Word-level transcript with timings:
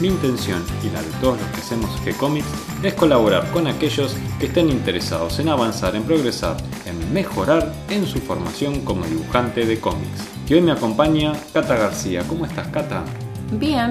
mi 0.00 0.08
intención 0.08 0.62
y 0.84 0.90
la 0.90 1.02
de 1.02 1.10
todos 1.20 1.40
los 1.40 1.50
que 1.50 1.60
hacemos 1.60 1.90
G-Comics 2.04 2.46
es 2.82 2.94
colaborar 2.94 3.50
con 3.50 3.66
aquellos 3.66 4.14
que 4.38 4.46
estén 4.46 4.70
interesados 4.70 5.38
en 5.40 5.48
avanzar, 5.48 5.96
en 5.96 6.04
progresar, 6.04 6.56
en 6.86 7.12
mejorar 7.12 7.72
en 7.90 8.06
su 8.06 8.20
formación 8.20 8.82
como 8.82 9.04
dibujante 9.06 9.66
de 9.66 9.80
cómics. 9.80 10.28
Y 10.48 10.54
hoy 10.54 10.60
me 10.60 10.72
acompaña 10.72 11.32
Cata 11.52 11.76
García. 11.76 12.22
¿Cómo 12.28 12.46
estás, 12.46 12.68
Cata? 12.68 13.04
Bien, 13.52 13.90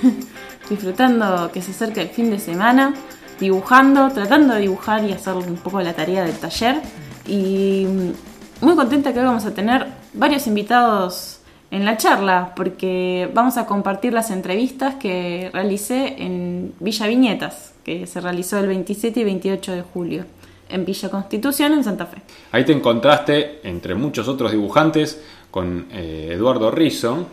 disfrutando 0.70 1.50
que 1.52 1.62
se 1.62 1.70
acerca 1.70 2.02
el 2.02 2.08
fin 2.08 2.30
de 2.30 2.38
semana, 2.38 2.94
dibujando, 3.38 4.10
tratando 4.10 4.54
de 4.54 4.62
dibujar 4.62 5.04
y 5.04 5.12
hacer 5.12 5.34
un 5.34 5.56
poco 5.56 5.80
la 5.80 5.94
tarea 5.94 6.24
del 6.24 6.36
taller. 6.36 6.82
Y 7.26 7.86
muy 8.60 8.74
contenta 8.74 9.12
que 9.12 9.20
hoy 9.20 9.26
vamos 9.26 9.44
a 9.44 9.54
tener 9.54 9.86
varios 10.14 10.46
invitados 10.46 11.37
en 11.70 11.84
la 11.84 11.96
charla, 11.96 12.52
porque 12.56 13.30
vamos 13.34 13.56
a 13.58 13.66
compartir 13.66 14.12
las 14.12 14.30
entrevistas 14.30 14.94
que 14.94 15.50
realicé 15.52 16.22
en 16.22 16.72
Villa 16.80 17.06
Viñetas, 17.06 17.74
que 17.84 18.06
se 18.06 18.20
realizó 18.20 18.58
el 18.58 18.66
27 18.68 19.20
y 19.20 19.24
28 19.24 19.72
de 19.72 19.82
julio 19.82 20.24
en 20.70 20.84
Villa 20.84 21.10
Constitución, 21.10 21.72
en 21.72 21.84
Santa 21.84 22.06
Fe. 22.06 22.18
Ahí 22.52 22.64
te 22.64 22.72
encontraste, 22.72 23.60
entre 23.64 23.94
muchos 23.94 24.28
otros 24.28 24.50
dibujantes, 24.50 25.22
con 25.50 25.86
eh, 25.92 26.30
Eduardo 26.32 26.70
Rizzo, 26.70 27.26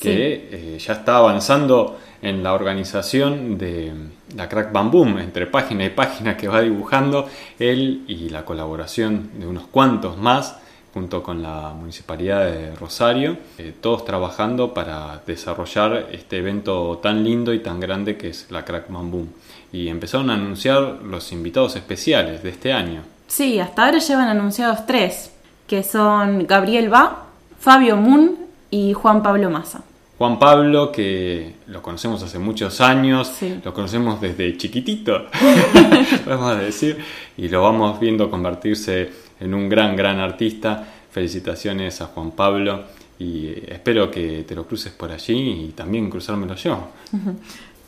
que 0.00 0.48
eh, 0.50 0.78
ya 0.78 0.94
está 0.94 1.16
avanzando 1.16 1.98
en 2.22 2.42
la 2.42 2.52
organización 2.52 3.58
de 3.58 3.92
la 4.36 4.48
Crack 4.48 4.72
Bam 4.72 4.90
Boom, 4.90 5.18
entre 5.18 5.46
página 5.46 5.84
y 5.84 5.90
página 5.90 6.36
que 6.36 6.48
va 6.48 6.60
dibujando 6.60 7.28
él 7.58 8.04
y 8.06 8.28
la 8.28 8.44
colaboración 8.44 9.30
de 9.38 9.46
unos 9.46 9.66
cuantos 9.66 10.16
más 10.16 10.58
junto 10.92 11.22
con 11.22 11.42
la 11.42 11.72
Municipalidad 11.72 12.46
de 12.46 12.74
Rosario, 12.74 13.36
eh, 13.58 13.72
todos 13.80 14.04
trabajando 14.04 14.74
para 14.74 15.22
desarrollar 15.26 16.08
este 16.12 16.38
evento 16.38 16.98
tan 17.02 17.24
lindo 17.24 17.54
y 17.54 17.60
tan 17.60 17.78
grande 17.80 18.16
que 18.16 18.28
es 18.28 18.46
la 18.50 18.64
Crack 18.64 18.88
Boom. 18.88 19.28
Y 19.72 19.88
empezaron 19.88 20.30
a 20.30 20.34
anunciar 20.34 20.98
los 21.04 21.30
invitados 21.32 21.76
especiales 21.76 22.42
de 22.42 22.50
este 22.50 22.72
año. 22.72 23.02
Sí, 23.28 23.60
hasta 23.60 23.86
ahora 23.86 23.98
llevan 23.98 24.28
anunciados 24.28 24.84
tres, 24.86 25.30
que 25.68 25.84
son 25.84 26.46
Gabriel 26.46 26.92
Va, 26.92 27.26
Fabio 27.60 27.96
Moon 27.96 28.36
y 28.70 28.92
Juan 28.92 29.22
Pablo 29.22 29.48
Massa. 29.50 29.82
Juan 30.18 30.38
Pablo, 30.38 30.92
que 30.92 31.54
lo 31.68 31.80
conocemos 31.80 32.22
hace 32.22 32.38
muchos 32.38 32.82
años, 32.82 33.32
lo 33.64 33.72
conocemos 33.72 34.20
desde 34.20 34.54
chiquitito, 34.58 35.26
podemos 36.24 36.58
decir, 36.58 36.98
y 37.38 37.48
lo 37.48 37.62
vamos 37.62 37.98
viendo 37.98 38.30
convertirse 38.30 39.10
en 39.40 39.54
un 39.54 39.68
gran, 39.68 39.96
gran 39.96 40.18
artista. 40.18 40.86
Felicitaciones 41.10 42.00
a 42.00 42.06
Juan 42.06 42.30
Pablo 42.30 42.84
y 43.18 43.48
espero 43.68 44.10
que 44.10 44.44
te 44.46 44.54
lo 44.54 44.66
cruces 44.66 44.92
por 44.92 45.10
allí 45.10 45.66
y 45.66 45.68
también 45.72 46.08
cruzármelo 46.08 46.54
yo. 46.54 46.88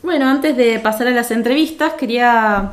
Bueno, 0.02 0.28
antes 0.28 0.56
de 0.56 0.80
pasar 0.80 1.06
a 1.06 1.10
las 1.12 1.30
entrevistas, 1.30 1.92
quería 1.92 2.72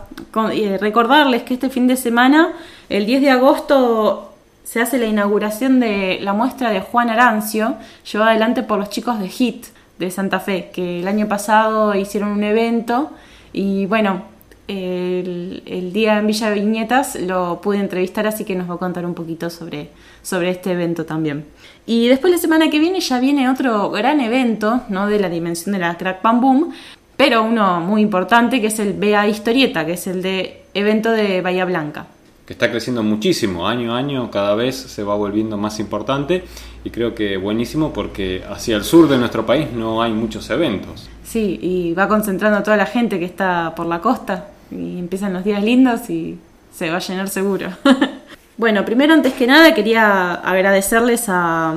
eh, 0.52 0.78
recordarles 0.82 1.44
que 1.44 1.54
este 1.54 1.70
fin 1.70 1.86
de 1.86 1.96
semana, 1.96 2.54
el 2.90 3.06
10 3.06 3.22
de 3.22 3.30
agosto, 3.30 4.34
se 4.64 4.82
hace 4.82 4.98
la 4.98 5.06
inauguración 5.06 5.80
de 5.80 6.20
la 6.22 6.34
muestra 6.34 6.72
de 6.72 6.82
Juan 6.82 7.10
Arancio, 7.10 7.76
llevada 8.12 8.32
adelante 8.32 8.64
por 8.64 8.80
los 8.80 8.90
chicos 8.90 9.20
de 9.20 9.28
HIT 9.28 9.66
de 10.00 10.12
Santa 10.12 10.40
Fe, 10.40 10.72
que 10.74 11.02
el 11.02 11.08
año 11.08 11.28
pasado 11.28 11.94
hicieron 11.96 12.30
un 12.30 12.44
evento 12.44 13.12
y 13.54 13.86
bueno, 13.86 14.24
el, 14.70 15.92
día 15.92 16.20
en 16.20 16.28
Villa 16.28 16.52
Viñetas 16.52 17.16
lo 17.16 17.60
pude 17.60 17.80
entrevistar, 17.80 18.28
así 18.28 18.46
que 18.46 18.56
nos 18.56 18.70
va 18.70 18.76
a 18.76 18.78
contar 18.78 19.06
un 19.06 19.16
poquito 19.16 19.50
sobre, 19.50 19.90
sobre 20.22 20.52
este 20.52 20.72
evento 20.72 21.06
también. 21.06 21.46
Y 21.88 22.08
después 22.08 22.32
la 22.32 22.38
semana 22.38 22.70
que 22.70 22.80
viene 22.80 23.00
ya 23.00 23.20
viene 23.20 23.50
otro 23.50 23.90
gran 23.90 24.22
evento, 24.22 24.82
no 24.90 25.08
de 25.08 25.20
la 25.20 25.30
dimensión 25.30 25.74
de 25.74 25.80
la 25.80 25.98
Crack 25.98 26.22
Bam 26.22 26.40
Boom, 26.40 26.74
pero 27.18 27.44
uno 27.44 27.82
muy 27.82 28.02
importante 28.02 28.62
que 28.62 28.68
es 28.68 28.80
el 28.80 28.94
BA 28.94 29.28
Historieta, 29.28 29.86
que 29.86 29.94
es 29.94 30.06
el 30.06 30.22
de 30.22 30.64
evento 30.76 31.12
de 31.12 31.42
Bahía 31.42 31.66
Blanca. 31.66 32.06
Que 32.46 32.54
está 32.54 32.70
creciendo 32.70 33.04
muchísimo, 33.04 33.68
año 33.68 33.96
a 33.96 33.98
año, 33.98 34.30
cada 34.30 34.54
vez 34.56 34.76
se 34.76 35.04
va 35.04 35.16
volviendo 35.16 35.58
más 35.58 35.80
importante 35.80 36.44
y 36.84 36.92
creo 36.92 37.16
que 37.16 37.38
buenísimo 37.38 37.92
porque 37.92 38.44
hacia 38.48 38.76
el 38.76 38.84
sur 38.84 39.10
de 39.10 39.18
nuestro 39.18 39.46
país 39.46 39.68
no 39.72 40.02
hay 40.02 40.14
muchos 40.14 40.50
eventos. 40.50 41.10
Sí, 41.24 41.60
y 41.62 41.94
va 41.94 42.08
concentrando 42.08 42.60
a 42.60 42.64
toda 42.64 42.78
la 42.78 42.86
gente 42.86 43.20
que 43.20 43.26
está 43.26 43.74
por 43.76 43.86
la 43.86 44.00
costa 44.00 44.50
y 44.72 45.00
empiezan 45.00 45.34
los 45.34 45.44
días 45.44 45.64
lindos 45.64 46.10
y 46.10 46.38
se 46.74 46.90
va 46.90 46.98
a 46.98 47.00
llenar 47.00 47.30
seguro. 47.30 47.70
bueno, 48.58 48.86
primero 48.86 49.14
antes 49.14 49.34
que 49.34 49.48
nada 49.48 49.74
quería 49.74 50.34
agradecerles 50.34 51.26
a, 51.28 51.76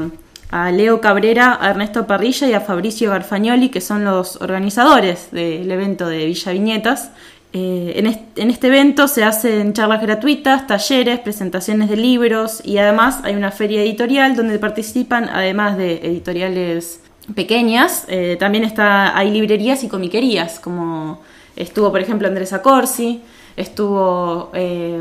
Leo 0.72 1.00
Cabrera, 1.00 1.58
a 1.58 1.70
Ernesto 1.70 2.06
Parrilla 2.06 2.46
y 2.46 2.52
a 2.52 2.60
Fabricio 2.60 3.08
Garfagnoli, 3.08 3.70
que 3.70 3.80
son 3.80 4.04
los 4.04 4.36
organizadores 4.36 5.30
del 5.30 5.70
evento 5.70 6.06
de 6.06 6.26
Villa 6.26 6.52
Viñetas. 6.52 7.10
Eh, 7.54 7.94
en, 8.36 8.50
este, 8.50 8.66
evento 8.66 9.08
se 9.08 9.24
hacen 9.24 9.72
charlas 9.72 10.02
gratuitas, 10.02 10.66
talleres, 10.66 11.20
presentaciones 11.20 11.88
de 11.88 11.96
libros 11.96 12.60
y 12.64 12.76
además 12.78 13.20
hay 13.24 13.34
una 13.34 13.50
feria 13.50 13.82
editorial 13.82 14.36
donde 14.36 14.58
participan, 14.58 15.30
además 15.30 15.78
de 15.78 15.96
editoriales 16.04 17.00
pequeñas, 17.34 18.04
eh, 18.08 18.36
también 18.38 18.64
está, 18.64 19.16
hay 19.16 19.30
librerías 19.30 19.84
y 19.84 19.88
comiquerías 19.88 20.60
como 20.60 21.20
Estuvo, 21.56 21.90
por 21.90 22.00
ejemplo, 22.00 22.28
Andrés 22.28 22.52
Acorsi, 22.52 23.22
estuvo 23.56 24.50
eh, 24.54 25.00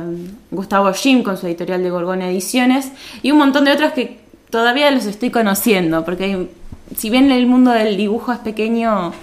Gustavo 0.50 0.92
Jim 0.94 1.24
con 1.24 1.38
su 1.38 1.48
editorial 1.48 1.82
de 1.84 1.90
Gorgona 1.90 2.30
Ediciones 2.30 2.92
y 3.22 3.32
un 3.32 3.38
montón 3.38 3.66
de 3.66 3.72
otros 3.72 3.94
que 3.94 4.20
todavía 4.50 4.92
los 4.92 5.06
estoy 5.06 5.30
conociendo, 5.30 6.04
porque 6.04 6.48
si 6.96 7.10
bien 7.10 7.32
el 7.32 7.48
mundo 7.48 7.72
del 7.72 7.96
dibujo 7.96 8.34
es 8.34 8.40
pequeño, 8.40 9.14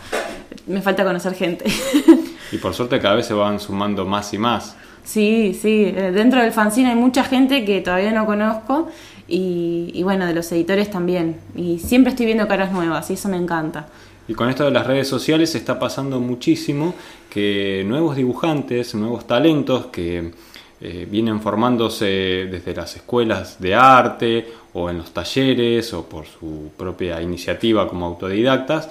me 0.67 0.83
falta 0.83 1.05
conocer 1.05 1.34
gente. 1.34 1.65
Y 2.50 2.56
por 2.56 2.72
suerte 2.72 2.99
cada 2.99 3.15
vez 3.15 3.27
se 3.27 3.34
van 3.34 3.61
sumando 3.61 4.06
más 4.06 4.33
y 4.33 4.38
más. 4.38 4.75
Sí, 5.05 5.59
sí, 5.61 5.93
eh, 5.94 6.12
dentro 6.15 6.41
del 6.41 6.50
fanzine 6.50 6.88
hay 6.88 6.97
mucha 6.97 7.22
gente 7.22 7.65
que 7.67 7.83
todavía 7.83 8.11
no 8.11 8.25
conozco 8.25 8.88
y, 9.27 9.91
y 9.93 10.03
bueno, 10.03 10.25
de 10.25 10.33
los 10.33 10.50
editores 10.53 10.91
también. 10.91 11.37
Y 11.55 11.78
siempre 11.78 12.11
estoy 12.11 12.25
viendo 12.25 12.49
caras 12.49 12.72
nuevas 12.72 13.11
y 13.11 13.15
eso 13.15 13.28
me 13.28 13.37
encanta. 13.37 13.88
Y 14.28 14.34
con 14.34 14.50
esto 14.50 14.65
de 14.65 14.71
las 14.71 14.87
redes 14.87 15.09
sociales 15.09 15.55
está 15.55 15.78
pasando 15.78 16.21
muchísimo 16.21 16.94
que 17.31 17.83
nuevos 17.87 18.15
dibujantes, 18.15 18.94
nuevos 18.94 19.27
talentos 19.27 19.87
que 19.87 20.33
eh, 20.81 21.09
vienen 21.11 21.41
formándose 21.41 22.05
desde 22.50 22.75
las 22.75 22.94
escuelas 22.94 23.59
de 23.59 23.75
arte 23.75 24.47
o 24.75 24.91
en 24.91 24.99
los 24.99 25.12
talleres 25.12 25.94
o 25.94 26.06
por 26.06 26.27
su 26.27 26.71
propia 26.77 27.22
iniciativa 27.22 27.88
como 27.88 28.05
autodidactas, 28.05 28.91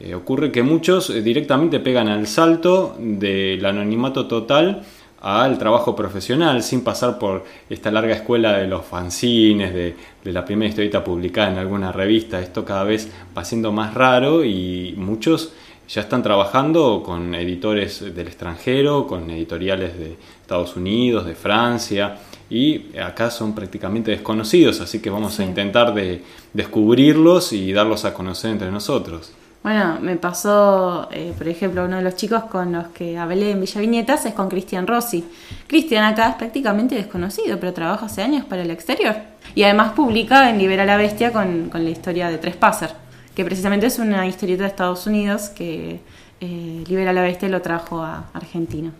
eh, 0.00 0.14
ocurre 0.14 0.50
que 0.50 0.62
muchos 0.62 1.10
eh, 1.10 1.20
directamente 1.20 1.80
pegan 1.80 2.08
al 2.08 2.26
salto 2.26 2.96
del 2.98 3.64
anonimato 3.66 4.26
total 4.26 4.84
al 5.20 5.58
trabajo 5.58 5.96
profesional 5.96 6.62
sin 6.62 6.82
pasar 6.82 7.18
por 7.18 7.44
esta 7.68 7.90
larga 7.90 8.14
escuela 8.14 8.56
de 8.58 8.66
los 8.66 8.84
fanzines, 8.84 9.74
de, 9.74 9.96
la 10.24 10.44
primera 10.44 10.68
historieta 10.68 11.02
publicada 11.02 11.50
en 11.50 11.58
alguna 11.58 11.90
revista. 11.90 12.40
Esto 12.40 12.64
cada 12.64 12.84
vez 12.84 13.10
va 13.36 13.44
siendo 13.44 13.72
más 13.72 13.94
raro 13.94 14.44
y 14.44 14.94
muchos 14.96 15.52
ya 15.88 16.02
están 16.02 16.22
trabajando 16.22 17.02
con 17.02 17.34
editores 17.34 18.14
del 18.14 18.26
extranjero, 18.26 19.06
con 19.06 19.30
editoriales 19.30 19.98
de 19.98 20.16
Estados 20.42 20.76
Unidos, 20.76 21.24
de 21.24 21.34
Francia 21.34 22.18
y 22.50 22.96
acá 22.98 23.30
son 23.30 23.54
prácticamente 23.54 24.10
desconocidos, 24.10 24.80
así 24.80 25.00
que 25.00 25.08
vamos 25.10 25.40
a 25.40 25.44
intentar 25.44 25.94
de 25.94 26.22
descubrirlos 26.52 27.52
y 27.52 27.72
darlos 27.72 28.04
a 28.04 28.12
conocer 28.12 28.50
entre 28.50 28.70
nosotros. 28.70 29.32
Bueno, 29.62 29.98
me 30.00 30.16
pasó, 30.16 31.08
eh, 31.10 31.34
por 31.36 31.48
ejemplo, 31.48 31.84
uno 31.84 31.96
de 31.96 32.02
los 32.02 32.14
chicos 32.14 32.44
con 32.44 32.72
los 32.72 32.88
que 32.88 33.18
hablé 33.18 33.50
en 33.50 33.60
Villa 33.60 33.80
Viñetas 33.80 34.24
es 34.24 34.32
con 34.32 34.48
Cristian 34.48 34.86
Rossi. 34.86 35.24
Cristian 35.66 36.04
acá 36.04 36.30
es 36.30 36.34
prácticamente 36.36 36.94
desconocido, 36.94 37.58
pero 37.58 37.72
trabaja 37.72 38.06
hace 38.06 38.22
años 38.22 38.44
para 38.44 38.62
el 38.62 38.70
exterior. 38.70 39.16
Y 39.54 39.64
además 39.64 39.92
publica 39.92 40.48
en 40.48 40.58
Libera 40.58 40.84
la 40.84 40.96
Bestia 40.96 41.32
con, 41.32 41.70
la 41.72 41.90
historia 41.90 42.30
de 42.30 42.38
Trespasser, 42.38 42.90
que 43.34 43.44
precisamente 43.44 43.86
es 43.86 43.98
una 43.98 44.26
historieta 44.26 44.62
de 44.62 44.68
Estados 44.68 45.06
Unidos 45.06 45.48
que 45.48 46.00
eh, 46.40 46.84
Libera 46.86 47.12
la 47.12 47.22
Bestia 47.22 47.48
lo 47.48 47.60
trajo 47.60 48.00
a 48.00 48.30
Argentina. 48.32 48.92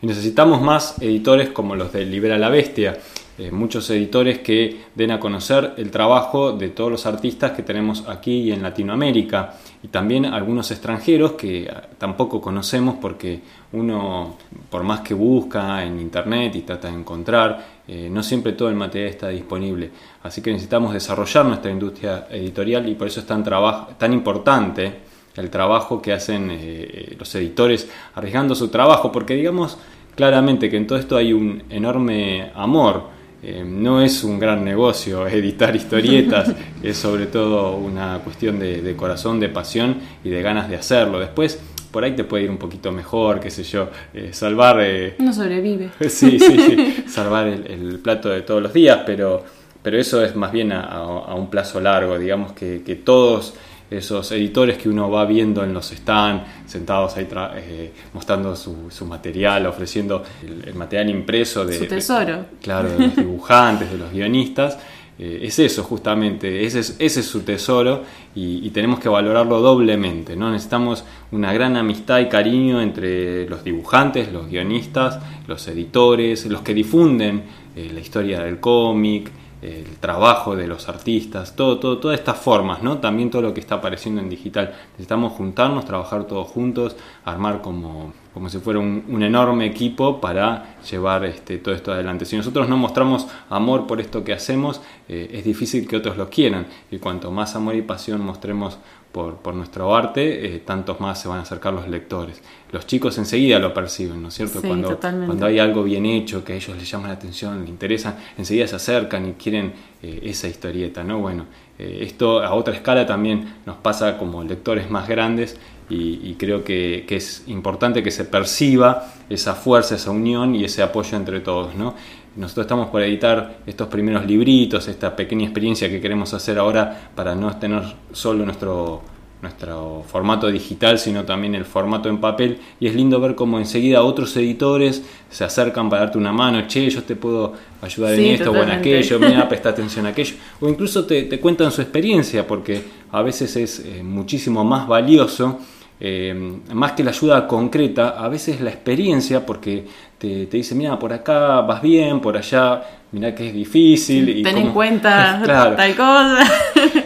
Y 0.00 0.06
necesitamos 0.06 0.62
más 0.62 0.94
editores 1.02 1.50
como 1.50 1.76
los 1.76 1.92
de 1.92 2.06
Libera 2.06 2.38
la 2.38 2.48
Bestia. 2.48 2.96
Eh, 3.40 3.50
muchos 3.50 3.88
editores 3.88 4.40
que 4.40 4.82
den 4.94 5.12
a 5.12 5.18
conocer 5.18 5.72
el 5.78 5.90
trabajo 5.90 6.52
de 6.52 6.68
todos 6.68 6.90
los 6.90 7.06
artistas 7.06 7.52
que 7.52 7.62
tenemos 7.62 8.06
aquí 8.06 8.32
y 8.32 8.52
en 8.52 8.62
Latinoamérica. 8.62 9.54
Y 9.82 9.88
también 9.88 10.26
algunos 10.26 10.70
extranjeros 10.70 11.32
que 11.32 11.66
ah, 11.74 11.88
tampoco 11.96 12.38
conocemos 12.38 12.96
porque 13.00 13.40
uno 13.72 14.36
por 14.68 14.82
más 14.82 15.00
que 15.00 15.14
busca 15.14 15.82
en 15.82 16.00
internet 16.00 16.54
y 16.54 16.60
trata 16.60 16.88
de 16.88 16.98
encontrar 16.98 17.64
eh, 17.88 18.10
no 18.10 18.22
siempre 18.22 18.52
todo 18.52 18.68
el 18.68 18.74
material 18.74 19.08
está 19.08 19.28
disponible. 19.28 19.90
Así 20.22 20.42
que 20.42 20.52
necesitamos 20.52 20.92
desarrollar 20.92 21.46
nuestra 21.46 21.70
industria 21.70 22.26
editorial 22.30 22.86
y 22.90 22.94
por 22.94 23.06
eso 23.06 23.20
es 23.20 23.26
tan, 23.26 23.42
tan 23.42 24.12
importante 24.12 24.92
el 25.34 25.48
trabajo 25.48 26.02
que 26.02 26.12
hacen 26.12 26.50
eh, 26.50 27.16
los 27.18 27.34
editores 27.36 27.88
arriesgando 28.16 28.54
su 28.54 28.68
trabajo 28.68 29.10
porque 29.10 29.34
digamos 29.34 29.78
claramente 30.14 30.68
que 30.68 30.76
en 30.76 30.86
todo 30.86 30.98
esto 30.98 31.16
hay 31.16 31.32
un 31.32 31.62
enorme 31.70 32.52
amor 32.54 33.18
eh, 33.42 33.64
no 33.66 34.02
es 34.02 34.22
un 34.22 34.38
gran 34.38 34.64
negocio 34.64 35.26
editar 35.28 35.74
historietas, 35.74 36.54
es 36.82 36.96
sobre 36.96 37.26
todo 37.26 37.76
una 37.76 38.18
cuestión 38.18 38.58
de, 38.58 38.94
corazón, 38.96 39.40
de 39.40 39.48
pasión 39.48 39.96
y 40.24 40.30
de 40.30 40.42
ganas 40.42 40.68
de 40.68 40.76
hacerlo. 40.76 41.18
Después, 41.18 41.58
por 41.90 42.04
ahí 42.04 42.14
te 42.14 42.24
puede 42.24 42.44
ir 42.44 42.50
un 42.50 42.58
poquito 42.58 42.92
mejor, 42.92 43.40
qué 43.40 43.50
sé 43.50 43.62
yo, 43.62 43.88
eh, 44.12 44.30
salvar... 44.32 44.78
Eh, 44.80 45.16
no 45.18 45.32
sobrevive. 45.32 45.90
Sí, 46.00 46.38
sí, 46.38 46.56
sí, 46.58 47.04
salvar 47.08 47.46
el, 47.48 47.98
plato 48.00 48.28
de 48.28 48.42
todos 48.42 48.62
los 48.62 48.72
días, 48.72 49.00
pero, 49.06 49.44
pero 49.82 49.98
eso 49.98 50.22
es 50.22 50.36
más 50.36 50.52
bien 50.52 50.72
a, 50.72 51.34
un 51.34 51.48
plazo 51.48 51.80
largo, 51.80 52.18
digamos 52.18 52.52
que, 52.52 52.82
que 52.84 52.96
todos 52.96 53.54
esos 53.90 54.30
editores 54.32 54.78
que 54.78 54.88
uno 54.88 55.10
va 55.10 55.24
viendo 55.24 55.64
en 55.64 55.74
los 55.74 55.88
stands, 55.88 56.44
sentados 56.66 57.16
ahí 57.16 57.26
eh, 57.56 57.92
mostrando 58.14 58.54
su, 58.54 59.04
material, 59.04 59.66
ofreciendo 59.66 60.22
el, 60.42 60.74
material 60.74 61.10
impreso 61.10 61.64
de, 61.64 61.78
su 61.78 61.86
tesoro. 61.86 62.46
claro, 62.62 62.88
de 62.90 62.98
los 62.98 63.16
dibujantes, 63.16 63.90
de 63.90 63.98
los 63.98 64.12
guionistas. 64.12 64.78
Eh, 65.22 65.40
es 65.42 65.58
eso 65.58 65.82
justamente, 65.82 66.64
ese 66.64 66.80
es, 66.80 66.96
ese 66.98 67.20
es 67.20 67.26
su 67.26 67.42
tesoro 67.42 68.04
y, 68.34 68.70
tenemos 68.70 69.00
que 69.00 69.08
valorarlo 69.10 69.60
doblemente. 69.60 70.34
¿no? 70.34 70.50
Necesitamos 70.50 71.04
una 71.30 71.52
gran 71.52 71.76
amistad 71.76 72.20
y 72.20 72.28
cariño 72.30 72.80
entre 72.80 73.46
los 73.46 73.62
dibujantes, 73.62 74.32
los 74.32 74.48
guionistas, 74.48 75.18
los 75.46 75.68
editores, 75.68 76.46
los 76.46 76.62
que 76.62 76.72
difunden 76.72 77.42
eh, 77.76 77.90
la 77.92 78.00
historia 78.00 78.40
del 78.40 78.60
cómic, 78.60 79.30
el 79.62 79.98
trabajo 79.98 80.56
de 80.56 80.66
los 80.66 80.88
artistas, 80.88 81.54
todo, 81.54 81.78
todo, 81.78 81.98
todas 81.98 82.18
estas 82.18 82.38
formas, 82.38 82.82
¿no? 82.82 82.98
También 82.98 83.30
todo 83.30 83.42
lo 83.42 83.52
que 83.52 83.60
está 83.60 83.76
apareciendo 83.76 84.20
en 84.20 84.30
digital. 84.30 84.74
Necesitamos 84.92 85.32
juntarnos, 85.32 85.84
trabajar 85.84 86.24
todos 86.24 86.48
juntos, 86.48 86.96
armar 87.24 87.60
como, 87.60 88.12
como 88.32 88.48
si 88.48 88.58
fuera 88.58 88.78
un, 88.78 89.22
enorme 89.22 89.66
equipo 89.66 90.20
para 90.20 90.76
llevar 90.90 91.24
este, 91.24 91.58
todo 91.58 91.74
esto 91.74 91.92
adelante. 91.92 92.24
Si 92.24 92.36
nosotros 92.36 92.68
no 92.68 92.76
mostramos 92.76 93.26
amor 93.50 93.86
por 93.86 94.00
esto 94.00 94.24
que 94.24 94.32
hacemos, 94.32 94.80
eh, 95.08 95.28
es 95.32 95.44
difícil 95.44 95.86
que 95.86 95.96
otros 95.96 96.16
lo 96.16 96.30
quieran. 96.30 96.66
Y 96.90 96.98
cuanto 96.98 97.30
más 97.30 97.54
amor 97.54 97.74
y 97.74 97.82
pasión 97.82 98.24
mostremos 98.24 98.78
por, 99.12 99.36
por 99.36 99.54
nuestro 99.54 99.94
arte, 99.94 100.54
eh, 100.54 100.58
tantos 100.60 101.00
más 101.00 101.20
se 101.20 101.28
van 101.28 101.38
a 101.38 101.42
acercar 101.42 101.72
los 101.72 101.88
lectores. 101.88 102.40
Los 102.70 102.86
chicos 102.86 103.18
enseguida 103.18 103.58
lo 103.58 103.74
perciben, 103.74 104.22
¿no 104.22 104.28
es 104.28 104.34
cierto? 104.34 104.60
cuando, 104.60 104.98
cuando 104.98 105.46
hay 105.46 105.58
algo 105.58 105.82
bien 105.82 106.06
hecho 106.06 106.44
que 106.44 106.52
a 106.52 106.56
ellos 106.56 106.76
les 106.76 106.88
llama 106.88 107.08
la 107.08 107.14
atención, 107.14 107.60
les 107.60 107.68
interesa, 107.68 108.16
enseguida 108.38 108.66
se 108.66 108.76
acercan 108.76 109.28
y 109.28 109.32
quieren 109.32 109.72
eh, 110.02 110.20
esa 110.24 110.46
historieta, 110.46 111.02
¿no? 111.02 111.18
Bueno, 111.18 111.46
eh, 111.78 111.98
esto 112.02 112.42
a 112.42 112.54
otra 112.54 112.74
escala 112.74 113.06
también 113.06 113.54
nos 113.66 113.76
pasa 113.78 114.16
como 114.16 114.44
lectores 114.44 114.90
más 114.90 115.08
grandes 115.08 115.58
y, 115.92 116.34
creo 116.34 116.62
que, 116.62 117.04
que, 117.08 117.16
es 117.16 117.42
importante 117.48 118.00
que 118.04 118.12
se 118.12 118.24
perciba 118.24 119.12
esa 119.28 119.56
fuerza, 119.56 119.96
esa 119.96 120.12
unión 120.12 120.54
y 120.54 120.62
ese 120.62 120.84
apoyo 120.84 121.16
entre 121.16 121.40
todos, 121.40 121.74
¿no? 121.74 121.96
Nosotros 122.36 122.64
estamos 122.64 122.88
por 122.88 123.02
editar 123.02 123.58
estos 123.66 123.88
primeros 123.88 124.24
libritos, 124.24 124.86
esta 124.86 125.16
pequeña 125.16 125.44
experiencia 125.44 125.88
que 125.88 126.00
queremos 126.00 126.32
hacer 126.32 126.58
ahora 126.58 127.10
para 127.14 127.34
no 127.34 127.56
tener 127.56 127.82
solo 128.12 128.44
nuestro, 128.44 129.02
nuestro 129.42 130.04
formato 130.06 130.46
digital, 130.46 130.98
sino 131.00 131.24
también 131.24 131.56
el 131.56 131.64
formato 131.64 132.08
en 132.08 132.18
papel. 132.18 132.58
Y 132.78 132.86
es 132.86 132.94
lindo 132.94 133.20
ver 133.20 133.34
cómo 133.34 133.58
enseguida 133.58 134.02
otros 134.02 134.36
editores 134.36 135.02
se 135.28 135.42
acercan 135.42 135.90
para 135.90 136.02
darte 136.02 136.18
una 136.18 136.32
mano, 136.32 136.62
che, 136.68 136.88
yo 136.88 137.02
te 137.02 137.16
puedo 137.16 137.52
ayudar 137.82 138.14
en 138.14 138.26
esto 138.26 138.52
o 138.52 138.56
en 138.56 138.70
aquello, 138.70 139.18
mira, 139.20 139.48
presta 139.48 139.70
atención 139.70 140.06
a 140.06 140.10
aquello. 140.10 140.36
O 140.60 140.68
incluso 140.68 141.04
te, 141.04 141.24
te 141.24 141.40
cuentan 141.40 141.72
su 141.72 141.82
experiencia, 141.82 142.46
porque 142.46 142.80
a 143.10 143.22
veces 143.22 143.56
es 143.56 143.80
eh, 143.80 144.04
muchísimo 144.04 144.64
más 144.64 144.86
valioso 144.86 145.58
eh, 146.02 146.34
más 146.72 146.92
que 146.92 147.04
la 147.04 147.10
ayuda 147.10 147.46
concreta, 147.46 148.08
a 148.08 148.28
veces 148.30 148.62
la 148.62 148.70
experiencia, 148.70 149.44
porque 149.44 149.84
te, 150.20 150.46
te 150.46 150.58
dice, 150.58 150.74
mira, 150.74 150.98
por 150.98 151.14
acá 151.14 151.62
vas 151.62 151.80
bien, 151.80 152.20
por 152.20 152.36
allá, 152.36 152.82
mira 153.10 153.34
que 153.34 153.48
es 153.48 153.54
difícil. 153.54 154.28
y 154.28 154.42
ten 154.42 154.58
en 154.58 154.72
cuenta 154.72 155.42
tal 155.76 155.96
cosa. 155.96 156.44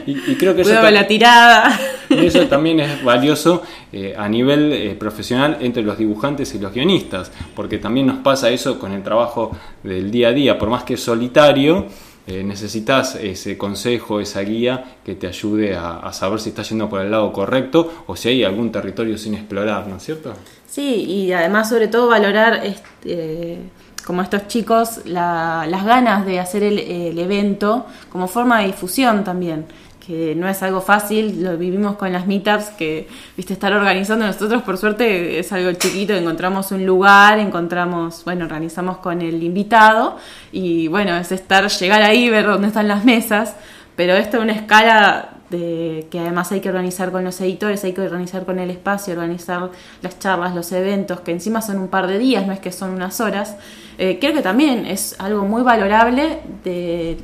Y, 0.04 0.34
creo 0.34 0.54
que 0.54 0.62
eso, 0.62 0.90
la 0.90 1.06
tirada. 1.06 1.78
Y 2.10 2.26
eso 2.26 2.46
también 2.48 2.80
es 2.80 3.04
valioso 3.04 3.62
eh, 3.92 4.14
a 4.18 4.28
nivel 4.28 4.72
eh, 4.72 4.96
profesional 4.98 5.58
entre 5.60 5.84
los 5.84 5.96
dibujantes 5.96 6.52
y 6.56 6.58
los 6.58 6.74
guionistas, 6.74 7.30
porque 7.54 7.78
también 7.78 8.08
nos 8.08 8.18
pasa 8.18 8.50
eso 8.50 8.80
con 8.80 8.90
el 8.92 9.04
trabajo 9.04 9.56
del 9.84 10.10
día 10.10 10.28
a 10.28 10.32
día, 10.32 10.58
por 10.58 10.68
más 10.68 10.82
que 10.82 10.94
es 10.94 11.00
solitario 11.00 11.86
eh, 12.26 12.42
necesitas 12.42 13.16
ese 13.16 13.58
consejo, 13.58 14.18
esa 14.18 14.40
guía 14.40 14.96
que 15.04 15.14
te 15.14 15.26
ayude 15.26 15.76
a, 15.76 16.10
saber 16.14 16.40
si 16.40 16.48
estás 16.48 16.70
yendo 16.70 16.88
por 16.88 17.02
el 17.02 17.10
lado 17.10 17.30
correcto 17.30 18.04
o 18.06 18.16
si 18.16 18.30
hay 18.30 18.44
algún 18.44 18.72
territorio 18.72 19.18
sin 19.18 19.34
explorar, 19.34 19.86
¿no 19.86 19.96
es 19.96 20.04
cierto? 20.04 20.32
Sí, 20.74 21.04
y 21.04 21.32
además 21.32 21.68
sobre 21.68 21.86
todo 21.86 22.08
valorar 22.08 22.64
este, 22.64 23.60
como 24.04 24.22
estos 24.22 24.48
chicos 24.48 25.02
las 25.04 25.84
ganas 25.84 26.26
de 26.26 26.40
hacer 26.40 26.64
el 26.64 27.16
evento 27.16 27.86
como 28.10 28.26
forma 28.26 28.58
de 28.58 28.66
difusión 28.66 29.22
también 29.22 29.66
que 30.04 30.34
no 30.34 30.48
es 30.48 30.60
algo 30.64 30.80
fácil, 30.80 31.44
lo 31.44 31.56
vivimos 31.56 31.94
con 31.94 32.12
las 32.12 32.26
meetups 32.26 32.70
que, 32.70 33.08
viste, 33.36 33.52
estar 33.52 33.72
organizando 33.72 34.26
nosotros 34.26 34.64
por 34.64 34.76
suerte 34.76 35.38
es 35.38 35.52
algo 35.52 35.72
chiquito, 35.74 36.12
encontramos 36.12 36.72
un 36.72 36.84
lugar, 36.84 37.38
encontramos, 37.38 38.24
bueno, 38.24 38.44
organizamos 38.44 38.96
con 38.98 39.22
el 39.22 39.44
invitado 39.44 40.18
y 40.50 40.88
bueno, 40.88 41.16
es 41.16 41.30
estar, 41.30 41.68
llegar 41.68 42.02
ahí, 42.02 42.28
ver 42.28 42.46
dónde 42.46 42.66
están 42.66 42.88
las 42.88 43.04
mesas, 43.04 43.54
pero 43.94 44.14
esto 44.14 44.38
es 44.38 44.42
una 44.42 44.54
escala 44.54 45.33
de, 45.54 46.06
que 46.10 46.18
además 46.18 46.50
hay 46.52 46.60
que 46.60 46.68
organizar 46.68 47.12
con 47.12 47.24
los 47.24 47.40
editores, 47.40 47.84
hay 47.84 47.92
que 47.92 48.00
organizar 48.00 48.44
con 48.44 48.58
el 48.58 48.70
espacio, 48.70 49.14
organizar 49.14 49.70
las 50.02 50.18
charlas, 50.18 50.54
los 50.54 50.70
eventos, 50.72 51.20
que 51.20 51.32
encima 51.32 51.62
son 51.62 51.78
un 51.78 51.88
par 51.88 52.06
de 52.06 52.18
días, 52.18 52.46
no 52.46 52.52
es 52.52 52.60
que 52.60 52.72
son 52.72 52.90
unas 52.90 53.20
horas. 53.20 53.56
Eh, 53.98 54.18
creo 54.20 54.32
que 54.32 54.42
también 54.42 54.86
es 54.86 55.14
algo 55.18 55.44
muy 55.44 55.62
valorable 55.62 56.40
de 56.64 57.18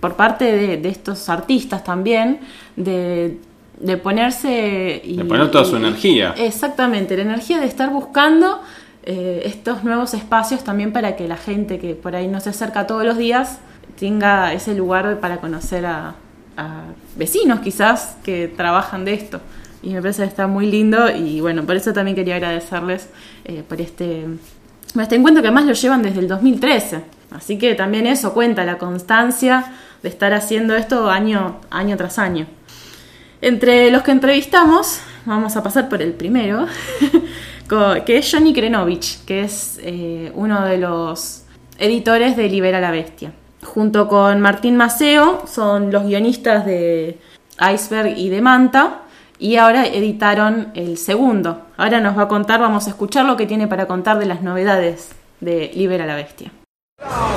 por 0.00 0.16
parte 0.16 0.76
de, 0.76 0.88
estos 0.88 1.30
artistas 1.30 1.82
también, 1.82 2.40
de, 2.76 3.38
ponerse... 4.02 5.00
Y, 5.02 5.16
de 5.16 5.24
poner 5.24 5.50
toda 5.50 5.64
su 5.64 5.76
energía. 5.76 6.34
Exactamente, 6.36 7.16
la 7.16 7.22
energía 7.22 7.58
de 7.58 7.66
estar 7.66 7.90
buscando 7.90 8.60
eh, 9.04 9.42
estos 9.46 9.84
nuevos 9.84 10.12
espacios 10.12 10.62
también 10.62 10.92
para 10.92 11.16
que 11.16 11.26
la 11.26 11.38
gente 11.38 11.78
que 11.78 11.94
por 11.94 12.14
ahí 12.14 12.28
no 12.28 12.40
se 12.40 12.50
acerca 12.50 12.86
todos 12.86 13.04
los 13.04 13.16
días 13.16 13.60
tenga 13.98 14.52
ese 14.52 14.74
lugar 14.74 15.20
para 15.20 15.38
conocer 15.38 15.86
a, 15.86 16.16
vecinos 17.16 17.60
quizás 17.60 18.16
que 18.24 18.48
trabajan 18.48 19.04
de 19.04 19.14
esto. 19.14 19.40
Y 19.82 19.90
me 19.90 20.00
parece 20.00 20.22
que 20.22 20.28
está 20.28 20.46
muy 20.46 20.66
lindo 20.66 21.10
y 21.10 21.40
bueno, 21.40 21.64
por 21.64 21.76
eso 21.76 21.92
también 21.92 22.16
quería 22.16 22.36
agradecerles 22.36 23.08
eh, 23.44 23.62
por 23.68 23.80
este, 23.80 24.26
este 25.00 25.14
encuentro 25.14 25.42
que 25.42 25.48
además 25.48 25.66
lo 25.66 25.72
llevan 25.72 26.02
desde 26.02 26.20
el 26.20 26.28
2013. 26.28 27.02
Así 27.30 27.58
que 27.58 27.74
también 27.74 28.06
eso 28.06 28.32
cuenta, 28.32 28.64
la 28.64 28.78
constancia 28.78 29.72
de 30.02 30.08
estar 30.08 30.32
haciendo 30.32 30.74
esto 30.74 31.10
año, 31.10 31.60
año 31.70 31.96
tras 31.96 32.18
año. 32.18 32.46
Entre 33.40 33.90
los 33.90 34.02
que 34.02 34.10
entrevistamos, 34.10 35.00
vamos 35.26 35.56
a 35.56 35.62
pasar 35.62 35.88
por 35.88 36.02
el 36.02 36.12
primero, 36.12 36.66
que 38.04 38.18
es 38.18 38.30
Johnny 38.30 38.52
Krenovich, 38.52 39.24
que 39.24 39.42
es 39.42 39.78
eh, 39.82 40.32
uno 40.34 40.64
de 40.64 40.78
los 40.78 41.44
editores 41.78 42.36
de 42.36 42.48
Libera 42.48 42.80
la 42.80 42.90
Bestia. 42.90 43.32
Junto 43.62 44.08
con 44.08 44.40
Martín 44.40 44.76
Maceo, 44.76 45.42
son 45.46 45.90
los 45.90 46.04
guionistas 46.04 46.64
de 46.64 47.18
Iceberg 47.72 48.16
y 48.16 48.28
de 48.28 48.40
Manta, 48.40 49.00
y 49.38 49.56
ahora 49.56 49.86
editaron 49.86 50.70
el 50.74 50.98
segundo. 50.98 51.62
Ahora 51.76 52.00
nos 52.00 52.16
va 52.16 52.22
a 52.22 52.28
contar, 52.28 52.60
vamos 52.60 52.86
a 52.86 52.90
escuchar 52.90 53.24
lo 53.24 53.36
que 53.36 53.46
tiene 53.46 53.66
para 53.66 53.86
contar 53.86 54.18
de 54.18 54.26
las 54.26 54.42
novedades 54.42 55.10
de 55.40 55.70
Libera 55.74 56.06
la 56.06 56.16
Bestia. 56.16 56.52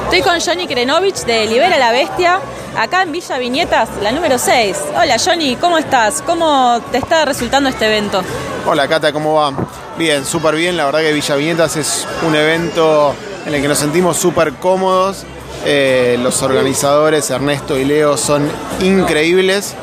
Estoy 0.03 0.21
con 0.21 0.39
Johnny 0.41 0.67
Krenovich 0.67 1.23
de 1.25 1.45
Libera 1.45 1.77
la 1.77 1.91
Bestia, 1.91 2.39
acá 2.77 3.03
en 3.03 3.11
Villa 3.11 3.37
Viñetas, 3.37 3.89
la 4.01 4.11
número 4.11 4.37
6. 4.37 4.77
Hola 5.01 5.15
Johnny, 5.23 5.55
¿cómo 5.55 5.77
estás? 5.77 6.21
¿Cómo 6.21 6.81
te 6.91 6.97
está 6.97 7.23
resultando 7.25 7.69
este 7.69 7.87
evento? 7.87 8.21
Hola 8.65 8.87
Cata, 8.87 9.13
¿cómo 9.13 9.35
va? 9.35 9.53
Bien, 9.97 10.25
súper 10.25 10.55
bien. 10.55 10.75
La 10.75 10.85
verdad 10.85 10.99
que 10.99 11.13
Villa 11.13 11.35
Viñetas 11.35 11.77
es 11.77 12.07
un 12.27 12.35
evento 12.35 13.15
en 13.45 13.53
el 13.53 13.61
que 13.61 13.67
nos 13.67 13.77
sentimos 13.77 14.17
súper 14.17 14.53
cómodos. 14.55 15.25
Eh, 15.65 16.17
los 16.21 16.41
organizadores, 16.41 17.29
Ernesto 17.29 17.77
y 17.77 17.85
Leo, 17.85 18.17
son 18.17 18.49
increíbles. 18.81 19.75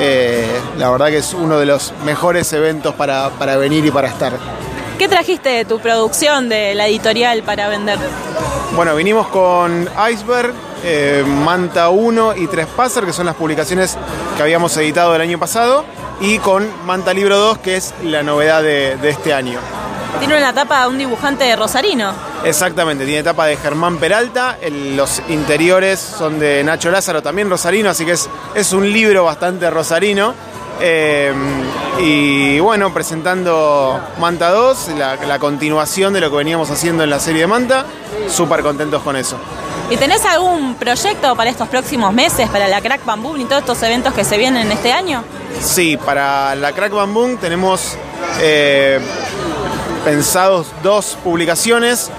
Eh, 0.00 0.46
la 0.78 0.90
verdad 0.90 1.08
que 1.08 1.18
es 1.18 1.34
uno 1.34 1.58
de 1.58 1.66
los 1.66 1.92
mejores 2.04 2.52
eventos 2.52 2.94
para, 2.94 3.30
para 3.30 3.56
venir 3.56 3.84
y 3.84 3.90
para 3.90 4.08
estar. 4.08 4.32
¿Qué 4.98 5.08
trajiste 5.08 5.50
de 5.50 5.64
tu 5.64 5.78
producción 5.78 6.48
de 6.48 6.74
la 6.74 6.86
editorial 6.86 7.42
para 7.42 7.68
vender? 7.68 7.98
Bueno, 8.74 8.94
vinimos 8.96 9.26
con 9.28 9.88
Iceberg, 10.10 10.52
eh, 10.84 11.22
Manta 11.26 11.90
1 11.90 12.36
y 12.36 12.46
Trespasser, 12.46 13.04
que 13.04 13.12
son 13.12 13.26
las 13.26 13.34
publicaciones 13.34 13.96
que 14.36 14.42
habíamos 14.42 14.74
editado 14.78 15.14
el 15.14 15.20
año 15.20 15.38
pasado, 15.38 15.84
y 16.20 16.38
con 16.38 16.66
Manta 16.86 17.12
Libro 17.12 17.38
2, 17.38 17.58
que 17.58 17.76
es 17.76 17.92
la 18.02 18.22
novedad 18.22 18.62
de, 18.62 18.96
de 18.96 19.10
este 19.10 19.34
año. 19.34 19.58
Tiene 20.18 20.36
una 20.38 20.52
tapa 20.52 20.82
de 20.82 20.88
un 20.88 20.98
dibujante 20.98 21.54
rosarino. 21.56 22.12
Exactamente, 22.44 23.04
tiene 23.04 23.22
tapa 23.22 23.46
de 23.46 23.56
Germán 23.56 23.98
Peralta, 23.98 24.56
el- 24.60 24.96
los 24.96 25.20
interiores 25.28 26.00
son 26.00 26.38
de 26.38 26.64
Nacho 26.64 26.90
Lázaro, 26.90 27.22
también 27.22 27.50
rosarino, 27.50 27.90
así 27.90 28.04
que 28.04 28.12
es, 28.12 28.28
es 28.54 28.72
un 28.72 28.90
libro 28.92 29.24
bastante 29.24 29.68
rosarino. 29.70 30.34
Eh, 30.78 31.32
y 32.00 32.58
bueno, 32.60 32.92
presentando 32.92 33.98
Manta 34.18 34.50
2, 34.50 34.88
la, 34.98 35.16
la 35.16 35.38
continuación 35.38 36.12
de 36.12 36.20
lo 36.20 36.30
que 36.30 36.36
veníamos 36.36 36.70
haciendo 36.70 37.02
en 37.02 37.08
la 37.10 37.18
serie 37.18 37.42
de 37.42 37.46
Manta, 37.46 37.86
súper 38.28 38.60
contentos 38.62 39.02
con 39.02 39.16
eso. 39.16 39.36
¿Y 39.88 39.96
tenés 39.96 40.24
algún 40.26 40.74
proyecto 40.74 41.34
para 41.36 41.48
estos 41.48 41.68
próximos 41.68 42.12
meses, 42.12 42.48
para 42.50 42.68
la 42.68 42.80
Crack 42.82 43.04
Bamboo 43.04 43.36
y 43.38 43.44
todos 43.44 43.60
estos 43.62 43.82
eventos 43.84 44.12
que 44.12 44.24
se 44.24 44.36
vienen 44.36 44.70
este 44.72 44.92
año? 44.92 45.22
Sí, 45.60 45.96
para 45.96 46.54
la 46.56 46.72
Crack 46.72 46.92
Bam 46.92 47.14
Boom 47.14 47.36
tenemos 47.38 47.96
eh, 48.40 49.00
pensados 50.06 50.68
dos 50.84 51.18
publicaciones. 51.24 52.10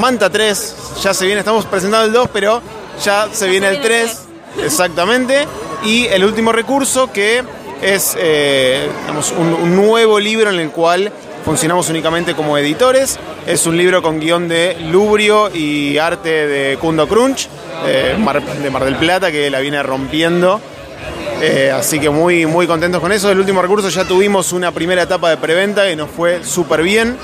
Manta 0.00 0.28
3, 0.28 0.74
ya 1.04 1.14
se 1.14 1.24
viene, 1.24 1.38
estamos 1.38 1.64
presentando 1.66 2.04
el 2.06 2.12
2, 2.12 2.30
pero 2.32 2.60
ya 3.04 3.28
se 3.32 3.48
viene 3.48 3.68
el 3.68 3.80
3, 3.80 4.18
exactamente. 4.64 5.46
Y 5.84 6.06
el 6.06 6.24
último 6.24 6.50
recurso 6.50 7.12
que 7.12 7.44
es 7.80 8.16
eh, 8.18 8.88
digamos, 9.02 9.32
un, 9.38 9.54
un 9.54 9.76
nuevo 9.76 10.18
libro 10.18 10.50
en 10.50 10.58
el 10.58 10.70
cual 10.72 11.12
funcionamos 11.44 11.88
únicamente 11.90 12.34
como 12.34 12.58
editores. 12.58 13.16
Es 13.46 13.66
un 13.66 13.76
libro 13.78 14.02
con 14.02 14.18
guion 14.18 14.48
de 14.48 14.76
Lubrio 14.90 15.48
y 15.54 15.96
arte 15.96 16.48
de 16.48 16.76
Kundo 16.78 17.06
Crunch, 17.06 17.48
eh, 17.86 18.16
Mar- 18.18 18.42
de 18.42 18.68
Mar 18.70 18.84
del 18.84 18.96
Plata, 18.96 19.30
que 19.30 19.48
la 19.48 19.60
viene 19.60 19.80
rompiendo. 19.84 20.60
Eh, 21.40 21.70
así 21.72 22.00
que 22.00 22.10
muy, 22.10 22.46
muy 22.46 22.66
contentos 22.66 23.00
con 23.00 23.12
eso. 23.12 23.30
El 23.30 23.38
último 23.38 23.62
recurso 23.62 23.88
ya 23.88 24.04
tuvimos 24.04 24.52
una 24.52 24.72
primera 24.72 25.02
etapa 25.02 25.30
de 25.30 25.36
preventa 25.36 25.88
y 25.90 25.94
nos 25.96 26.10
fue 26.10 26.42
súper 26.44 26.82
bien. 26.82 27.16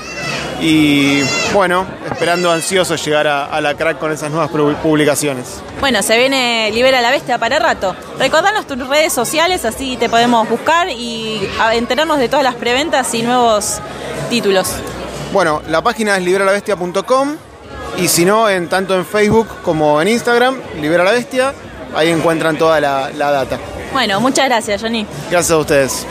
Y 0.61 1.21
bueno, 1.53 1.85
esperando 2.09 2.49
ansioso 2.49 2.95
llegar 2.95 3.27
a, 3.27 3.45
a 3.45 3.59
la 3.59 3.75
crack 3.75 3.99
con 3.99 4.13
esas 4.13 4.31
nuevas 4.31 4.49
pu- 4.49 4.73
publicaciones. 4.77 5.61
Bueno, 5.81 6.01
se 6.01 6.17
viene 6.17 6.71
Libera 6.73 7.01
la 7.01 7.11
Bestia 7.11 7.37
para 7.37 7.59
rato. 7.59 7.93
Recordanos 8.17 8.65
tus 8.65 8.87
redes 8.87 9.11
sociales, 9.11 9.65
así 9.65 9.97
te 9.97 10.07
podemos 10.07 10.47
buscar 10.47 10.87
y 10.89 11.45
enterarnos 11.73 12.17
de 12.19 12.29
todas 12.29 12.43
las 12.43 12.55
preventas 12.55 13.13
y 13.13 13.21
nuevos 13.21 13.79
títulos. 14.29 14.69
Bueno, 15.33 15.61
la 15.67 15.81
página 15.81 16.15
es 16.15 16.23
liberalabestia.com 16.23 17.35
y 17.97 18.07
si 18.07 18.23
no, 18.23 18.49
en, 18.49 18.69
tanto 18.69 18.95
en 18.95 19.05
Facebook 19.05 19.47
como 19.61 20.01
en 20.01 20.07
Instagram, 20.07 20.55
Libera 20.81 21.03
la 21.03 21.11
Bestia, 21.11 21.53
ahí 21.93 22.09
encuentran 22.09 22.57
toda 22.57 22.79
la, 22.79 23.09
la 23.13 23.31
data. 23.31 23.59
Bueno, 23.95 24.19
muchas 24.19 24.47
gracias, 24.47 24.81
Johnny. 24.81 25.05
Gracias 25.31 25.51
a 25.51 25.57
ustedes. 25.57 26.07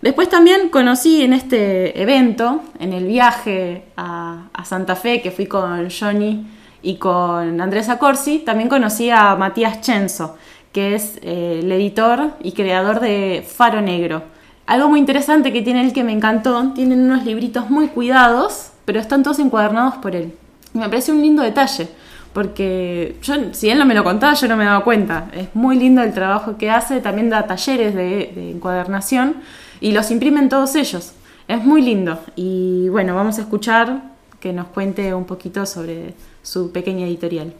Después 0.00 0.28
también 0.28 0.68
conocí 0.68 1.22
en 1.22 1.32
este 1.32 2.00
evento, 2.00 2.62
en 2.78 2.92
el 2.92 3.06
viaje 3.06 3.86
a, 3.96 4.44
a 4.52 4.64
Santa 4.64 4.94
Fe, 4.94 5.20
que 5.20 5.32
fui 5.32 5.46
con 5.46 5.90
Johnny 5.90 6.46
y 6.80 6.94
con 6.94 7.60
Andrés 7.60 7.88
Acorsi, 7.88 8.38
también 8.38 8.68
conocí 8.68 9.10
a 9.10 9.34
Matías 9.34 9.80
Chenzo, 9.80 10.36
que 10.70 10.94
es 10.94 11.18
eh, 11.22 11.58
el 11.60 11.72
editor 11.72 12.34
y 12.40 12.52
creador 12.52 13.00
de 13.00 13.44
Faro 13.44 13.80
Negro. 13.80 14.22
Algo 14.66 14.88
muy 14.88 15.00
interesante 15.00 15.52
que 15.52 15.62
tiene 15.62 15.84
él 15.84 15.92
que 15.92 16.04
me 16.04 16.12
encantó, 16.12 16.70
tienen 16.72 17.00
unos 17.00 17.24
libritos 17.24 17.68
muy 17.68 17.88
cuidados, 17.88 18.70
pero 18.84 19.00
están 19.00 19.24
todos 19.24 19.40
encuadernados 19.40 19.96
por 19.96 20.14
él. 20.14 20.32
Me 20.72 20.88
parece 20.88 21.10
un 21.10 21.20
lindo 21.20 21.42
detalle, 21.42 21.88
porque 22.34 23.16
yo, 23.22 23.34
si 23.52 23.70
él 23.70 23.78
no 23.78 23.86
me 23.86 23.94
lo 23.94 24.04
contaba, 24.04 24.34
yo 24.34 24.48
no 24.48 24.56
me 24.56 24.64
daba 24.64 24.84
cuenta. 24.84 25.28
Es 25.32 25.54
muy 25.54 25.78
lindo 25.78 26.02
el 26.02 26.12
trabajo 26.12 26.58
que 26.58 26.68
hace, 26.70 27.00
también 27.00 27.30
da 27.30 27.46
talleres 27.46 27.94
de, 27.94 28.32
de 28.34 28.50
encuadernación 28.50 29.36
y 29.80 29.92
los 29.92 30.10
imprimen 30.10 30.48
todos 30.48 30.74
ellos. 30.74 31.12
Es 31.46 31.64
muy 31.64 31.80
lindo. 31.80 32.18
Y 32.34 32.88
bueno, 32.88 33.14
vamos 33.14 33.38
a 33.38 33.42
escuchar 33.42 34.02
que 34.40 34.52
nos 34.52 34.66
cuente 34.66 35.14
un 35.14 35.24
poquito 35.24 35.64
sobre 35.64 36.14
su 36.42 36.72
pequeña 36.72 37.06
editorial. 37.06 37.54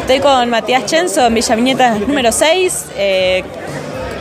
Estoy 0.00 0.20
con 0.20 0.50
Matías 0.50 0.84
Chenzo 0.84 1.26
en 1.26 1.34
Villa 1.34 1.56
Viñeta 1.56 1.98
número 1.98 2.30
6, 2.30 2.86
eh, 2.96 3.44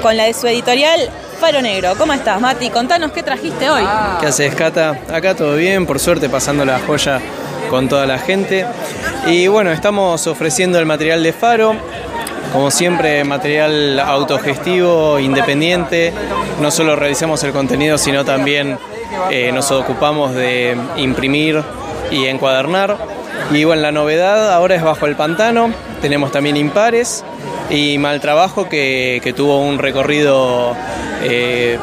con 0.01 0.15
la 0.15 0.23
de 0.23 0.33
su 0.33 0.47
editorial 0.47 1.09
Faro 1.39 1.61
Negro. 1.61 1.93
¿Cómo 1.97 2.13
estás, 2.13 2.39
Mati? 2.39 2.69
Contanos 2.69 3.11
qué 3.11 3.21
trajiste 3.21 3.69
hoy. 3.69 3.83
¿Qué 4.21 4.27
haces, 4.27 4.55
Cata? 4.55 5.01
Acá 5.11 5.35
todo 5.35 5.55
bien, 5.55 5.85
por 5.85 5.99
suerte 5.99 6.29
pasando 6.29 6.63
la 6.63 6.79
joya 6.79 7.19
con 7.69 7.87
toda 7.89 8.05
la 8.05 8.17
gente. 8.17 8.65
Y 9.27 9.47
bueno, 9.47 9.71
estamos 9.71 10.27
ofreciendo 10.27 10.79
el 10.79 10.85
material 10.85 11.23
de 11.23 11.33
Faro, 11.33 11.75
como 12.51 12.71
siempre, 12.71 13.23
material 13.23 13.99
autogestivo, 13.99 15.19
independiente. 15.19 16.13
No 16.59 16.71
solo 16.71 16.95
realizamos 16.95 17.43
el 17.43 17.51
contenido, 17.51 17.97
sino 17.97 18.25
también 18.25 18.77
eh, 19.29 19.51
nos 19.51 19.71
ocupamos 19.71 20.33
de 20.33 20.75
imprimir 20.97 21.61
y 22.11 22.25
encuadernar. 22.25 22.97
Y 23.51 23.63
bueno, 23.63 23.81
la 23.81 23.91
novedad 23.91 24.53
ahora 24.53 24.75
es 24.75 24.83
Bajo 24.83 25.05
el 25.05 25.15
Pantano, 25.15 25.71
tenemos 26.01 26.31
también 26.31 26.57
impares 26.57 27.23
y 27.69 27.97
Mal 27.97 28.19
Trabajo 28.19 28.67
que, 28.67 29.21
que 29.23 29.33
tuvo 29.33 29.59
un 29.61 29.77
recorrido 29.79 30.75
eh, 31.23 31.77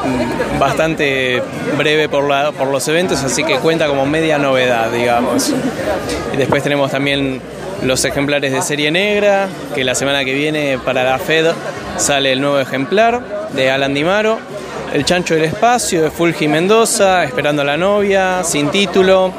bastante 0.59 1.41
breve 1.77 2.09
por, 2.09 2.27
la- 2.27 2.51
por 2.51 2.67
los 2.67 2.87
eventos, 2.87 3.23
así 3.23 3.43
que 3.43 3.55
cuenta 3.57 3.87
como 3.87 4.05
media 4.05 4.37
novedad, 4.37 4.91
digamos. 4.91 5.51
Después 6.37 6.61
tenemos 6.63 6.91
también 6.91 7.41
los 7.83 8.03
ejemplares 8.05 8.51
de 8.51 8.61
serie 8.61 8.91
negra, 8.91 9.47
que 9.73 9.83
la 9.83 9.95
semana 9.95 10.25
que 10.25 10.33
viene 10.33 10.77
para 10.83 11.03
la 11.03 11.17
FED 11.17 11.47
sale 11.97 12.33
el 12.33 12.41
nuevo 12.41 12.59
ejemplar 12.59 13.21
de 13.53 13.71
Alan 13.71 13.93
Dimaro. 13.93 14.37
El 14.93 15.05
Chancho 15.05 15.35
del 15.35 15.43
Espacio 15.45 16.01
de 16.01 16.09
Fulgi 16.09 16.47
Mendoza, 16.47 17.23
Esperando 17.23 17.61
a 17.61 17.65
la 17.65 17.77
novia, 17.77 18.43
sin 18.43 18.69
título. 18.69 19.31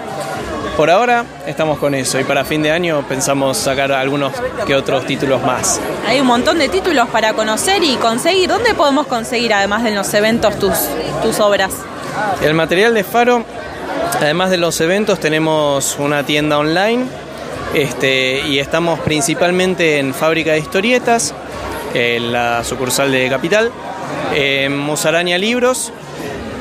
Por 0.81 0.89
ahora 0.89 1.27
estamos 1.47 1.79
con 1.79 1.95
eso 1.95 2.19
y 2.19 2.25
para 2.25 2.43
fin 2.43 2.63
de 2.63 2.71
año 2.71 3.05
pensamos 3.07 3.59
sacar 3.59 3.93
algunos 3.93 4.33
que 4.67 4.75
otros 4.75 5.05
títulos 5.05 5.43
más. 5.43 5.79
Hay 6.09 6.19
un 6.21 6.27
montón 6.27 6.59
de 6.59 6.71
títulos 6.71 7.07
para 7.11 7.35
conocer 7.35 7.85
y 7.85 7.97
conseguir. 7.97 8.49
¿Dónde 8.49 8.73
podemos 8.73 9.07
conseguir, 9.07 9.53
además 9.53 9.85
de 9.85 9.91
los 9.91 10.15
eventos, 10.15 10.59
tus, 10.59 10.73
tus 11.23 11.39
obras? 11.39 11.71
El 12.43 12.55
material 12.55 12.95
de 12.95 13.05
Faro, 13.05 13.45
además 14.23 14.49
de 14.49 14.57
los 14.57 14.81
eventos, 14.81 15.21
tenemos 15.21 15.99
una 15.99 16.25
tienda 16.25 16.57
online 16.57 17.05
este, 17.75 18.41
y 18.49 18.59
estamos 18.59 19.01
principalmente 19.01 19.99
en 19.99 20.15
Fábrica 20.15 20.53
de 20.53 20.61
Historietas, 20.61 21.35
en 21.93 22.33
la 22.33 22.65
sucursal 22.65 23.13
de 23.13 23.29
Capital, 23.29 23.71
en 24.35 24.79
Musaraña 24.79 25.37
Libros, 25.37 25.93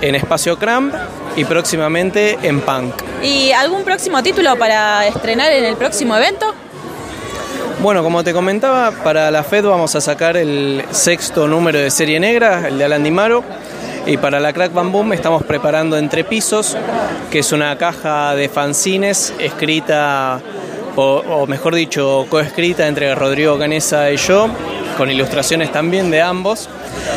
en 0.02 0.16
Espacio 0.16 0.58
Cramp 0.58 0.94
y 1.36 1.46
próximamente 1.46 2.38
en 2.42 2.62
Punk. 2.62 2.94
¿Y 3.24 3.52
algún 3.52 3.84
próximo 3.84 4.22
título 4.24 4.56
para 4.58 5.08
estrenar 5.08 5.52
en 5.52 5.66
el 5.66 5.76
próximo 5.76 6.16
evento? 6.16 6.54
Bueno, 7.82 8.04
como 8.04 8.24
te 8.24 8.34
comentaba, 8.34 8.92
para 8.92 9.32
la 9.32 9.44
FED 9.44 9.66
vamos 9.66 9.96
a 9.96 10.02
sacar 10.02 10.36
el 10.36 10.84
sexto 10.92 11.48
número 11.48 11.80
de 11.80 11.90
serie 11.90 12.20
negra, 12.20 12.68
el 12.68 12.78
de 12.78 12.84
Alan 12.84 13.04
Dimaro. 13.04 13.44
Y 14.06 14.18
para 14.18 14.40
la 14.40 14.52
Crack 14.54 14.74
Bam 14.74 14.92
Boom 14.92 15.14
estamos 15.14 15.44
preparando 15.44 15.98
Entre 15.98 16.24
Pisos, 16.24 16.76
que 17.30 17.40
es 17.40 17.52
una 17.52 17.78
caja 17.78 18.34
de 18.34 18.50
fanzines 18.50 19.34
escrita, 19.40 20.42
o, 20.96 21.24
o 21.30 21.48
mejor 21.48 21.76
dicho, 21.76 22.26
coescrita 22.30 22.88
entre 22.88 23.14
Rodrigo 23.14 23.58
Canesa 23.60 24.10
y 24.12 24.18
yo, 24.18 24.50
con 25.00 25.10
ilustraciones 25.10 25.72
también 25.72 26.12
de 26.12 26.22
ambos. 26.22 26.68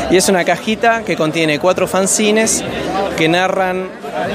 Y 0.08 0.16
es 0.16 0.28
una 0.28 0.44
cajita 0.44 1.02
que 1.02 1.16
contiene 1.16 1.58
cuatro 1.58 1.88
fanzines 1.88 2.62
que 3.18 3.28
narran 3.28 3.88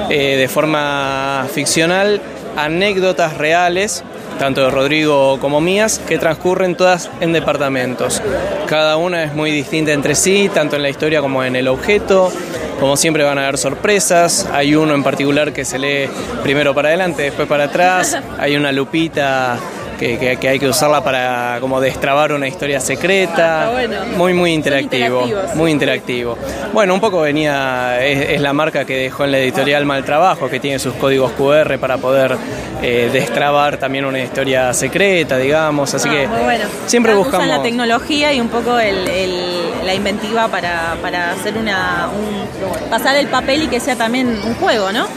eh, 0.10 0.36
de 0.36 0.50
forma 0.50 1.48
ficcional 1.54 2.22
anécdotas 2.58 3.38
reales 3.38 4.04
tanto 4.38 4.62
de 4.62 4.70
Rodrigo 4.70 5.40
como 5.40 5.62
mías, 5.62 6.00
que 6.08 6.20
transcurren 6.20 6.76
todas 6.76 7.10
en 7.22 7.34
departamentos. 7.34 8.22
Cada 8.68 8.96
una 8.98 9.24
es 9.24 9.34
muy 9.34 9.50
distinta 9.50 9.94
entre 9.94 10.14
sí, 10.14 10.52
tanto 10.54 10.76
en 10.76 10.84
la 10.84 10.90
historia 10.90 11.22
como 11.22 11.44
en 11.44 11.56
el 11.56 11.68
objeto. 11.68 12.32
Como 12.80 12.96
siempre 12.98 13.24
van 13.24 13.40
a 13.40 13.44
haber 13.44 13.58
sorpresas. 13.58 14.48
Hay 14.54 14.76
uno 14.76 14.94
en 14.94 15.02
particular 15.02 15.54
que 15.54 15.66
se 15.66 15.80
lee 15.80 16.08
primero 16.44 16.76
para 16.76 16.90
adelante, 16.90 17.24
después 17.24 17.48
para 17.48 17.64
atrás. 17.64 18.16
Hay 18.38 18.56
una 18.56 18.72
lupita 18.72 19.58
que, 19.98 20.18
que- 20.18 20.38
que 20.38 20.48
hay 20.50 20.60
que 20.60 20.68
usarla 20.68 21.04
para 21.04 21.58
como 21.60 21.80
destrabar 21.82 22.32
una 22.32 22.48
historia 22.48 22.80
secreta. 22.80 23.68
Ah, 23.68 23.72
bueno. 23.72 23.96
Muy, 24.16 24.34
muy 24.34 24.54
interactivo. 24.54 25.28
Muy 25.56 25.72
interactivo. 25.72 26.38
Bueno, 26.74 26.94
un 26.94 27.00
poco 27.02 27.22
venía, 27.22 28.06
es, 28.06 28.30
es 28.32 28.42
la 28.42 28.54
marca 28.54 28.86
que 28.86 28.96
dejó 28.98 29.26
en 29.26 29.32
la 29.32 29.40
editorial 29.40 29.86
Mal 29.86 30.04
Trabajo, 30.06 30.50
que 30.50 30.60
tiene 30.60 30.80
sus 30.80 30.94
códigos 30.96 31.32
QR 31.32 31.78
para 31.80 31.98
poder 31.98 32.36
eh, 32.82 33.10
destrabar 33.12 33.78
también 33.78 34.06
una 34.06 34.20
historia 34.20 34.74
secreta, 34.74 35.38
digamos. 35.38 35.94
Así 35.94 36.10
que 36.10 36.26
Ah, 36.26 36.30
muy 36.30 36.44
bueno. 36.44 36.66
siempre 36.86 37.14
Usan 37.14 37.24
buscamos. 37.24 37.48
la 37.48 37.62
tecnología 37.64 38.34
y 38.34 38.40
un 38.40 38.50
poco 38.50 38.78
el- 38.80 39.08
el- 39.08 39.67
la 39.86 39.94
inventiva 39.94 40.48
para, 40.48 40.96
para 41.02 41.32
hacer 41.32 41.58
una. 41.58 42.10
un- 42.14 42.90
pasar 42.90 43.16
el 43.18 43.28
papel 43.28 43.64
y 43.64 43.68
que 43.68 43.80
sea 43.80 43.96
también 43.96 44.28
un 44.46 44.56
juego, 44.56 44.92
¿no? 44.92 45.08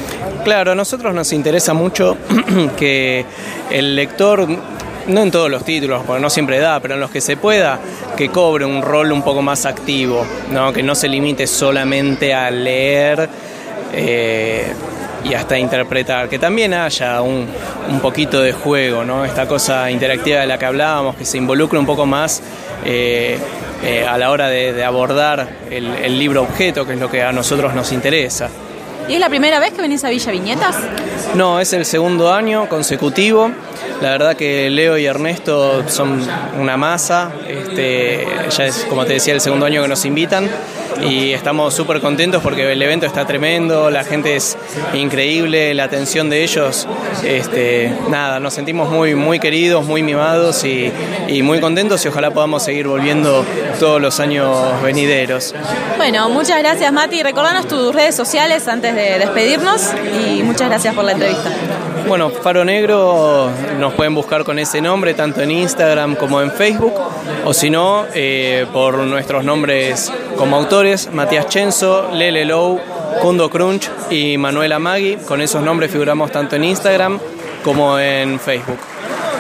Claro, 0.45 0.73
a 0.73 0.75
nosotros 0.75 1.15
nos 1.15 1.33
interesa 1.33 1.73
mucho 1.75 2.17
que 2.77 3.25
el 3.71 3.95
lector 3.97 4.47
no 5.07 5.23
en 5.23 5.31
todos 5.31 5.51
los 5.51 5.65
títulos, 5.65 6.03
porque 6.07 6.21
no 6.21 6.31
siempre 6.31 6.59
da, 6.59 6.79
pero 6.81 6.95
en 6.95 7.01
los 7.01 7.11
que 7.11 7.21
se 7.21 7.37
pueda, 7.37 7.79
que 8.17 8.29
cobre 8.29 8.65
un 8.65 8.83
rol 8.83 9.13
un 9.13 9.23
poco 9.23 9.43
más 9.43 9.67
activo, 9.67 10.25
¿no? 10.53 10.73
que 10.73 10.83
no 10.83 10.95
se 10.95 11.09
limite 11.09 11.47
solamente 11.47 12.33
a 12.35 12.51
leer 12.51 13.29
eh, 13.93 14.73
y 15.25 15.35
hasta 15.35 15.59
interpretar, 15.59 16.29
que 16.29 16.39
también 16.39 16.75
haya 16.75 17.23
un, 17.23 17.47
un, 17.91 18.01
poquito 18.01 18.41
de 18.41 18.53
juego, 18.53 19.05
¿no? 19.05 19.25
esta 19.25 19.47
cosa 19.49 19.91
interactiva 19.91 20.41
de 20.41 20.47
la 20.47 20.59
que 20.59 20.67
hablábamos, 20.67 21.17
que 21.17 21.25
se 21.25 21.39
involucre 21.39 21.79
un 21.79 21.87
poco 21.87 22.07
más. 22.07 22.43
Eh, 22.85 23.39
eh, 23.85 24.07
a 24.07 24.19
la 24.19 24.31
hora 24.31 24.49
de, 24.49 24.73
de 24.73 24.85
abordar 24.85 25.49
el, 25.71 25.87
el 25.87 26.19
libro 26.19 26.43
objeto, 26.43 26.87
que 26.87 26.95
es 26.95 27.01
lo 27.01 27.11
que 27.11 27.23
a 27.23 27.33
nosotros 27.33 27.75
nos 27.75 27.93
interesa. 27.93 28.49
¿Y 29.09 29.15
es 29.15 29.21
la 29.21 29.29
primera 29.29 29.59
vez 29.59 29.73
que 29.73 29.83
venís 29.83 30.05
a 30.05 30.11
Villa 30.11 30.31
Viñetas? 30.31 30.77
No, 31.35 31.59
es 31.59 31.73
el 31.73 31.85
segundo 31.85 32.33
año 32.33 32.69
consecutivo. 32.69 33.51
La 34.01 34.11
verdad 34.11 34.37
que 34.37 34.71
Leo 34.71 34.97
y 34.97 35.07
Ernesto 35.07 35.89
son 35.89 36.25
una 36.59 36.77
masa. 36.77 37.33
Este, 37.49 38.25
ya 38.57 38.67
es, 38.67 38.87
como 38.89 39.05
te 39.05 39.15
decía, 39.15 39.35
el 39.35 39.41
segundo 39.41 39.67
año 39.67 39.83
que 39.83 39.89
nos 39.89 40.05
invitan 40.05 40.49
y 41.03 41.33
estamos 41.33 41.75
súper 41.75 42.01
contentos 42.01 42.43
porque 42.43 42.73
el 42.73 42.83
evento 42.83 43.07
está 43.07 43.27
tremendo, 43.27 43.91
la 43.91 44.05
gente 44.05 44.37
es 44.37 44.57
increíble, 44.95 45.75
la 45.75 45.85
atención 45.85 46.31
de 46.31 46.43
ellos, 46.43 46.87
este, 47.25 47.93
nada, 48.09 48.41
nos 48.41 48.55
sentimos 48.55 48.91
muy, 48.91 49.15
muy 49.15 49.39
queridos, 49.39 49.85
muy 49.85 50.03
mimados 50.03 50.65
y, 50.65 50.93
y 51.29 51.43
muy 51.43 51.61
contentos 51.61 52.05
y 52.05 52.09
ojalá 52.09 52.31
podamos 52.31 52.63
seguir 52.63 52.87
volviendo 52.87 53.45
todos 53.79 54.01
los 54.01 54.21
años 54.21 54.57
venideros. 54.83 55.55
Bueno, 55.97 56.29
muchas 56.31 56.59
gracias 56.59 56.93
Mati, 56.93 57.23
recordanos 57.23 57.67
tus 57.69 57.95
redes 57.95 58.15
sociales 58.15 58.67
antes 58.69 58.95
de 58.95 59.19
despedirnos 59.19 59.91
y 60.25 60.43
muchas 60.43 60.69
gracias 60.69 60.95
por 60.95 61.05
la 61.05 61.13
entrevista. 61.13 61.51
Bueno, 62.07 62.31
Faro 62.31 62.65
Negro 62.65 63.51
nos 63.79 63.95
pueden 63.95 64.15
buscar 64.15 64.45
con 64.45 64.59
ese 64.59 64.81
nombre 64.81 65.15
tanto 65.15 65.43
en 65.43 65.51
Instagram 65.51 66.17
como 66.17 66.41
en 66.41 66.51
Facebook 66.51 66.93
o 67.45 67.55
si 67.55 67.71
no 67.71 68.07
eh, 68.15 68.67
por 68.73 68.99
nuestros 68.99 69.45
nombres 69.45 70.13
como 70.37 70.57
autores, 70.57 71.11
Matías 71.13 71.47
Chenzo, 71.49 72.11
Lele 72.13 72.45
Low, 72.45 72.81
Kundo 73.23 73.49
Crunch 73.51 73.91
y 74.11 74.37
Manuela 74.39 74.79
Magui. 74.79 75.17
Con 75.17 75.41
esos 75.41 75.63
nombres 75.63 75.91
figuramos 75.91 76.33
tanto 76.33 76.57
en 76.57 76.65
Instagram 76.65 77.19
como 77.65 77.99
en 77.99 78.41
Facebook. 78.41 78.79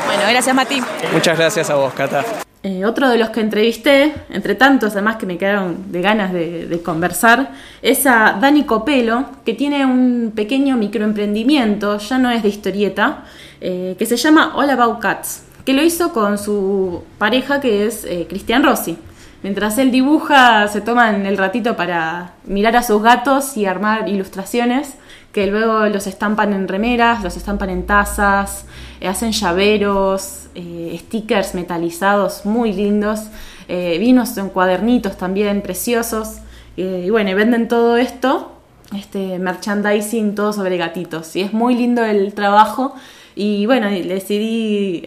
Bueno, 0.07 0.23
gracias 0.29 0.55
Mati. 0.55 0.83
Muchas 1.13 1.39
gracias 1.39 1.71
a 1.71 1.75
vos, 1.75 1.93
Cata. 1.93 2.25
Eh, 2.63 2.85
otro 2.85 3.09
de 3.09 3.17
los 3.17 3.31
que 3.31 3.41
entrevisté, 3.41 4.13
entre 4.29 4.55
tantos 4.55 4.93
además 4.93 5.17
que 5.17 5.25
me 5.25 5.39
quedaron 5.39 5.91
de 5.91 6.03
ganas 6.03 6.31
de, 6.31 6.81
conversar, 6.85 7.53
es 7.81 8.05
a 8.05 8.37
Dani 8.39 8.65
Copelo, 8.65 9.25
que 9.47 9.55
tiene 9.55 9.87
un 9.87 10.33
pequeño 10.35 10.77
microemprendimiento, 10.77 11.97
ya 11.97 12.19
no 12.19 12.31
es 12.31 12.43
de 12.43 12.51
historieta, 12.51 13.25
eh, 13.63 13.97
que 13.99 14.05
se 14.05 14.17
llama 14.17 14.53
All 14.57 14.69
About 14.69 14.99
Cats, 15.01 15.45
que 15.65 15.73
lo 15.73 15.83
hizo 15.83 16.13
con 16.13 16.37
su 16.37 17.03
pareja 17.17 17.63
que 17.63 17.87
es 17.87 18.05
eh, 18.05 18.27
Cristian 18.29 18.63
Rossi. 18.63 18.99
Mientras 19.43 19.79
él 19.79 19.91
dibuja, 19.91 20.69
se 20.69 20.83
toman 20.83 21.25
el 21.25 21.39
ratito 21.39 21.77
para 21.77 22.35
mirar 22.45 22.77
a 22.77 22.83
sus 22.83 23.03
gatos 23.03 23.57
y 23.57 23.65
armar 23.65 24.07
ilustraciones 24.07 24.97
que 25.33 25.47
luego 25.47 25.87
los 25.87 26.07
estampan 26.07 26.53
en 26.53 26.69
remeras, 26.69 27.23
los 27.23 27.37
estampan 27.37 27.71
en 27.71 27.87
tazas, 27.87 28.67
hacen 29.09 29.33
llaveros, 29.33 30.49
eh, 30.55 30.97
stickers 31.01 31.55
metalizados 31.55 32.45
muy 32.45 32.73
lindos, 32.73 33.21
eh, 33.69 33.99
vinos 33.99 34.37
en 34.37 34.49
cuadernitos 34.49 35.17
también 35.17 35.63
preciosos. 35.63 36.39
y 36.77 37.11
bueno, 37.11 37.35
venden 37.37 37.69
todo 37.69 37.99
esto, 37.99 38.53
este 38.97 39.39
merchandising, 39.39 40.35
todo 40.35 40.53
sobre 40.53 40.77
gatitos. 40.79 41.37
Y 41.37 41.43
es 41.43 41.53
muy 41.53 41.75
lindo 41.75 42.05
el 42.05 42.33
trabajo. 42.33 42.95
Y 43.37 43.67
bueno, 43.67 43.91
decidí, 43.91 45.03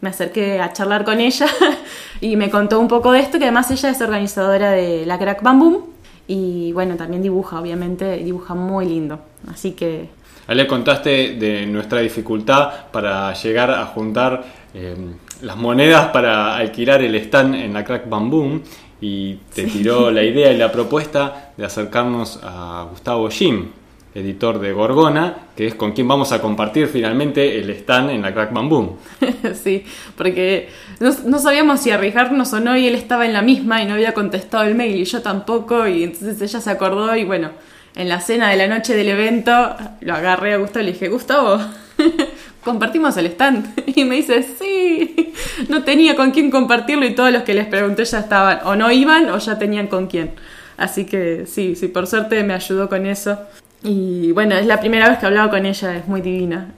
me 0.00 0.10
acerqué 0.10 0.60
a 0.60 0.72
charlar 0.72 1.04
con 1.04 1.20
ella 1.20 1.46
y 2.20 2.36
me 2.36 2.50
contó 2.50 2.80
un 2.80 2.88
poco 2.88 3.12
de 3.12 3.20
esto, 3.20 3.38
que 3.38 3.44
además 3.44 3.70
ella 3.70 3.90
es 3.90 4.00
organizadora 4.00 4.70
de 4.72 5.06
la 5.06 5.18
Crack 5.18 5.42
Bam 5.42 5.60
Boom. 5.60 5.84
Y 6.26 6.72
bueno, 6.72 6.96
también 6.96 7.22
dibuja, 7.22 7.60
obviamente, 7.60 8.16
dibuja 8.18 8.54
muy 8.54 8.86
lindo. 8.86 9.20
Así 9.48 9.72
que... 9.72 10.08
Ahí 10.46 10.56
le 10.56 10.66
contaste 10.66 11.34
de 11.34 11.66
nuestra 11.66 12.00
dificultad 12.00 12.86
para 12.90 13.32
llegar 13.34 13.70
a 13.70 13.86
juntar 13.86 14.44
eh, 14.74 14.96
las 15.42 15.56
monedas 15.56 16.08
para 16.08 16.56
alquilar 16.56 17.02
el 17.02 17.14
stand 17.16 17.54
en 17.54 17.72
la 17.72 17.84
Crack 17.84 18.08
Bamboo 18.08 18.60
y 19.00 19.34
te 19.54 19.68
sí. 19.68 19.78
tiró 19.78 20.10
la 20.10 20.22
idea 20.22 20.52
y 20.52 20.56
la 20.56 20.70
propuesta 20.72 21.52
de 21.56 21.64
acercarnos 21.64 22.40
a 22.42 22.86
Gustavo 22.90 23.28
Jim, 23.28 23.68
editor 24.14 24.58
de 24.60 24.72
Gorgona, 24.72 25.36
que 25.56 25.66
es 25.66 25.74
con 25.74 25.92
quien 25.92 26.06
vamos 26.06 26.32
a 26.32 26.40
compartir 26.40 26.86
finalmente 26.86 27.58
el 27.58 27.70
stand 27.70 28.10
en 28.10 28.22
la 28.22 28.32
Crack 28.32 28.52
Bamboo. 28.52 28.98
sí, 29.54 29.84
porque 30.16 30.68
no, 31.00 31.10
no, 31.26 31.38
sabíamos 31.38 31.80
si 31.80 31.90
arriesgarnos 31.90 32.52
o 32.52 32.60
no 32.60 32.76
y 32.76 32.86
él 32.86 32.94
estaba 32.94 33.26
en 33.26 33.32
la 33.32 33.42
misma 33.42 33.82
y 33.82 33.86
no 33.86 33.94
había 33.94 34.14
contestado 34.14 34.64
el 34.64 34.74
mail 34.74 34.96
y 34.96 35.04
yo 35.04 35.22
tampoco 35.22 35.86
y 35.86 36.04
entonces 36.04 36.40
ella 36.40 36.60
se 36.60 36.70
acordó 36.70 37.14
y 37.16 37.24
bueno, 37.24 37.50
en 37.94 38.08
la 38.08 38.20
cena 38.20 38.50
de 38.50 38.56
la 38.56 38.68
noche 38.68 38.94
del 38.94 39.08
evento 39.08 39.76
lo 40.00 40.14
agarré 40.14 40.54
a 40.54 40.56
Gustavo 40.56 40.82
y 40.82 40.86
le 40.86 40.92
dije, 40.92 41.08
Gustavo, 41.08 41.60
compartimos 42.64 43.16
el 43.16 43.26
stand. 43.26 43.82
Y 43.94 44.04
me 44.04 44.16
dice, 44.16 44.42
sí, 44.42 45.34
no 45.68 45.84
tenía 45.84 46.16
con 46.16 46.30
quién 46.30 46.50
compartirlo 46.50 47.04
y 47.04 47.14
todos 47.14 47.32
los 47.32 47.42
que 47.42 47.54
les 47.54 47.66
pregunté 47.66 48.04
ya 48.04 48.20
estaban, 48.20 48.60
o 48.64 48.76
no 48.76 48.90
iban 48.90 49.28
o 49.30 49.38
ya 49.38 49.58
tenían 49.58 49.88
con 49.88 50.06
quién. 50.06 50.32
Así 50.76 51.04
que 51.04 51.46
sí, 51.46 51.76
sí, 51.76 51.88
por 51.88 52.06
suerte 52.06 52.42
me 52.44 52.54
ayudó 52.54 52.88
con 52.88 53.06
eso. 53.06 53.38
Y 53.82 54.32
bueno, 54.32 54.54
es 54.54 54.66
la 54.66 54.80
primera 54.80 55.08
vez 55.08 55.18
que 55.18 55.26
hablaba 55.26 55.50
con 55.50 55.66
ella, 55.66 55.96
es 55.96 56.06
muy 56.06 56.20
divina. 56.20 56.72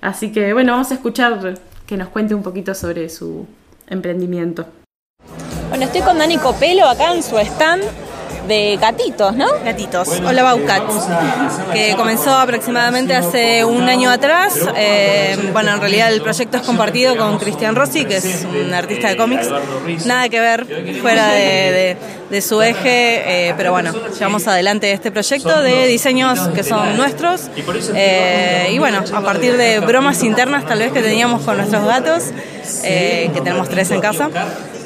Así 0.00 0.32
que 0.32 0.52
bueno, 0.52 0.72
vamos 0.72 0.90
a 0.90 0.94
escuchar 0.94 1.54
que 1.86 1.96
nos 1.96 2.08
cuente 2.08 2.34
un 2.34 2.42
poquito 2.42 2.74
sobre 2.74 3.08
su 3.08 3.46
emprendimiento. 3.88 4.66
Bueno, 5.68 5.84
estoy 5.84 6.00
con 6.02 6.18
Dani 6.18 6.38
Copelo 6.38 6.88
acá 6.88 7.12
en 7.12 7.22
su 7.22 7.38
stand 7.38 7.84
de 8.46 8.78
gatitos, 8.80 9.34
¿no? 9.36 9.46
Gatitos, 9.64 10.08
Hola 10.26 10.42
About 10.50 10.66
Cats, 10.66 11.08
que 11.72 11.94
comenzó 11.96 12.32
aproximadamente 12.32 13.14
hace 13.14 13.64
un 13.64 13.82
año 13.88 14.10
atrás. 14.10 14.54
Eh, 14.76 15.50
bueno, 15.52 15.72
en 15.72 15.80
realidad 15.80 16.12
el 16.12 16.22
proyecto 16.22 16.56
es 16.56 16.62
compartido 16.62 17.16
con 17.16 17.38
Cristian 17.38 17.76
Rossi, 17.76 18.04
que 18.04 18.16
es 18.16 18.44
un 18.44 18.72
artista 18.74 19.08
de 19.08 19.16
cómics. 19.16 19.48
Nada 20.06 20.28
que 20.28 20.40
ver 20.40 20.66
fuera 21.00 21.28
de 21.30 22.40
su 22.40 22.62
eje, 22.62 23.48
eh, 23.48 23.54
pero 23.56 23.72
bueno, 23.72 23.92
llevamos 24.18 24.46
adelante 24.46 24.90
este 24.92 25.10
proyecto 25.10 25.62
de 25.62 25.86
diseños 25.86 26.48
que 26.48 26.62
son 26.62 26.96
nuestros. 26.96 27.50
Eh, 27.94 28.70
y 28.72 28.78
bueno, 28.78 29.04
a 29.12 29.20
partir 29.20 29.56
de 29.56 29.80
bromas 29.80 30.22
internas 30.22 30.66
tal 30.66 30.78
vez 30.78 30.92
que 30.92 31.02
teníamos 31.02 31.42
con 31.42 31.56
nuestros 31.58 31.84
gatos, 31.84 32.24
que 32.82 33.30
tenemos 33.34 33.68
tres 33.68 33.90
en 33.90 34.00
casa. 34.00 34.30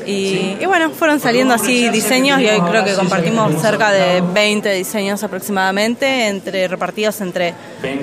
Y, 0.06 0.56
y, 0.60 0.66
bueno, 0.66 0.90
fueron 0.90 1.20
saliendo 1.20 1.54
así 1.54 1.88
diseños 1.88 2.40
y 2.40 2.46
hoy 2.46 2.60
creo 2.60 2.84
que 2.84 2.94
compartimos 2.94 3.60
cerca 3.60 3.90
de 3.90 4.22
20 4.22 4.72
diseños 4.72 5.22
aproximadamente, 5.22 6.28
entre 6.28 6.68
repartidos 6.68 7.20
entre 7.20 7.54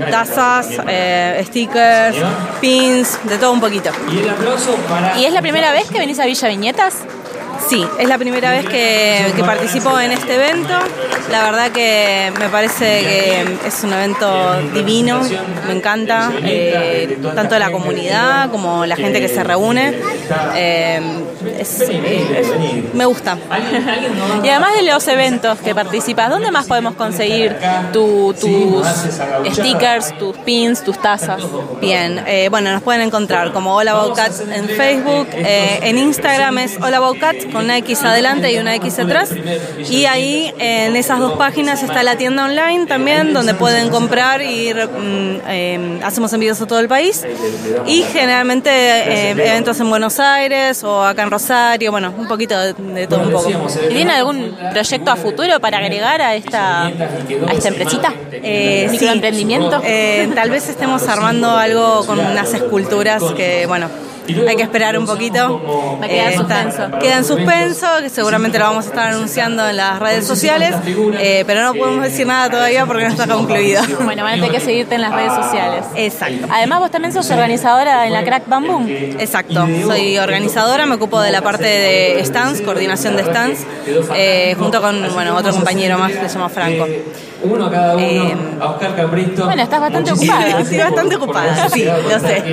tazas, 0.09 0.67
eh, 0.87 1.41
stickers, 1.47 2.17
pins, 2.59 3.19
de 3.23 3.37
todo 3.37 3.53
un 3.53 3.61
poquito. 3.61 3.89
¿Y 5.17 5.25
es 5.25 5.33
la 5.33 5.41
primera 5.41 5.71
vez 5.71 5.89
que 5.89 5.99
venís 5.99 6.19
a 6.19 6.25
Villa 6.25 6.47
Viñetas? 6.49 6.95
Sí, 7.67 7.85
es 7.97 8.07
la 8.07 8.17
primera 8.17 8.51
vez 8.51 8.65
que, 8.65 9.33
participo 9.45 9.97
en 9.99 10.11
este 10.11 10.35
evento. 10.35 10.73
La 11.31 11.43
verdad 11.43 11.71
que 11.71 12.31
me 12.37 12.49
parece 12.49 13.01
que 13.01 13.67
es 13.67 13.83
un 13.83 13.93
evento 13.93 14.61
divino, 14.73 15.21
me 15.67 15.73
encanta, 15.73 16.31
eh, 16.43 17.17
tanto 17.35 17.57
la 17.57 17.71
comunidad 17.71 18.49
como 18.51 18.85
la 18.85 18.95
gente 18.95 19.21
que 19.21 19.27
se 19.27 19.43
reúne. 19.43 19.93
Eh, 20.55 21.01
me 22.93 23.05
gusta. 23.05 23.37
y 24.43 24.49
además 24.49 24.75
de 24.75 24.83
los 24.83 25.07
eventos 25.07 25.59
que 25.59 25.73
participas, 25.73 26.29
¿dónde 26.29 26.51
más 26.51 26.65
podemos 26.65 26.95
conseguir 26.95 27.55
tu, 27.91 28.33
tus 28.39 28.85
stickers, 29.53 30.17
tus 30.17 30.37
pins, 30.39 30.83
tus 30.83 31.01
tazas? 31.01 31.41
Bien, 31.81 32.23
eh, 32.27 32.47
bueno, 32.49 32.71
nos 32.71 32.81
pueden 32.81 33.01
encontrar 33.01 33.51
como 33.51 33.75
Hola 33.75 33.91
About 33.91 34.15
Cats 34.15 34.41
en 34.41 34.67
Facebook, 34.69 35.27
en 35.33 35.97
Instagram 35.97 36.57
es 36.59 36.77
Hola 36.81 36.97
About 36.97 37.19
Cats 37.19 37.45
con 37.53 37.65
una 37.65 37.77
X 37.77 38.03
adelante 38.03 38.51
y 38.51 38.57
una 38.57 38.75
X 38.75 38.99
atrás. 38.99 39.29
Y 39.89 40.05
ahí 40.05 40.53
en 40.57 40.95
esas 40.95 41.19
dos 41.19 41.33
páginas 41.33 41.83
está 41.83 42.03
la 42.03 42.17
tienda 42.17 42.45
online 42.45 42.85
también, 42.87 43.33
donde 43.33 43.53
pueden 43.53 43.89
comprar 43.89 44.41
y 44.41 44.73
eh, 44.75 45.99
hacemos 46.03 46.33
envíos 46.33 46.59
a 46.61 46.65
todo 46.65 46.79
el 46.79 46.87
país. 46.87 47.25
Y 47.85 48.03
generalmente 48.11 48.69
eh, 48.71 49.29
eventos 49.31 49.79
en 49.79 49.89
Buenos 49.89 50.19
Aires 50.19 50.83
o 50.83 51.03
acá 51.03 51.23
en 51.23 51.31
Rosario, 51.31 51.91
bueno, 51.91 52.13
un 52.17 52.27
poquito 52.27 52.59
de, 52.59 52.73
de 52.73 53.07
todo 53.07 53.21
un 53.21 53.31
poco. 53.31 53.49
¿Y 53.89 53.93
tiene 53.93 54.13
algún 54.13 54.57
proyecto 54.71 55.11
a 55.11 55.15
futuro 55.15 55.59
para 55.59 55.77
agregar 55.77 56.21
a 56.21 56.35
esta, 56.35 56.87
a 56.87 57.53
esta 57.53 57.67
empresita? 57.67 58.13
Eh, 58.31 58.87
¿Microemprendimiento? 58.91 59.81
Sí, 59.81 60.31
tal 60.33 60.49
vez 60.49 60.67
estemos 60.67 61.07
armando 61.07 61.51
algo 61.51 62.05
con 62.05 62.19
unas 62.19 62.53
esculturas 62.53 63.23
que, 63.35 63.65
bueno, 63.67 63.89
hay 64.47 64.55
que 64.55 64.63
esperar 64.63 64.97
un 64.97 65.05
poquito. 65.05 65.99
A 66.01 66.05
Eh, 66.05 66.35
suspenso. 66.35 66.83
está- 66.85 66.99
Queda 66.99 67.17
en 67.17 67.25
suspenso, 67.25 67.87
que 68.01 68.09
seguramente 68.09 68.57
lo 68.59 68.65
vamos 68.65 68.85
a 68.85 68.89
estar 68.89 69.07
anunciando 69.09 69.67
en 69.67 69.77
las 69.77 69.99
redes 69.99 70.25
sociales, 70.25 70.75
eh, 71.19 71.43
pero 71.45 71.61
no 71.63 71.73
podemos 71.73 72.03
decir 72.03 72.25
nada 72.27 72.49
todavía 72.49 72.85
porque 72.85 73.03
no 73.03 73.09
está 73.09 73.27
concluido. 73.27 73.81
Bueno, 74.03 74.23
van 74.23 74.33
a 74.33 74.35
tener 74.35 74.51
que 74.51 74.59
seguirte 74.59 74.95
en 74.95 75.01
las 75.01 75.13
redes 75.13 75.33
sociales. 75.33 75.85
Exacto. 75.95 76.47
Además, 76.51 76.79
vos 76.79 76.91
también 76.91 77.13
sos 77.13 77.29
organizadora 77.31 78.05
en 78.07 78.13
la 78.13 78.23
Crack 78.23 78.47
Bamboo. 78.47 78.85
Exacto, 78.87 79.67
soy 79.85 80.17
organizadora, 80.17 80.85
me 80.85 80.95
ocupo 80.95 81.21
de 81.21 81.31
la 81.31 81.41
parte 81.41 81.65
de 81.65 82.25
stands, 82.25 82.61
coordinación 82.61 83.15
de 83.15 83.23
stands, 83.23 83.59
eh, 84.15 84.55
junto 84.57 84.81
con 84.81 85.13
bueno, 85.13 85.35
otro 85.35 85.51
compañero 85.53 85.97
más 85.97 86.11
que 86.11 86.27
se 86.29 86.35
llama 86.35 86.49
Franco. 86.49 86.85
Uno 87.43 87.69
cada 87.69 87.95
uno. 87.97 88.05
Eh, 88.05 88.35
a 88.61 88.65
Oscar 88.67 88.95
Cabrito. 88.95 89.43
Bueno, 89.45 89.63
estás 89.63 89.81
bastante 89.81 90.11
ocupada. 90.13 90.59
Estoy 90.61 90.77
bastante 90.77 91.15
ocupada, 91.17 91.69
sí, 91.69 91.83
lo 91.83 92.19
sé. 92.19 92.43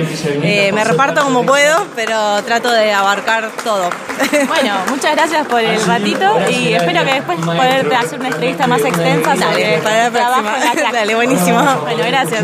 Eh, 0.43 0.71
me 0.73 0.83
reparto 0.83 1.23
como 1.23 1.43
puedo, 1.43 1.60
pero 1.95 2.41
trato 2.43 2.71
de 2.71 2.91
abarcar 2.93 3.49
todo. 3.63 3.89
Bueno, 4.47 4.75
muchas 4.89 5.15
gracias 5.15 5.47
por 5.47 5.59
el 5.61 5.81
ratito 5.85 6.25
y 6.49 6.73
espero 6.73 7.03
que 7.03 7.13
después 7.13 7.39
poder 7.39 7.93
hacer 7.93 8.19
una 8.19 8.29
entrevista 8.29 8.67
más 8.67 8.81
extensa 8.81 9.35
sobre 9.35 9.77
Dale, 9.79 9.81
para 9.81 10.03
la 10.03 10.11
próxima. 10.11 10.73
la. 10.83 10.91
Dale, 10.91 11.15
buenísimo. 11.15 11.59
Bueno, 11.83 12.03
gracias. 12.07 12.43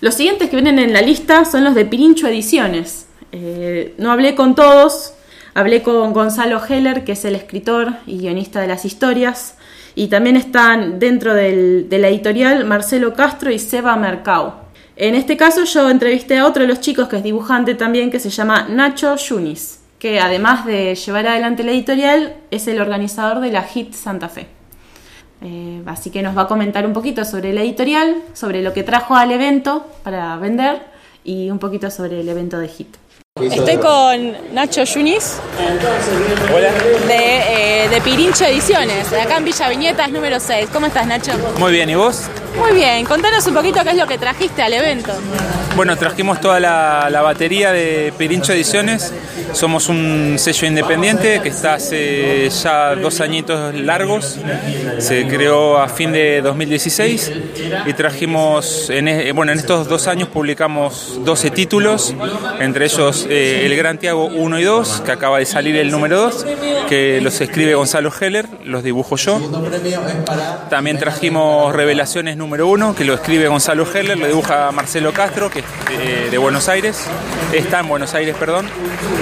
Los 0.00 0.14
siguientes 0.14 0.48
que 0.48 0.56
vienen 0.56 0.78
en 0.78 0.92
la 0.92 1.02
lista 1.02 1.44
son 1.44 1.64
los 1.64 1.74
de 1.74 1.84
Pirincho 1.84 2.28
Ediciones. 2.28 3.06
Eh, 3.32 3.94
no 3.98 4.12
hablé 4.12 4.34
con 4.34 4.54
todos, 4.54 5.12
hablé 5.54 5.82
con 5.82 6.12
Gonzalo 6.12 6.60
Heller, 6.66 7.04
que 7.04 7.12
es 7.12 7.24
el 7.24 7.34
escritor 7.34 7.94
y 8.06 8.18
guionista 8.18 8.60
de 8.60 8.68
las 8.68 8.84
historias, 8.84 9.54
y 9.94 10.06
también 10.08 10.36
están 10.36 10.98
dentro 11.00 11.34
del- 11.34 11.88
de 11.88 11.98
la 11.98 12.08
editorial 12.08 12.64
Marcelo 12.64 13.14
Castro 13.14 13.50
y 13.50 13.58
Seba 13.58 13.96
Mercau. 13.96 14.54
En 15.00 15.14
este 15.14 15.36
caso 15.36 15.62
yo 15.62 15.88
entrevisté 15.88 16.38
a 16.38 16.44
otro 16.44 16.62
de 16.62 16.68
los 16.68 16.80
chicos 16.80 17.06
que 17.06 17.18
es 17.18 17.22
dibujante 17.22 17.76
también, 17.76 18.10
que 18.10 18.18
se 18.18 18.30
llama 18.30 18.66
Nacho 18.68 19.14
Yunis, 19.14 19.78
que 20.00 20.18
además 20.18 20.66
de 20.66 20.92
llevar 20.96 21.28
adelante 21.28 21.62
la 21.62 21.70
editorial, 21.70 22.34
es 22.50 22.66
el 22.66 22.80
organizador 22.80 23.38
de 23.40 23.52
la 23.52 23.64
HIT 23.64 23.94
Santa 23.94 24.28
Fe. 24.28 24.48
Eh, 25.40 25.82
así 25.86 26.10
que 26.10 26.20
nos 26.20 26.36
va 26.36 26.42
a 26.42 26.48
comentar 26.48 26.84
un 26.84 26.92
poquito 26.92 27.24
sobre 27.24 27.52
la 27.52 27.60
editorial, 27.62 28.16
sobre 28.32 28.60
lo 28.60 28.72
que 28.72 28.82
trajo 28.82 29.14
al 29.14 29.30
evento 29.30 29.86
para 30.02 30.36
vender 30.36 30.82
y 31.22 31.48
un 31.48 31.60
poquito 31.60 31.92
sobre 31.92 32.20
el 32.22 32.28
evento 32.28 32.58
de 32.58 32.66
HIT. 32.66 32.96
Estoy 33.40 33.76
con 33.76 34.36
Nacho 34.52 34.82
Yunis 34.84 35.34
de, 37.06 37.84
eh, 37.84 37.88
de 37.88 38.00
Pirincho 38.00 38.44
Ediciones, 38.44 39.10
de 39.10 39.20
acá 39.20 39.36
en 39.36 39.44
Villa 39.44 39.68
Viñetas 39.68 40.10
número 40.10 40.40
6. 40.40 40.68
¿Cómo 40.72 40.86
estás, 40.86 41.06
Nacho? 41.06 41.32
Muy 41.58 41.72
bien, 41.72 41.88
¿y 41.90 41.94
vos? 41.94 42.22
Muy 42.58 42.72
bien, 42.72 43.04
contanos 43.06 43.46
un 43.46 43.54
poquito 43.54 43.80
qué 43.84 43.90
es 43.90 43.96
lo 43.96 44.06
que 44.06 44.18
trajiste 44.18 44.62
al 44.62 44.72
evento. 44.72 45.12
Bueno, 45.76 45.96
trajimos 45.96 46.40
toda 46.40 46.58
la, 46.58 47.08
la 47.10 47.22
batería 47.22 47.70
de 47.70 48.12
Pirincho 48.18 48.52
Ediciones. 48.52 49.12
Somos 49.52 49.88
un 49.88 50.34
sello 50.36 50.66
independiente 50.66 51.40
que 51.40 51.50
está 51.50 51.74
hace 51.74 52.48
ya 52.50 52.96
dos 52.96 53.20
añitos 53.20 53.74
largos. 53.76 54.38
Se 54.98 55.26
creó 55.28 55.78
a 55.78 55.88
fin 55.88 56.10
de 56.10 56.40
2016 56.42 57.32
y 57.86 57.92
trajimos, 57.92 58.90
en, 58.90 59.06
e- 59.06 59.30
bueno, 59.32 59.52
en 59.52 59.58
estos 59.58 59.86
dos 59.88 60.08
años 60.08 60.28
publicamos 60.28 61.20
12 61.24 61.50
títulos, 61.52 62.12
entre 62.58 62.86
ellos 62.86 63.26
eh, 63.28 63.62
El 63.66 63.76
Gran 63.76 63.98
Tiago 63.98 64.26
1 64.26 64.58
y 64.58 64.62
2, 64.64 65.02
que 65.04 65.12
acaba 65.12 65.38
de 65.38 65.44
salir 65.46 65.76
el 65.76 65.90
número 65.90 66.20
2, 66.20 66.46
que 66.88 67.20
los 67.20 67.40
escribe 67.40 67.74
Gonzalo 67.74 68.12
Heller, 68.20 68.46
los 68.64 68.82
dibujo 68.82 69.16
yo. 69.16 69.38
También 70.70 70.98
trajimos 70.98 71.74
Revelaciones 71.74 72.36
número 72.36 72.66
1, 72.68 72.94
que 72.94 73.04
lo 73.04 73.14
escribe 73.14 73.48
Gonzalo 73.48 73.86
Heller, 73.92 74.18
lo 74.18 74.26
dibuja 74.26 74.70
Marcelo 74.72 75.12
Castro, 75.12 75.50
que 75.50 75.60
es 75.60 75.64
eh, 75.92 76.28
de 76.30 76.38
Buenos 76.38 76.68
Aires, 76.68 77.04
está 77.52 77.80
en 77.80 77.88
Buenos 77.88 78.14
Aires, 78.14 78.34
perdón. 78.38 78.66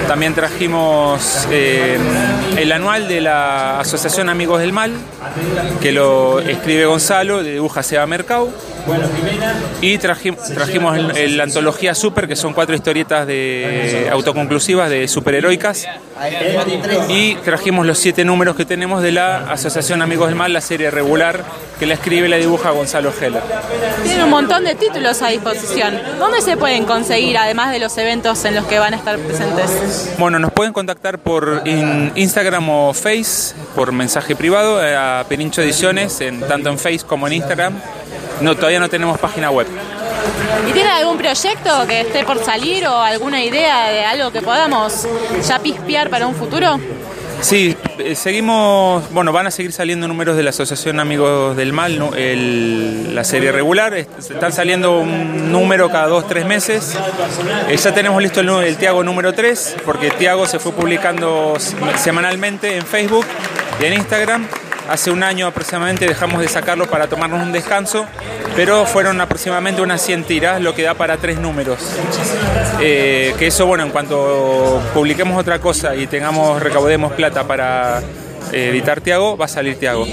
También 0.08 0.34
trajimos 0.34 1.46
eh, 1.50 1.96
el 2.56 2.72
anual 2.72 3.08
de 3.08 3.20
la 3.20 3.80
Asociación 3.80 4.28
Amigos 4.28 4.60
del 4.60 4.72
Mal, 4.72 4.92
que 5.80 5.92
lo 5.92 6.40
escribe 6.40 6.86
Gonzalo, 6.86 7.42
dibuja 7.42 7.82
Seba 7.82 8.06
Mercau. 8.06 8.50
Y 9.80 9.98
traji- 9.98 10.36
trajimos 10.54 10.96
el- 11.16 11.36
la 11.36 11.42
antología 11.44 11.94
Super, 11.94 12.28
que 12.28 12.36
son 12.36 12.52
cuatro 12.52 12.74
historietas 12.76 13.26
de 13.26 13.95
autoconclusivas 14.10 14.90
de 14.90 15.08
superheroicas. 15.08 15.86
Y 17.08 17.34
trajimos 17.36 17.84
los 17.86 17.98
siete 17.98 18.24
números 18.24 18.56
que 18.56 18.64
tenemos 18.64 19.02
de 19.02 19.12
la 19.12 19.50
Asociación 19.50 20.00
Amigos 20.02 20.28
del 20.28 20.34
Mal, 20.36 20.52
la 20.52 20.60
serie 20.60 20.90
regular, 20.90 21.44
que 21.78 21.84
la 21.86 21.94
escribe 21.94 22.26
y 22.26 22.30
la 22.30 22.36
dibuja 22.36 22.70
Gonzalo 22.70 23.12
Heller. 23.20 23.42
Tienen 24.02 24.24
un 24.24 24.30
montón 24.30 24.64
de 24.64 24.74
títulos 24.74 25.20
a 25.22 25.28
disposición. 25.28 26.00
¿Dónde 26.18 26.40
se 26.40 26.56
pueden 26.56 26.84
conseguir, 26.84 27.36
además 27.36 27.70
de 27.72 27.78
los 27.80 27.96
eventos 27.98 28.44
en 28.46 28.54
los 28.54 28.64
que 28.66 28.78
van 28.78 28.94
a 28.94 28.96
estar 28.96 29.18
presentes? 29.18 30.14
Bueno, 30.18 30.38
nos 30.38 30.52
pueden 30.52 30.72
contactar 30.72 31.18
por 31.18 31.62
in- 31.66 32.12
Instagram 32.14 32.68
o 32.70 32.94
Face, 32.94 33.54
por 33.74 33.92
mensaje 33.92 34.34
privado, 34.34 34.82
eh, 34.82 34.96
a 34.96 35.24
Pirincho 35.28 35.60
Ediciones, 35.60 36.20
en, 36.22 36.40
tanto 36.40 36.70
en 36.70 36.78
Face 36.78 37.00
como 37.06 37.26
en 37.26 37.34
Instagram. 37.34 37.74
No, 38.40 38.54
todavía 38.54 38.80
no 38.80 38.88
tenemos 38.88 39.18
página 39.18 39.50
web. 39.50 39.66
¿Y 40.68 40.72
tienen 40.72 40.92
algún 40.92 41.16
proyecto 41.18 41.86
que 41.86 42.00
esté 42.02 42.24
por 42.24 42.42
salir 42.44 42.86
o 42.86 42.96
alguna 43.00 43.42
idea 43.42 43.88
de 43.90 44.04
algo 44.04 44.30
que 44.30 44.42
podamos 44.42 45.06
ya 45.46 45.58
pispear 45.58 46.10
para 46.10 46.26
un 46.26 46.34
futuro? 46.34 46.78
Sí, 47.42 47.76
eh, 47.98 48.14
seguimos, 48.14 49.10
bueno, 49.12 49.30
van 49.30 49.46
a 49.46 49.50
seguir 49.50 49.70
saliendo 49.70 50.08
números 50.08 50.38
de 50.38 50.42
la 50.42 50.50
Asociación 50.50 50.98
Amigos 51.00 51.54
del 51.54 51.70
Mal, 51.74 51.98
¿no? 51.98 52.10
La 52.14 53.24
serie 53.24 53.52
regular, 53.52 53.92
est- 53.92 54.08
están 54.30 54.52
saliendo 54.52 54.98
un 55.00 55.52
número 55.52 55.90
cada 55.90 56.06
dos, 56.06 56.26
tres 56.26 56.46
meses. 56.46 56.96
Eh, 57.68 57.76
ya 57.76 57.92
tenemos 57.92 58.22
listo 58.22 58.40
el, 58.40 58.48
el 58.48 58.76
Tiago 58.78 59.04
número 59.04 59.34
3, 59.34 59.76
porque 59.84 60.10
Tiago 60.12 60.46
se 60.46 60.58
fue 60.58 60.72
publicando 60.72 61.54
semanalmente 62.02 62.74
en 62.78 62.86
Facebook 62.86 63.26
y 63.80 63.84
en 63.84 63.92
Instagram. 63.92 64.46
Hace 64.88 65.10
un 65.10 65.22
año 65.22 65.46
aproximadamente 65.48 66.06
dejamos 66.06 66.40
de 66.40 66.48
sacarlo 66.48 66.86
para 66.86 67.08
tomarnos 67.08 67.42
un 67.42 67.52
descanso, 67.52 68.06
pero 68.54 68.86
fueron 68.86 69.20
aproximadamente 69.20 69.82
unas 69.82 70.00
100 70.00 70.24
tiras, 70.24 70.60
lo 70.60 70.74
que 70.74 70.82
da 70.82 70.94
para 70.94 71.16
tres 71.16 71.38
números. 71.38 71.78
Eh, 72.80 73.34
que 73.38 73.48
eso, 73.48 73.66
bueno, 73.66 73.84
en 73.84 73.90
cuanto 73.90 74.80
publiquemos 74.94 75.38
otra 75.38 75.58
cosa 75.58 75.96
y 75.96 76.06
tengamos, 76.06 76.62
recaudemos 76.62 77.12
plata 77.14 77.44
para 77.44 78.00
eh, 78.52 78.68
editar 78.70 79.00
Tiago, 79.00 79.36
va 79.36 79.46
a 79.46 79.48
salir 79.48 79.76
Tiago. 79.78 80.06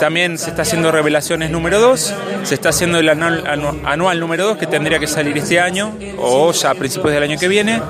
También 0.00 0.36
se 0.36 0.50
está 0.50 0.62
haciendo 0.62 0.90
Revelaciones 0.90 1.50
número 1.50 1.78
2, 1.80 2.14
se 2.42 2.54
está 2.54 2.70
haciendo 2.70 2.98
el 2.98 3.08
anual, 3.08 3.44
anu- 3.44 3.80
anual 3.84 4.18
número 4.18 4.44
2 4.48 4.58
que 4.58 4.66
tendría 4.66 4.98
que 4.98 5.06
salir 5.06 5.36
este 5.38 5.60
año 5.60 5.96
o 6.18 6.50
ya 6.52 6.70
a 6.70 6.74
principios 6.74 7.12
del 7.14 7.22
año 7.22 7.38
que 7.38 7.46
viene. 7.46 7.80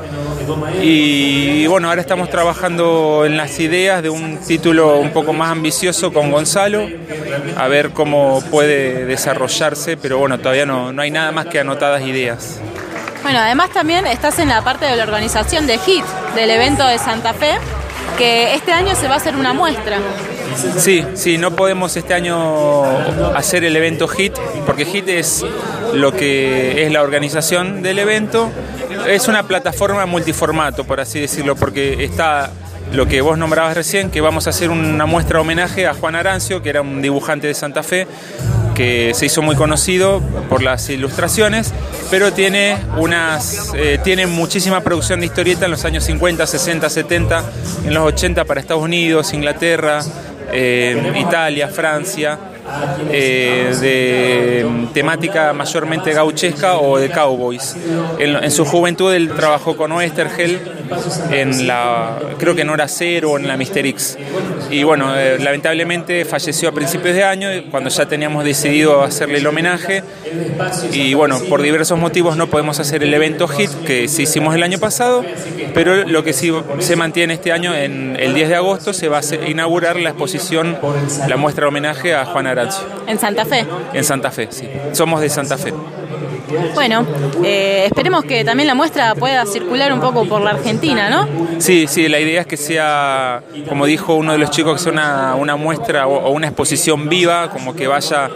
Y 0.80 1.66
bueno, 1.66 1.88
ahora 1.88 2.00
estamos 2.00 2.30
trabajando 2.30 3.24
en 3.24 3.36
las 3.36 3.58
ideas 3.60 4.02
de 4.02 4.10
un 4.10 4.38
título 4.38 4.98
un 4.98 5.10
poco 5.10 5.32
más 5.32 5.50
ambicioso 5.50 6.12
con 6.12 6.30
Gonzalo, 6.30 6.88
a 7.56 7.68
ver 7.68 7.90
cómo 7.90 8.42
puede 8.50 9.04
desarrollarse, 9.06 9.96
pero 9.96 10.18
bueno, 10.18 10.38
todavía 10.38 10.66
no, 10.66 10.92
no 10.92 11.02
hay 11.02 11.10
nada 11.10 11.32
más 11.32 11.46
que 11.46 11.60
anotadas 11.60 12.02
ideas. 12.02 12.60
Bueno, 13.22 13.40
además 13.40 13.70
también 13.70 14.06
estás 14.06 14.38
en 14.38 14.48
la 14.48 14.62
parte 14.62 14.86
de 14.86 14.96
la 14.96 15.02
organización 15.02 15.66
de 15.66 15.74
HIT, 15.74 16.04
del 16.34 16.50
evento 16.50 16.86
de 16.86 16.98
Santa 16.98 17.34
Fe, 17.34 17.58
que 18.16 18.54
este 18.54 18.72
año 18.72 18.94
se 18.94 19.08
va 19.08 19.14
a 19.14 19.16
hacer 19.18 19.36
una 19.36 19.52
muestra. 19.52 19.98
Sí, 20.78 21.04
sí, 21.14 21.38
no 21.38 21.54
podemos 21.54 21.96
este 21.96 22.14
año 22.14 22.84
hacer 23.36 23.64
el 23.64 23.76
evento 23.76 24.08
HIT, 24.08 24.34
porque 24.66 24.84
HIT 24.84 25.08
es 25.08 25.44
lo 25.94 26.12
que 26.12 26.84
es 26.84 26.92
la 26.92 27.02
organización 27.02 27.82
del 27.82 27.98
evento. 27.98 28.50
Es 29.06 29.28
una 29.28 29.44
plataforma 29.44 30.06
multiformato, 30.06 30.84
por 30.84 31.00
así 31.00 31.20
decirlo, 31.20 31.56
porque 31.56 32.04
está 32.04 32.50
lo 32.92 33.06
que 33.06 33.20
vos 33.20 33.36
nombrabas 33.38 33.74
recién, 33.74 34.10
que 34.10 34.20
vamos 34.20 34.46
a 34.46 34.50
hacer 34.50 34.70
una 34.70 35.06
muestra 35.06 35.40
homenaje 35.40 35.86
a 35.86 35.94
Juan 35.94 36.14
Arancio, 36.14 36.62
que 36.62 36.70
era 36.70 36.80
un 36.80 37.02
dibujante 37.02 37.46
de 37.46 37.54
Santa 37.54 37.82
Fe, 37.82 38.06
que 38.74 39.12
se 39.14 39.26
hizo 39.26 39.42
muy 39.42 39.56
conocido 39.56 40.22
por 40.48 40.62
las 40.62 40.88
ilustraciones, 40.88 41.72
pero 42.10 42.32
tiene 42.32 42.76
unas 42.96 43.72
eh, 43.74 43.98
tiene 44.04 44.26
muchísima 44.26 44.82
producción 44.82 45.20
de 45.20 45.26
historieta 45.26 45.64
en 45.64 45.72
los 45.72 45.84
años 45.84 46.04
50, 46.04 46.46
60, 46.46 46.88
70, 46.88 47.44
en 47.86 47.94
los 47.94 48.04
80 48.04 48.44
para 48.44 48.60
Estados 48.60 48.82
Unidos, 48.82 49.32
Inglaterra, 49.32 50.00
eh, 50.50 51.12
Italia, 51.16 51.68
Francia, 51.68 52.38
eh, 53.10 53.74
de 53.80 54.66
temática 54.92 55.52
mayormente 55.52 56.12
gauchesca 56.12 56.78
o 56.78 56.98
de 56.98 57.10
cowboys. 57.10 57.76
En, 58.18 58.36
en 58.36 58.50
su 58.50 58.64
juventud 58.64 59.12
él 59.12 59.30
trabajó 59.34 59.76
con 59.76 59.92
Oestergel 59.92 60.60
en 61.30 61.66
la, 61.66 62.18
creo 62.38 62.54
que 62.54 62.62
en 62.62 62.70
Hora 62.70 62.88
Cero 62.88 63.32
o 63.32 63.38
en 63.38 63.46
la 63.48 63.56
Mister 63.56 63.84
X. 63.86 64.18
Y 64.70 64.82
bueno, 64.82 65.16
eh, 65.16 65.38
lamentablemente 65.38 66.24
falleció 66.24 66.68
a 66.68 66.72
principios 66.72 67.14
de 67.14 67.24
año, 67.24 67.48
cuando 67.70 67.90
ya 67.90 68.06
teníamos 68.06 68.44
decidido 68.44 69.02
hacerle 69.02 69.38
el 69.38 69.46
homenaje. 69.46 70.02
Y 70.92 71.14
bueno, 71.14 71.38
por 71.48 71.62
diversos 71.62 71.98
motivos 71.98 72.36
no 72.36 72.48
podemos 72.48 72.78
hacer 72.80 73.02
el 73.02 73.12
evento 73.12 73.48
HIT 73.48 73.70
que 73.86 74.08
sí 74.08 74.22
hicimos 74.22 74.54
el 74.54 74.62
año 74.62 74.78
pasado, 74.78 75.24
pero 75.74 76.06
lo 76.06 76.24
que 76.24 76.32
sí 76.32 76.52
se 76.80 76.96
mantiene 76.96 77.34
este 77.34 77.52
año, 77.52 77.74
en 77.74 78.16
el 78.18 78.34
10 78.34 78.48
de 78.48 78.54
agosto, 78.56 78.92
se 78.92 79.08
va 79.08 79.18
a 79.18 79.48
inaugurar 79.48 79.96
la 79.96 80.10
exposición, 80.10 80.78
la 81.28 81.36
muestra 81.36 81.64
de 81.64 81.68
homenaje 81.68 82.14
a 82.14 82.24
Juan 82.26 82.46
En 83.06 83.18
Santa 83.18 83.44
Fe. 83.44 83.66
en 83.92 84.04
Santa 84.04 84.30
Fe, 84.30 84.48
sí. 84.50 84.68
Somos 84.92 85.20
de 85.20 85.28
Santa 85.28 85.56
Fe. 85.56 85.72
Bueno, 86.74 87.06
eh, 87.44 87.84
esperemos 87.86 88.24
que 88.24 88.44
también 88.44 88.66
la 88.66 88.74
muestra 88.74 89.14
pueda 89.14 89.44
circular 89.46 89.92
un 89.92 90.00
poco 90.00 90.24
por 90.26 90.40
la 90.40 90.50
Argentina, 90.50 91.08
¿no? 91.10 91.28
Sí, 91.60 91.86
sí, 91.88 92.08
la 92.08 92.18
idea 92.20 92.42
es 92.42 92.46
que 92.46 92.56
sea, 92.56 93.42
como 93.68 93.86
dijo 93.86 94.14
uno 94.14 94.32
de 94.32 94.38
los 94.38 94.50
chicos, 94.50 94.74
que 94.76 94.82
sea 94.84 94.92
una, 94.92 95.34
una 95.34 95.56
muestra 95.56 96.06
o, 96.06 96.30
una 96.30 96.48
exposición 96.48 97.08
viva, 97.08 97.50
como 97.50 97.74
que 97.74 97.86
vaya, 97.86 98.30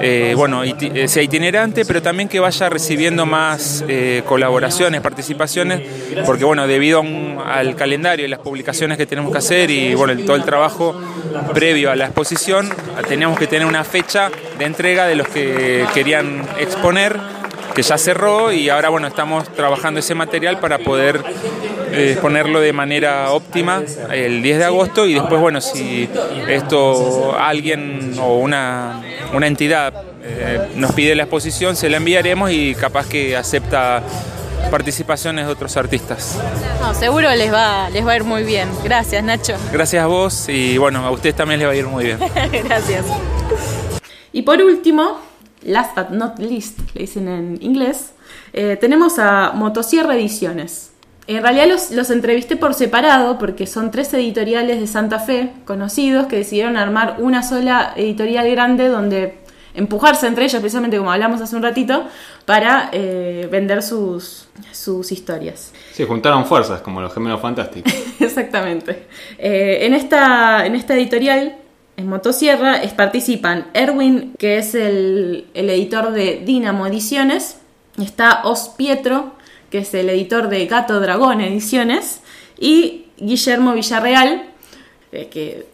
eh, 0.00 0.34
bueno, 0.36 0.62
eh, 0.64 1.08
sea 1.08 1.22
itinerante, 1.22 1.84
pero 1.84 2.02
también 2.02 2.28
que 2.28 2.40
vaya 2.40 2.68
recibiendo 2.68 3.24
más 3.26 3.84
eh, 3.88 4.22
colaboraciones, 4.26 5.00
participaciones, 5.00 5.80
porque 6.26 6.44
bueno, 6.44 6.66
debido 6.66 7.00
un- 7.00 7.38
al 7.46 7.76
calendario 7.76 8.26
y 8.26 8.28
las 8.28 8.40
publicaciones 8.40 8.98
que 8.98 9.06
tenemos 9.06 9.30
que 9.32 9.38
hacer 9.38 9.70
y 9.70 9.94
bueno, 9.94 10.12
el- 10.12 10.24
todo 10.26 10.36
el 10.36 10.44
trabajo 10.44 11.00
previo 11.54 11.90
a 11.90 11.96
la 11.96 12.06
exposición, 12.06 12.68
teníamos 13.08 13.38
que 13.38 13.46
tener 13.46 13.66
una 13.66 13.84
fecha 13.84 14.30
de 14.58 14.64
entrega 14.64 15.06
de 15.06 15.14
los 15.16 15.28
que 15.28 15.84
querían 15.94 16.42
exponer 16.58 17.16
que 17.76 17.82
ya 17.82 17.98
cerró 17.98 18.52
y 18.52 18.70
ahora 18.70 18.88
bueno 18.88 19.06
estamos 19.06 19.52
trabajando 19.52 20.00
ese 20.00 20.14
material 20.14 20.58
para 20.60 20.78
poder 20.78 21.22
eh, 21.92 22.12
exponerlo 22.12 22.58
de 22.58 22.72
manera 22.72 23.30
óptima 23.32 23.82
el 24.10 24.42
10 24.42 24.58
de 24.58 24.64
agosto 24.64 25.06
y 25.06 25.12
después 25.12 25.38
bueno 25.38 25.60
si 25.60 26.08
esto 26.48 27.36
alguien 27.38 28.14
o 28.18 28.38
una, 28.38 29.02
una 29.34 29.46
entidad 29.46 29.92
eh, 30.22 30.70
nos 30.74 30.92
pide 30.92 31.14
la 31.14 31.24
exposición 31.24 31.76
se 31.76 31.90
la 31.90 31.98
enviaremos 31.98 32.50
y 32.50 32.74
capaz 32.74 33.06
que 33.10 33.36
acepta 33.36 34.02
participaciones 34.70 35.46
de 35.46 35.52
otros 35.52 35.76
artistas. 35.76 36.38
No, 36.80 36.94
seguro 36.94 37.30
les 37.34 37.52
va, 37.52 37.90
les 37.90 38.04
va 38.04 38.12
a 38.12 38.16
ir 38.16 38.24
muy 38.24 38.42
bien. 38.42 38.68
Gracias, 38.82 39.22
Nacho. 39.22 39.54
Gracias 39.70 40.02
a 40.02 40.06
vos 40.06 40.48
y 40.48 40.76
bueno, 40.78 41.06
a 41.06 41.10
ustedes 41.10 41.36
también 41.36 41.60
les 41.60 41.68
va 41.68 41.72
a 41.72 41.76
ir 41.76 41.86
muy 41.86 42.04
bien. 42.04 42.18
Gracias. 42.64 43.04
Y 44.32 44.42
por 44.42 44.60
último, 44.60 45.20
last 45.66 45.94
but 45.94 46.10
not 46.10 46.38
least, 46.38 46.78
le 46.94 47.02
dicen 47.02 47.28
en 47.28 47.58
inglés, 47.60 48.12
eh, 48.52 48.76
tenemos 48.80 49.18
a 49.18 49.52
Motosierra 49.54 50.14
Ediciones. 50.14 50.92
En 51.26 51.42
realidad 51.42 51.66
los, 51.66 51.90
los 51.90 52.10
entrevisté 52.10 52.56
por 52.56 52.74
separado 52.74 53.36
porque 53.38 53.66
son 53.66 53.90
tres 53.90 54.14
editoriales 54.14 54.80
de 54.80 54.86
Santa 54.86 55.18
Fe 55.18 55.52
conocidos 55.64 56.26
que 56.26 56.36
decidieron 56.36 56.76
armar 56.76 57.16
una 57.18 57.42
sola 57.42 57.92
editorial 57.96 58.48
grande 58.50 58.88
donde 58.88 59.46
empujarse 59.76 60.26
entre 60.26 60.44
ellos, 60.46 60.60
precisamente 60.60 60.96
como 60.96 61.12
hablamos 61.12 61.40
hace 61.40 61.54
un 61.54 61.62
ratito, 61.62 62.04
para 62.44 62.88
eh, 62.92 63.46
vender 63.50 63.82
sus, 63.82 64.48
sus 64.72 65.12
historias. 65.12 65.72
Sí, 65.92 66.04
juntaron 66.04 66.46
fuerzas, 66.46 66.80
como 66.80 67.00
los 67.00 67.12
gemelos 67.12 67.40
fantásticos. 67.40 67.92
Exactamente. 68.20 69.06
Eh, 69.38 69.80
en, 69.82 69.94
esta, 69.94 70.64
en 70.64 70.74
esta 70.74 70.94
editorial, 70.94 71.56
en 71.96 72.08
Motosierra, 72.08 72.82
es- 72.82 72.92
participan 72.92 73.66
Erwin, 73.74 74.34
que 74.38 74.58
es 74.58 74.74
el, 74.74 75.46
el 75.54 75.70
editor 75.70 76.12
de 76.12 76.42
Dynamo 76.44 76.86
Ediciones, 76.86 77.58
está 78.02 78.42
Os 78.44 78.68
Pietro, 78.76 79.32
que 79.70 79.78
es 79.78 79.94
el 79.94 80.08
editor 80.10 80.48
de 80.48 80.66
Gato 80.66 81.00
Dragón 81.00 81.40
Ediciones, 81.40 82.20
y 82.58 83.06
Guillermo 83.18 83.72
Villarreal, 83.72 84.44
eh, 85.12 85.28
que 85.30 85.66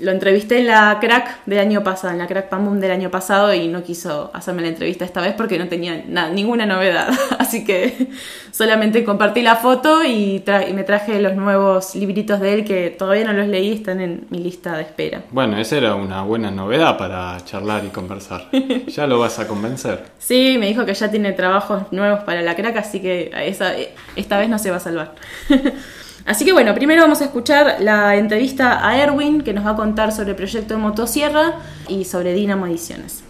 lo 0.00 0.10
entrevisté 0.10 0.58
en 0.58 0.66
la 0.66 0.98
crack 1.00 1.44
del 1.46 1.58
año 1.60 1.84
pasado, 1.84 2.12
en 2.12 2.18
la 2.18 2.26
crack 2.26 2.48
Pam 2.48 2.64
Boom 2.64 2.80
del 2.80 2.90
año 2.90 3.10
pasado 3.10 3.54
y 3.54 3.68
no 3.68 3.82
quiso 3.84 4.30
hacerme 4.34 4.62
la 4.62 4.68
entrevista 4.68 5.04
esta 5.04 5.20
vez 5.20 5.34
porque 5.36 5.58
no 5.58 5.68
tenía 5.68 6.02
nada, 6.08 6.30
ninguna 6.30 6.66
novedad. 6.66 7.08
Así 7.38 7.64
que 7.64 8.08
solamente 8.50 9.04
compartí 9.04 9.42
la 9.42 9.56
foto 9.56 10.02
y, 10.04 10.42
tra- 10.44 10.68
y 10.68 10.72
me 10.72 10.82
traje 10.84 11.20
los 11.20 11.34
nuevos 11.34 11.94
libritos 11.94 12.40
de 12.40 12.54
él 12.54 12.64
que 12.64 12.90
todavía 12.90 13.24
no 13.24 13.32
los 13.32 13.46
leí, 13.46 13.72
están 13.72 14.00
en 14.00 14.26
mi 14.30 14.38
lista 14.38 14.76
de 14.76 14.82
espera. 14.82 15.22
Bueno, 15.30 15.56
esa 15.58 15.76
era 15.76 15.94
una 15.94 16.22
buena 16.22 16.50
novedad 16.50 16.98
para 16.98 17.36
charlar 17.44 17.84
y 17.84 17.88
conversar. 17.88 18.48
Ya 18.88 19.06
lo 19.06 19.18
vas 19.18 19.38
a 19.38 19.46
convencer. 19.48 20.04
Sí, 20.18 20.56
me 20.58 20.66
dijo 20.66 20.84
que 20.84 20.94
ya 20.94 21.10
tiene 21.10 21.32
trabajos 21.32 21.84
nuevos 21.92 22.20
para 22.24 22.42
la 22.42 22.54
crack, 22.54 22.76
así 22.76 23.00
que 23.00 23.30
esa, 23.46 23.72
esta 24.16 24.38
vez 24.38 24.48
no 24.48 24.58
se 24.58 24.70
va 24.70 24.76
a 24.76 24.80
salvar. 24.80 25.14
así 26.26 26.44
que 26.44 26.52
bueno, 26.52 26.74
primero 26.74 27.02
vamos 27.02 27.20
a 27.20 27.24
escuchar 27.24 27.76
la 27.80 28.16
entrevista 28.16 28.86
a 28.86 28.98
Erwin, 28.98 29.42
que 29.42 29.52
nos 29.52 29.66
va 29.66 29.70
a 29.70 29.76
contar 29.76 30.12
sobre 30.12 30.30
el 30.30 30.36
proyecto 30.36 30.74
de 30.74 30.80
Motosierra 30.80 31.54
y 31.88 32.04
sobre 32.04 32.32
Dynamo 32.32 32.66
Ediciones. 32.66 33.24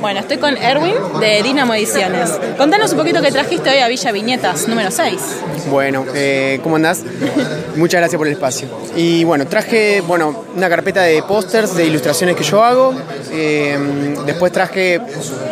Bueno, 0.00 0.20
estoy 0.20 0.38
con 0.38 0.56
Erwin 0.56 0.94
de 1.20 1.42
Dynamo 1.42 1.74
Ediciones. 1.74 2.30
Contanos 2.56 2.92
un 2.92 2.98
poquito 2.98 3.20
qué 3.20 3.30
trajiste 3.30 3.68
hoy 3.70 3.78
a 3.78 3.88
Villa 3.88 4.12
Viñetas, 4.12 4.66
número 4.66 4.90
6. 4.90 5.42
Bueno, 5.70 6.06
eh, 6.14 6.58
¿cómo 6.62 6.76
andás? 6.76 7.04
Muchas 7.76 8.00
gracias 8.00 8.18
por 8.18 8.26
el 8.26 8.34
espacio. 8.34 8.68
Y 8.96 9.24
bueno, 9.24 9.46
traje 9.46 10.00
bueno, 10.00 10.44
una 10.56 10.68
carpeta 10.68 11.02
de 11.02 11.22
pósters, 11.22 11.76
de 11.76 11.86
ilustraciones 11.86 12.36
que 12.36 12.42
yo 12.42 12.62
hago. 12.64 12.94
Eh, 13.32 14.16
después 14.26 14.52
traje 14.52 15.00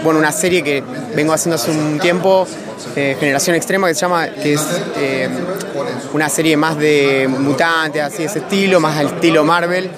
bueno, 0.02 0.18
una 0.18 0.33
serie 0.33 0.62
que 0.62 0.83
vengo 1.14 1.33
haciendo 1.33 1.57
hace 1.57 1.70
un 1.70 1.98
tiempo, 1.98 2.46
eh, 2.96 3.16
Generación 3.18 3.57
Extrema, 3.57 3.88
que 3.88 3.94
se 3.94 4.00
llama, 4.00 4.28
que 4.28 4.54
es 4.54 4.66
eh, 4.96 5.28
una 6.12 6.28
serie 6.28 6.57
más 6.57 6.76
de 6.78 7.28
mutantes, 7.28 8.02
así 8.02 8.18
de 8.18 8.24
ese 8.24 8.40
estilo, 8.40 8.81
más 8.81 8.96
al 8.96 9.07
estilo 9.07 9.44
Marvel. 9.44 9.90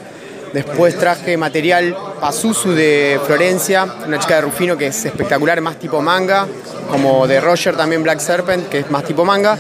Después 0.53 0.99
traje 0.99 1.37
material 1.37 1.97
Pazuzu 2.21 2.73
de 2.73 3.21
Florencia, 3.25 3.87
una 4.07 4.19
chica 4.19 4.37
de 4.37 4.41
Rufino 4.43 4.77
que 4.77 4.89
es 4.89 5.05
espectacular, 5.05 5.61
más 5.61 5.77
tipo 5.77 6.03
manga, 6.03 6.47
como 6.91 7.27
de 7.29 7.41
Roger 7.41 7.77
también 7.77 8.03
Black 8.03 8.19
Serpent, 8.19 8.69
que 8.69 8.81
es 8.81 8.91
más 8.91 9.05
tipo 9.05 9.25
manga. 9.25 9.57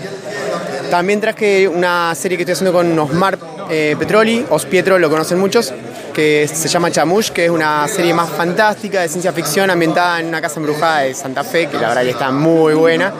También 0.90 1.20
traje 1.20 1.68
una 1.68 2.12
serie 2.16 2.36
que 2.36 2.42
estoy 2.42 2.54
haciendo 2.54 2.72
con 2.72 2.98
Osmar 2.98 3.38
eh, 3.70 3.94
Petroli, 3.96 4.44
Os 4.50 4.66
Pietro 4.66 4.98
lo 4.98 5.08
conocen 5.08 5.38
muchos, 5.38 5.72
que 6.12 6.48
se 6.52 6.66
llama 6.66 6.90
Chamush, 6.90 7.30
que 7.30 7.44
es 7.44 7.50
una 7.50 7.86
serie 7.86 8.12
más 8.12 8.28
fantástica 8.28 9.00
de 9.00 9.08
ciencia 9.08 9.32
ficción 9.32 9.70
ambientada 9.70 10.18
en 10.18 10.26
una 10.26 10.40
casa 10.40 10.58
embrujada 10.58 11.02
de 11.02 11.14
Santa 11.14 11.44
Fe, 11.44 11.68
que 11.68 11.78
la 11.78 11.88
verdad 11.88 12.04
está 12.04 12.32
muy 12.32 12.74
buena. 12.74 13.12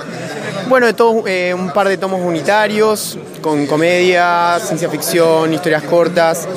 Bueno, 0.69 0.87
de 0.87 0.95
todos 0.95 1.23
eh, 1.29 1.55
un 1.55 1.71
par 1.73 1.89
de 1.89 1.97
tomos 1.97 2.21
unitarios, 2.21 3.17
con 3.41 3.67
comedia, 3.67 4.59
ciencia 4.59 4.89
ficción, 4.89 5.55
historias 5.55 5.85
cortas. 5.85 6.49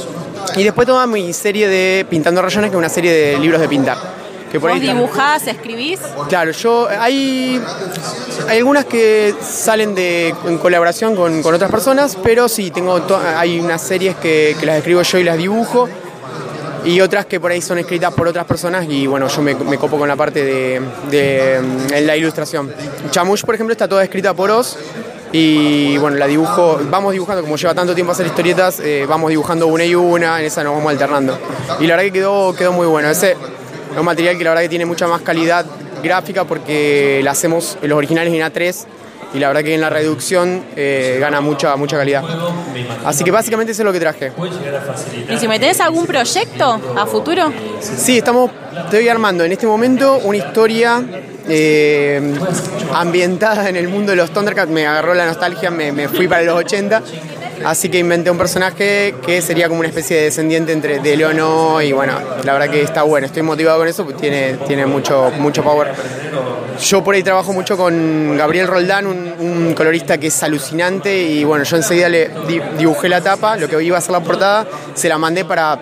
Y 0.55 0.63
después 0.63 0.87
toda 0.87 1.05
mi 1.05 1.31
serie 1.31 1.67
de 1.67 2.07
Pintando 2.09 2.41
Rayones, 2.41 2.71
que 2.71 2.75
es 2.75 2.79
una 2.79 2.89
serie 2.89 3.13
de 3.13 3.37
libros 3.37 3.61
de 3.61 3.69
pintar. 3.69 4.12
Que 4.53 4.59
por 4.59 4.69
¿Vos 4.69 4.79
ahí 4.79 4.87
dibujás, 4.87 5.47
escribís? 5.47 5.99
Claro, 6.29 6.51
yo 6.51 6.87
hay, 6.87 7.59
hay 8.47 8.57
algunas 8.59 8.85
que 8.85 9.33
salen 9.41 9.95
de 9.95 10.29
en 10.45 10.57
colaboración 10.59 11.15
con, 11.15 11.41
con 11.41 11.55
otras 11.55 11.71
personas, 11.71 12.15
pero 12.23 12.47
sí, 12.47 12.69
tengo 12.69 13.01
to- 13.01 13.19
hay 13.35 13.59
unas 13.59 13.81
series 13.81 14.15
que, 14.17 14.55
que 14.59 14.65
las 14.67 14.77
escribo 14.77 15.01
yo 15.01 15.17
y 15.17 15.23
las 15.23 15.37
dibujo, 15.39 15.89
y 16.85 17.01
otras 17.01 17.25
que 17.25 17.39
por 17.39 17.49
ahí 17.49 17.61
son 17.63 17.79
escritas 17.79 18.13
por 18.13 18.27
otras 18.27 18.45
personas 18.45 18.85
y 18.87 19.07
bueno, 19.07 19.27
yo 19.27 19.41
me, 19.41 19.55
me 19.55 19.77
copo 19.79 19.97
con 19.97 20.07
la 20.07 20.15
parte 20.15 20.43
de, 20.45 20.81
de, 21.09 21.59
mm, 21.59 22.05
la 22.05 22.15
ilustración. 22.15 22.71
Chamush, 23.09 23.43
por 23.45 23.55
ejemplo, 23.55 23.71
está 23.71 23.87
toda 23.87 24.03
escrita 24.03 24.33
por 24.35 24.51
Oz. 24.51 24.77
Y 25.35 25.97
bueno, 25.97 26.17
la 26.17 26.27
dibujo, 26.27 26.79
vamos 26.91 27.11
dibujando, 27.13 27.41
como 27.41 27.55
lleva 27.55 27.73
tanto 27.73 27.95
tiempo 27.95 28.11
hacer 28.11 28.27
historietas, 28.27 28.79
eh, 28.81 29.05
vamos 29.09 29.31
dibujando 29.31 29.65
una 29.65 29.83
y 29.83 29.95
una, 29.95 30.39
en 30.39 30.45
esa 30.45 30.63
nos 30.63 30.75
vamos 30.75 30.91
alternando. 30.91 31.39
Y 31.79 31.87
la 31.87 31.95
verdad 31.95 32.03
que 32.03 32.11
quedó, 32.19 32.53
quedó 32.55 32.71
muy 32.71 32.85
bueno. 32.85 33.09
Ese, 33.09 33.35
es 33.93 33.99
un 33.99 34.05
material 34.05 34.37
que 34.37 34.43
la 34.43 34.49
verdad 34.51 34.63
que 34.63 34.69
tiene 34.69 34.85
mucha 34.85 35.07
más 35.07 35.21
calidad 35.21 35.65
gráfica 36.01 36.43
porque 36.43 37.21
la 37.23 37.31
hacemos 37.31 37.77
en 37.81 37.89
los 37.89 37.97
originales 37.97 38.33
en 38.33 38.41
A3 38.41 38.85
y 39.33 39.39
la 39.39 39.47
verdad 39.47 39.63
que 39.63 39.73
en 39.73 39.81
la 39.81 39.89
reducción 39.89 40.63
eh, 40.75 41.17
gana 41.19 41.41
mucha, 41.41 41.75
mucha 41.75 41.97
calidad. 41.97 42.23
Así 43.03 43.23
que 43.23 43.31
básicamente 43.31 43.71
eso 43.71 43.81
es 43.81 43.85
lo 43.85 43.93
que 43.93 43.99
traje. 43.99 44.31
¿Y 45.29 45.37
si 45.37 45.47
me 45.47 45.59
tenés 45.59 45.79
algún 45.79 46.05
proyecto 46.05 46.79
a 46.95 47.05
futuro? 47.05 47.51
Sí, 47.79 48.17
estamos, 48.17 48.51
estoy 48.85 49.07
armando 49.09 49.43
en 49.43 49.51
este 49.51 49.65
momento 49.65 50.19
una 50.23 50.37
historia 50.37 51.03
eh, 51.47 52.21
ambientada 52.93 53.69
en 53.69 53.75
el 53.75 53.87
mundo 53.87 54.11
de 54.11 54.17
los 54.17 54.31
Thundercats. 54.31 54.71
Me 54.71 54.85
agarró 54.85 55.15
la 55.15 55.25
nostalgia, 55.25 55.71
me, 55.71 55.91
me 55.91 56.07
fui 56.07 56.27
para 56.27 56.43
los 56.43 56.55
80. 56.57 57.01
Así 57.65 57.89
que 57.89 57.99
inventé 57.99 58.29
un 58.31 58.37
personaje 58.37 59.15
que 59.25 59.41
sería 59.41 59.67
como 59.67 59.79
una 59.79 59.89
especie 59.89 60.17
de 60.17 60.23
descendiente 60.23 60.71
entre 60.71 60.99
de 60.99 61.15
Leono 61.17 61.81
y 61.81 61.91
bueno, 61.91 62.13
la 62.43 62.53
verdad 62.53 62.69
que 62.69 62.81
está 62.81 63.03
bueno, 63.03 63.25
estoy 63.27 63.41
motivado 63.43 63.79
con 63.79 63.87
eso, 63.87 64.03
pues 64.03 64.17
tiene, 64.17 64.53
tiene 64.67 64.85
mucho, 64.85 65.31
mucho 65.37 65.63
power. 65.63 65.91
Yo 66.81 67.03
por 67.03 67.13
ahí 67.15 67.23
trabajo 67.23 67.53
mucho 67.53 67.77
con 67.77 68.35
Gabriel 68.35 68.67
Roldán, 68.67 69.05
un, 69.07 69.73
colorista 69.75 70.17
que 70.17 70.27
es 70.27 70.43
alucinante 70.43 71.15
y 71.23 71.43
bueno, 71.43 71.63
yo 71.63 71.77
enseguida 71.77 72.09
le 72.09 72.29
di- 72.47 72.61
dibujé 72.77 73.09
la 73.09 73.21
tapa, 73.21 73.55
lo 73.57 73.67
que 73.67 73.81
iba 73.83 73.97
a 73.97 74.01
ser 74.01 74.11
la 74.11 74.19
portada, 74.19 74.65
se 74.93 75.07
la 75.09 75.17
mandé 75.17 75.45
para, 75.45 75.79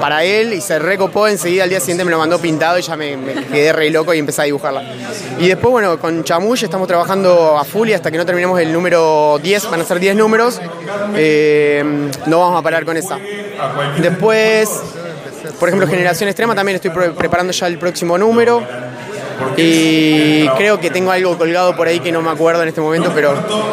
para 0.00 0.24
él 0.24 0.52
y 0.54 0.60
se 0.60 0.78
recopó, 0.78 1.26
enseguida 1.28 1.64
al 1.64 1.70
día 1.70 1.80
siguiente 1.80 2.04
me 2.04 2.10
lo 2.10 2.18
mandó 2.18 2.38
pintado 2.38 2.78
y 2.78 2.82
ya 2.82 2.96
me, 2.96 3.16
quedé 3.50 3.72
re 3.72 3.90
loco 3.90 4.14
y 4.14 4.18
empecé 4.18 4.42
a 4.42 4.44
dibujarla. 4.44 4.82
Y 5.38 5.48
después, 5.48 5.70
bueno, 5.72 5.98
con 5.98 6.22
Chamush 6.24 6.64
estamos 6.64 6.86
trabajando 6.86 7.58
a 7.58 7.64
full 7.64 7.88
y 7.88 7.94
hasta 7.94 8.10
que 8.10 8.16
no 8.18 8.24
terminemos 8.26 8.60
el 8.60 8.72
número 8.72 9.38
10, 9.42 9.70
van 9.70 9.80
a 9.80 9.84
ser 9.84 9.98
10 10.00 10.16
números, 10.16 10.60
eh, 11.14 11.84
no 12.26 12.40
vamos 12.40 12.58
a 12.58 12.62
parar 12.62 12.84
con 12.84 12.96
esa. 12.96 13.18
Después, 13.98 14.70
por 15.58 15.68
ejemplo, 15.68 15.86
Generación 15.88 16.28
Extrema 16.28 16.54
también 16.54 16.76
estoy 16.76 16.90
pre- 16.90 17.10
preparando 17.10 17.52
ya 17.52 17.66
el 17.66 17.78
próximo 17.78 18.16
número. 18.18 18.62
Y 19.56 20.46
creo 20.50 20.78
que 20.80 20.90
tengo 20.90 21.10
algo 21.10 21.36
colgado 21.38 21.74
por 21.74 21.88
ahí 21.88 22.00
que 22.00 22.12
no 22.12 22.20
me 22.22 22.30
acuerdo 22.30 22.62
en 22.62 22.68
este 22.68 22.80
momento, 22.80 23.10
pero 23.14 23.32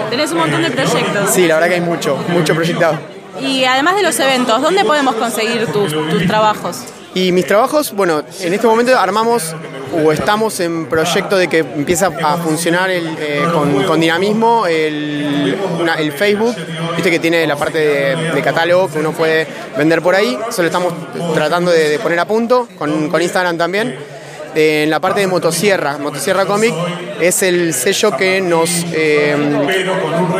Tenés 0.10 0.32
un 0.32 0.38
montón 0.40 0.62
de 0.64 0.72
proyectos. 0.72 1.30
sí, 1.30 1.46
la 1.48 1.56
verdad 1.56 1.68
que 1.70 1.76
hay 1.76 1.82
mucho, 1.82 2.18
mucho 2.30 2.56
proyectado. 2.56 2.98
Y 3.42 3.66
además 3.66 3.96
de 3.96 4.04
los 4.04 4.18
eventos, 4.20 4.62
¿dónde 4.62 4.84
podemos 4.86 5.16
conseguir 5.16 5.68
tus, 5.68 5.92
tus 6.10 6.26
trabajos? 6.26 6.80
Y 7.14 7.32
mis 7.32 7.46
trabajos, 7.46 7.92
bueno, 7.94 8.24
en 8.40 8.54
este 8.54 8.66
momento 8.68 8.98
armamos 8.98 9.56
o 9.94 10.12
estamos 10.12 10.60
en 10.60 10.86
proyecto 10.88 11.38
de 11.38 11.48
que 11.48 11.60
empieza 11.60 12.08
a 12.24 12.38
funcionar 12.38 12.90
el, 12.90 13.08
eh, 13.20 13.42
con, 13.86 14.00
dinamismo 14.00 14.66
el, 14.68 15.58
una- 15.80 15.96
el 15.96 16.12
Facebook, 16.12 16.56
viste 16.96 17.10
que 17.12 17.20
tiene 17.20 17.46
la 17.48 17.56
parte 17.56 17.78
de, 17.78 18.42
catálogo 18.42 18.90
que 18.90 19.00
uno 19.00 19.12
puede 19.12 19.48
vender 19.78 20.02
por 20.02 20.16
ahí. 20.16 20.38
Eso 20.50 20.62
lo 20.62 20.68
estamos 20.68 20.94
tratando 21.34 21.72
de, 21.72 22.00
poner 22.00 22.20
a 22.20 22.26
punto, 22.26 22.68
con 22.78 23.22
Instagram 23.22 23.58
también. 23.58 24.17
En 24.60 24.90
la 24.90 25.00
parte 25.00 25.20
de 25.20 25.28
Motosierra, 25.28 26.00
Motosierra 26.00 26.46
Comic 26.48 26.74
es 27.22 27.44
el 27.44 27.76
sello 27.76 28.18
que 28.18 28.42
nos 28.42 28.72
eh, 28.92 29.36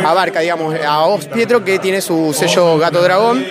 abarca, 0.04 0.40
digamos, 0.40 0.74
a 0.84 1.02
Os 1.02 1.26
Pietro 1.26 1.64
que 1.64 1.78
tiene 1.78 2.00
su 2.00 2.34
sello 2.36 2.78
Gato 2.78 3.00
Dragón, 3.00 3.46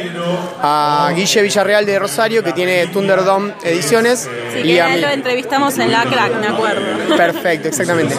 a 0.62 1.10
Guille 1.16 1.42
Villarreal 1.44 1.86
de 1.86 1.98
Rosario 2.00 2.44
que 2.44 2.52
tiene 2.52 2.88
Thunderdome 2.88 3.54
Ediciones 3.64 4.28
Sí, 4.54 4.60
y 4.60 4.74
que 4.74 4.82
a 4.82 4.90
él 4.90 4.96
mí. 4.96 5.02
lo 5.02 5.08
entrevistamos 5.10 5.78
en 5.78 5.90
la 5.90 6.04
crack, 6.04 6.34
me 6.42 6.48
acuerdo. 6.48 7.16
Perfecto, 7.16 7.70
exactamente. 7.70 8.16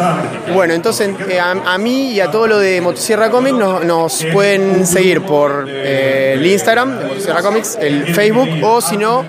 Bueno, 0.55 0.73
entonces 0.73 1.11
eh, 1.29 1.39
a, 1.39 1.51
a 1.51 1.77
mí 1.77 2.13
y 2.13 2.21
a 2.21 2.31
todo 2.31 2.47
lo 2.47 2.59
de 2.59 2.81
Motosierra 2.81 3.29
Comics 3.31 3.59
nos, 3.59 3.85
nos 3.85 4.25
pueden 4.33 4.87
seguir 4.87 5.21
por 5.21 5.67
eh, 5.69 6.33
el 6.39 6.47
Instagram 6.47 6.99
de 6.99 7.05
Motosierra 7.09 7.43
Comics, 7.43 7.77
el 7.79 8.07
Facebook 8.15 8.49
o 8.63 8.81
si 8.81 8.97
no, 8.97 9.23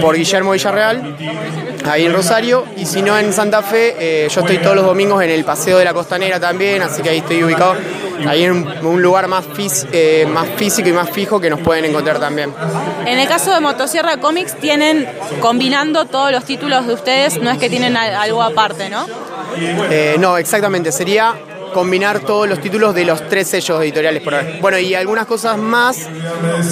por 0.00 0.16
Guillermo 0.16 0.50
Villarreal, 0.50 1.16
ahí 1.84 2.06
en 2.06 2.12
Rosario. 2.12 2.64
Y 2.76 2.86
si 2.86 3.02
no, 3.02 3.18
en 3.18 3.32
Santa 3.32 3.62
Fe, 3.62 3.96
eh, 3.98 4.28
yo 4.28 4.40
estoy 4.40 4.58
todos 4.58 4.76
los 4.76 4.84
domingos 4.84 5.22
en 5.22 5.30
el 5.30 5.44
Paseo 5.44 5.78
de 5.78 5.84
la 5.84 5.92
Costanera 5.94 6.38
también, 6.40 6.82
así 6.82 7.02
que 7.02 7.10
ahí 7.10 7.18
estoy 7.18 7.42
ubicado, 7.44 7.74
ahí 8.26 8.44
en 8.44 8.52
un, 8.52 8.86
un 8.86 9.02
lugar 9.02 9.28
más, 9.28 9.46
fis- 9.46 9.86
eh, 9.92 10.26
más 10.28 10.46
físico 10.56 10.88
y 10.88 10.92
más 10.92 11.10
fijo 11.10 11.40
que 11.40 11.50
nos 11.50 11.60
pueden 11.60 11.84
encontrar 11.84 12.18
también. 12.18 12.52
En 13.06 13.18
el 13.18 13.28
caso 13.28 13.52
de 13.52 13.60
Motosierra 13.60 14.18
Comics 14.18 14.54
tienen 14.58 15.08
combinando 15.40 16.04
todos 16.06 16.32
los 16.32 16.44
títulos 16.44 16.86
de 16.86 16.94
ustedes, 16.94 17.40
no 17.40 17.50
es 17.50 17.58
que 17.58 17.68
tienen 17.70 17.96
al- 17.96 18.14
algo 18.14 18.42
aparte, 18.42 18.88
¿no? 18.90 19.06
Eh, 19.90 20.16
no, 20.18 20.36
exactamente, 20.36 20.92
sería 20.92 21.34
combinar 21.72 22.20
todos 22.20 22.48
los 22.48 22.60
títulos 22.60 22.94
de 22.94 23.04
los 23.04 23.28
tres 23.28 23.48
sellos 23.48 23.82
editoriales 23.82 24.22
por 24.22 24.34
ahora. 24.34 24.58
Bueno, 24.60 24.78
y 24.78 24.94
algunas 24.94 25.26
cosas 25.26 25.58
más, 25.58 26.08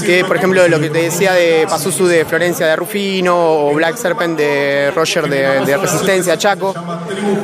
que 0.04 0.24
por 0.24 0.36
ejemplo 0.36 0.66
lo 0.68 0.80
que 0.80 0.90
te 0.90 1.02
decía 1.02 1.32
de 1.32 1.66
Pazuzu 1.68 2.06
de 2.06 2.24
Florencia 2.24 2.66
de 2.66 2.76
Rufino 2.76 3.36
o 3.36 3.74
Black 3.74 3.96
Serpent 3.96 4.36
de 4.38 4.90
Roger 4.94 5.28
de, 5.28 5.64
de 5.64 5.76
Resistencia 5.76 6.36
Chaco, 6.36 6.74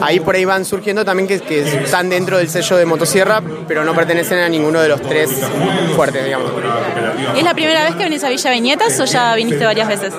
ahí 0.00 0.20
por 0.20 0.34
ahí 0.34 0.44
van 0.44 0.64
surgiendo 0.64 1.04
también 1.04 1.28
que, 1.28 1.40
que 1.40 1.60
están 1.60 2.08
dentro 2.08 2.38
del 2.38 2.48
sello 2.48 2.76
de 2.76 2.86
Motosierra, 2.86 3.42
pero 3.66 3.84
no 3.84 3.94
pertenecen 3.94 4.38
a 4.38 4.48
ninguno 4.48 4.80
de 4.80 4.88
los 4.88 5.00
tres 5.02 5.30
fuertes, 5.94 6.24
digamos. 6.24 6.50
¿Es 7.36 7.42
la 7.42 7.54
primera 7.54 7.84
vez 7.84 7.94
que 7.94 8.04
venís 8.04 8.22
a 8.24 8.28
Villa 8.28 8.50
Viñetas 8.50 8.98
o 9.00 9.04
ya 9.04 9.34
viniste 9.34 9.64
varias 9.64 9.88
veces? 9.88 10.12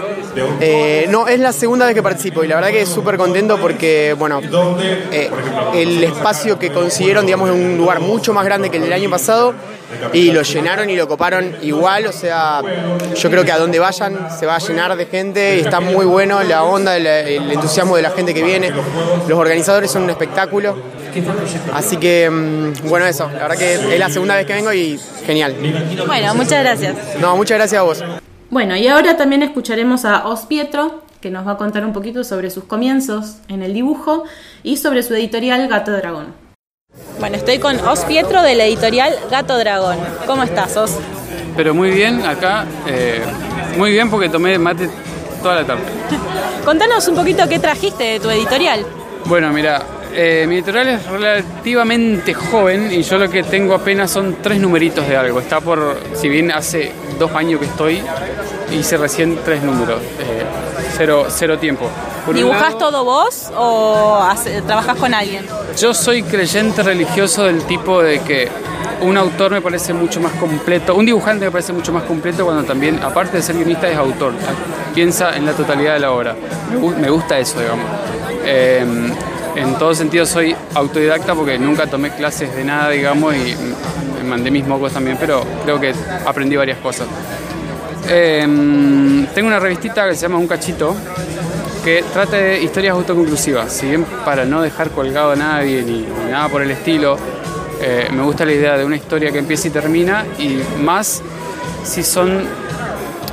Eh, 0.60 1.06
no, 1.10 1.28
es 1.28 1.39
la 1.39 1.54
segunda 1.54 1.86
vez 1.86 1.93
que 1.93 2.02
participo 2.02 2.43
y 2.43 2.48
la 2.48 2.56
verdad 2.56 2.72
que 2.72 2.86
súper 2.86 3.17
contento 3.17 3.58
porque, 3.58 4.15
bueno, 4.17 4.41
eh, 5.12 5.30
el 5.74 6.04
espacio 6.04 6.58
que 6.58 6.72
consiguieron, 6.72 7.22
digamos, 7.25 7.49
es 7.49 7.55
un 7.55 7.77
lugar 7.77 7.99
mucho 7.99 8.33
más 8.33 8.45
grande 8.45 8.69
que 8.69 8.77
el 8.77 8.83
del 8.83 8.93
año 8.93 9.09
pasado 9.09 9.53
y 10.12 10.31
lo 10.31 10.41
llenaron 10.41 10.89
y 10.89 10.95
lo 10.95 11.07
coparon 11.07 11.55
igual, 11.62 12.07
o 12.07 12.12
sea, 12.12 12.62
yo 13.15 13.29
creo 13.29 13.43
que 13.43 13.51
a 13.51 13.57
donde 13.57 13.79
vayan 13.79 14.27
se 14.38 14.45
va 14.45 14.55
a 14.55 14.59
llenar 14.59 14.95
de 14.95 15.05
gente 15.05 15.57
y 15.57 15.59
está 15.59 15.79
muy 15.79 16.05
bueno 16.05 16.41
la 16.43 16.63
onda, 16.63 16.97
el, 16.97 17.05
el 17.05 17.51
entusiasmo 17.51 17.95
de 17.95 18.01
la 18.01 18.12
gente 18.12 18.33
que 18.33 18.43
viene, 18.43 18.71
los 19.27 19.38
organizadores 19.38 19.91
son 19.91 20.03
un 20.03 20.09
espectáculo, 20.09 20.75
así 21.73 21.97
que, 21.97 22.29
mm, 22.29 22.89
bueno, 22.89 23.05
eso, 23.05 23.29
la 23.31 23.47
verdad 23.47 23.57
que 23.57 23.73
es 23.73 23.99
la 23.99 24.09
segunda 24.09 24.36
vez 24.36 24.45
que 24.45 24.53
vengo 24.53 24.73
y 24.73 24.99
genial. 25.25 25.55
Bueno, 26.07 26.36
muchas 26.36 26.63
gracias. 26.63 26.95
No, 27.19 27.36
muchas 27.36 27.57
gracias 27.57 27.79
a 27.79 27.83
vos. 27.83 28.03
Bueno, 28.49 28.75
y 28.75 28.88
ahora 28.88 29.17
también 29.17 29.41
escucharemos 29.41 30.05
a 30.05 30.27
Os 30.27 30.41
Pietro, 30.41 31.01
que 31.21 31.29
nos 31.31 31.47
va 31.47 31.53
a 31.53 31.57
contar 31.57 31.86
un 31.86 31.93
poquito 31.93 32.23
sobre 32.23 32.49
sus 32.49 32.65
comienzos 32.65 33.38
en 33.47 33.63
el 33.63 33.73
dibujo 33.73 34.25
y 34.62 34.77
sobre 34.77 35.03
su 35.03 35.15
editorial 35.15 35.67
Gato 35.67 35.91
Dragón. 35.91 36.42
Bueno, 37.19 37.38
estoy 37.38 37.60
con 37.60 37.79
Os 37.79 38.01
Pietro 38.01 38.41
de 38.41 38.56
la 38.56 38.65
editorial 38.65 39.15
Gato 39.32 39.58
Dragón. 39.58 39.97
¿Cómo 40.27 40.43
estás, 40.43 40.75
Os? 40.77 40.91
Pero 41.56 41.73
muy 41.73 41.91
bien, 41.91 42.25
acá, 42.25 42.65
eh, 42.88 43.21
muy 43.77 43.91
bien 43.91 44.10
porque 44.10 44.29
tomé 44.29 44.58
mate 44.58 44.89
toda 45.41 45.56
la 45.56 45.65
tarde. 45.65 45.84
Contanos 46.65 47.08
un 47.08 47.15
poquito 47.15 47.47
qué 47.47 47.60
trajiste 47.60 48.03
de 48.03 48.19
tu 48.19 48.29
editorial. 48.29 48.86
Bueno, 49.25 49.51
mira, 49.51 49.84
eh, 50.13 50.45
mi 50.47 50.56
editorial 50.56 50.89
es 50.89 51.06
relativamente 51.08 52.34
joven 52.34 52.91
y 52.91 53.01
yo 53.03 53.17
lo 53.17 53.29
que 53.29 53.43
tengo 53.43 53.73
apenas 53.73 54.12
son 54.12 54.38
tres 54.41 54.60
numeritos 54.60 55.08
de 55.08 55.17
algo. 55.17 55.39
Está 55.39 55.62
por, 55.62 55.99
si 56.13 56.29
bien 56.29 56.51
hace 56.51 56.91
dos 57.17 57.32
años 57.32 57.60
que 57.60 57.65
estoy, 57.65 58.01
hice 58.71 58.97
recién 58.97 59.39
tres 59.43 59.63
números, 59.63 60.01
eh, 60.19 60.43
cero, 60.95 61.25
cero 61.29 61.58
tiempo. 61.58 61.88
Por 62.25 62.36
¿Dibujás 62.36 62.62
lado, 62.73 62.77
todo 62.77 63.03
vos 63.03 63.51
o 63.58 64.15
hace- 64.23 64.62
trabajás 64.62 64.97
con 64.97 65.13
alguien? 65.13 65.45
Yo 65.77 65.93
soy 65.93 66.23
creyente 66.23 66.84
religioso 66.84 67.43
del 67.43 67.63
tipo 67.63 68.01
de 68.01 68.19
que 68.21 68.49
un 69.01 69.17
autor 69.17 69.51
me 69.51 69.62
parece 69.62 69.93
mucho 69.93 70.21
más 70.21 70.32
completo, 70.34 70.95
un 70.95 71.06
dibujante 71.06 71.45
me 71.45 71.51
parece 71.51 71.73
mucho 71.73 71.91
más 71.91 72.03
completo 72.03 72.45
cuando 72.45 72.63
también, 72.63 72.99
aparte 73.03 73.38
de 73.38 73.43
ser 73.43 73.56
guionista, 73.56 73.89
es 73.89 73.97
autor. 73.97 74.34
Piensa 74.95 75.36
en 75.36 75.45
la 75.45 75.51
totalidad 75.53 75.93
de 75.95 75.99
la 75.99 76.12
obra. 76.12 76.36
Me 76.99 77.10
gusta 77.10 77.38
eso, 77.39 77.60
digamos. 77.60 77.86
Eh, 78.45 78.86
en 79.56 79.75
todo 79.77 79.93
sentido 79.93 80.25
soy 80.25 80.56
autodidacta 80.73 81.36
porque 81.36 81.60
nunca 81.60 81.88
tomé 81.88 82.12
clases 82.12 82.56
de 82.56 82.63
nada, 82.63 82.89
digamos, 82.89 83.36
y 83.36 83.56
me 84.17 84.23
mandé 84.29 84.49
mis 84.49 84.65
mocos 84.65 84.93
también, 84.93 85.17
pero 85.19 85.43
creo 85.63 85.79
que 85.79 85.93
aprendí 86.25 86.56
varias 86.56 86.77
cosas. 86.79 87.08
Eh, 88.07 89.25
tengo 89.33 89.47
una 89.47 89.59
revistita 89.59 90.07
que 90.07 90.15
se 90.15 90.21
llama 90.23 90.37
Un 90.37 90.47
Cachito, 90.47 90.95
que 91.83 92.03
trata 92.13 92.37
de 92.37 92.61
historias 92.61 92.93
autoconclusivas. 92.95 93.71
Si 93.71 93.87
bien 93.87 94.05
para 94.25 94.45
no 94.45 94.61
dejar 94.61 94.89
colgado 94.91 95.31
a 95.31 95.35
nadie 95.35 95.83
ni, 95.83 96.05
nada 96.29 96.49
por 96.49 96.61
el 96.61 96.71
estilo, 96.71 97.17
eh, 97.81 98.07
me 98.11 98.23
gusta 98.23 98.45
la 98.45 98.53
idea 98.53 98.77
de 98.77 98.85
una 98.85 98.95
historia 98.95 99.31
que 99.31 99.39
empieza 99.39 99.67
y 99.67 99.71
termina, 99.71 100.25
y 100.39 100.59
más 100.81 101.21
si 101.83 102.03
son 102.03 102.43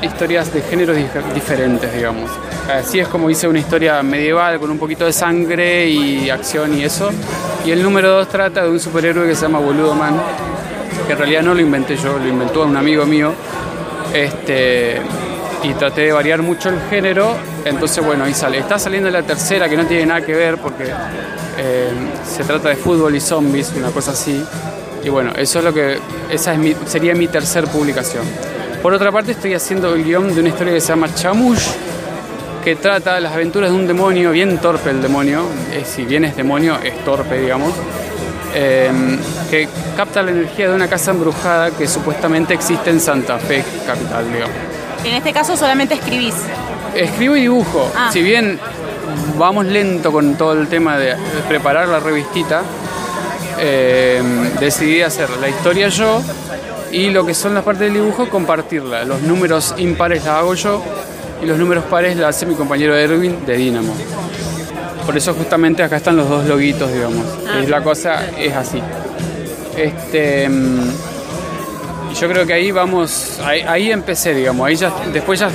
historias 0.03 0.53
de 0.53 0.63
géneros 0.63 0.97
dif- 0.97 1.33
diferentes, 1.35 1.93
digamos. 1.95 2.31
Así 2.73 2.99
es 3.01 3.09
como 3.09 3.29
hice 3.29 3.47
una 3.49 3.59
historia 3.59 4.03
medieval 4.03 4.59
con 4.59 4.71
un 4.71 4.79
poquito 4.79 5.05
de 5.05 5.13
sangre 5.13 5.89
y 5.89 6.31
acción 6.31 6.77
y 6.79 6.85
eso. 6.85 7.11
Y 7.67 7.71
el 7.73 7.83
número 7.83 8.11
2 8.11 8.29
trata 8.29 8.63
de 8.63 8.71
un 8.71 8.81
superhéroe 8.81 9.27
que 9.29 9.35
se 9.35 9.43
llama 9.43 9.59
Boludo 9.59 9.95
Man, 9.95 10.15
que 11.07 11.13
en 11.13 11.19
realidad 11.19 11.43
no 11.43 11.55
lo 11.55 11.61
inventé 11.61 11.97
yo, 11.97 12.19
lo 12.19 12.27
inventó 12.27 12.63
un 12.65 12.77
amigo 12.77 13.05
mío. 13.05 13.33
Este, 14.15 14.97
y 15.63 15.73
traté 15.75 16.03
de 16.03 16.13
variar 16.13 16.43
mucho 16.43 16.69
el 16.71 16.81
género, 16.89 17.35
entonces 17.65 18.05
bueno, 18.05 18.25
ahí 18.25 18.35
sale. 18.35 18.59
Está 18.59 18.79
saliendo 18.79 19.11
la 19.11 19.23
tercera 19.23 19.69
que 19.69 19.77
no 19.77 19.85
tiene 19.87 20.07
nada 20.07 20.23
que 20.23 20.35
ver 20.35 20.57
porque 20.59 20.85
eh, 21.59 21.89
se 22.27 22.45
trata 22.45 22.71
de 22.71 22.77
fútbol 22.77 23.15
y 23.15 23.21
zombies, 23.21 23.73
una 23.77 23.91
cosa 23.91 24.13
así. 24.13 24.43
Y 25.05 25.09
bueno, 25.09 25.33
eso 25.37 25.59
es 25.59 25.65
lo 25.65 25.73
que, 25.73 25.99
esa 26.31 26.53
es 26.55 26.59
mi- 26.59 26.77
sería 26.87 27.15
mi 27.15 27.29
tercer 27.29 27.65
publicación. 27.67 28.25
Por 28.83 28.95
otra 28.95 29.13
parte 29.13 29.33
estoy 29.33 29.55
haciendo 29.55 29.95
el 29.95 30.05
guion 30.05 30.35
de 30.35 30.41
una 30.41 30.49
historia 30.49 30.73
que 30.73 30.81
se 30.81 30.89
llama 30.89 31.13
Chamush, 31.15 31.67
que 32.65 32.77
trata 32.77 33.21
las 33.21 33.33
aventuras 33.33 33.71
de 33.71 33.77
un 33.77 33.87
demonio, 33.87 34.31
bien 34.33 34.59
torpe 34.59 34.91
el 34.91 35.01
demonio, 35.03 35.45
eh, 35.73 35.85
si 35.87 36.05
bien 36.05 36.25
es 36.25 36.37
demonio, 36.37 36.79
es 36.83 37.03
torpe, 37.05 37.39
digamos, 37.39 37.73
eh, 38.55 38.91
que 39.51 39.69
capta 39.97 40.23
la 40.23 40.31
energía 40.31 40.69
de 40.69 40.75
una 40.75 40.89
casa 40.89 41.11
embrujada 41.11 41.71
que 41.71 41.87
supuestamente 41.87 42.55
existe 42.55 42.91
en 42.91 43.01
Santa 43.01 43.39
Fe, 43.39 43.65
capital, 43.87 44.33
digamos. 44.33 44.55
En 45.05 45.15
este 45.15 45.33
caso 45.33 45.57
solamente 45.57 45.95
escribís. 45.95 46.35
Escribo 46.95 47.37
y 47.37 47.43
dibujo. 47.43 47.91
Ah. 47.97 48.11
Si 48.13 48.23
bien 48.23 48.59
vamos 49.39 49.67
lento 49.67 50.13
con 50.13 50.35
todo 50.35 50.53
el 50.53 50.69
tema 50.69 50.99
de 50.99 51.17
preparar 51.49 51.89
la 51.89 52.01
revistita, 52.01 52.63
eh, 53.59 54.23
decidí 54.59 55.03
hacer 55.03 55.31
la 55.41 55.49
historia 55.49 55.89
yo 55.89 56.23
y 56.93 57.11
lo 57.11 57.25
que 57.25 57.35
son 57.35 57.55
las 57.55 57.65
partes 57.65 57.83
del 57.83 57.95
dibujo 57.95 58.29
compartirla. 58.29 59.05
Los 59.05 59.23
números 59.23 59.75
impares 59.79 60.25
la 60.25 60.39
hago 60.39 60.55
yo 60.55 60.83
y 61.43 61.47
los 61.47 61.59
números 61.59 61.85
pares 61.85 62.17
la 62.17 62.29
hace 62.29 62.47
mi 62.47 62.55
compañero 62.55 62.97
Erwin 62.97 63.45
de 63.47 63.57
Dynamo. 63.57 63.95
Por 65.07 65.17
eso 65.17 65.35
justamente 65.35 65.83
acá 65.83 65.97
están 65.97 66.17
los 66.17 66.29
dos 66.29 66.45
loguitos, 66.47 66.93
digamos. 66.93 67.25
Es 67.61 67.69
la 67.69 67.83
cosa 67.83 68.27
es 68.39 68.55
así. 68.55 68.81
Este 69.77 70.49
mm, 70.49 70.91
yo 72.21 72.29
creo 72.29 72.47
que 72.47 72.53
ahí 72.53 72.71
vamos, 72.71 73.39
ahí, 73.45 73.61
ahí 73.63 73.91
empecé, 73.91 74.35
digamos, 74.35 74.67
ahí 74.67 74.77
ya, 74.77 74.93
después 75.13 75.41
ya 75.41 75.49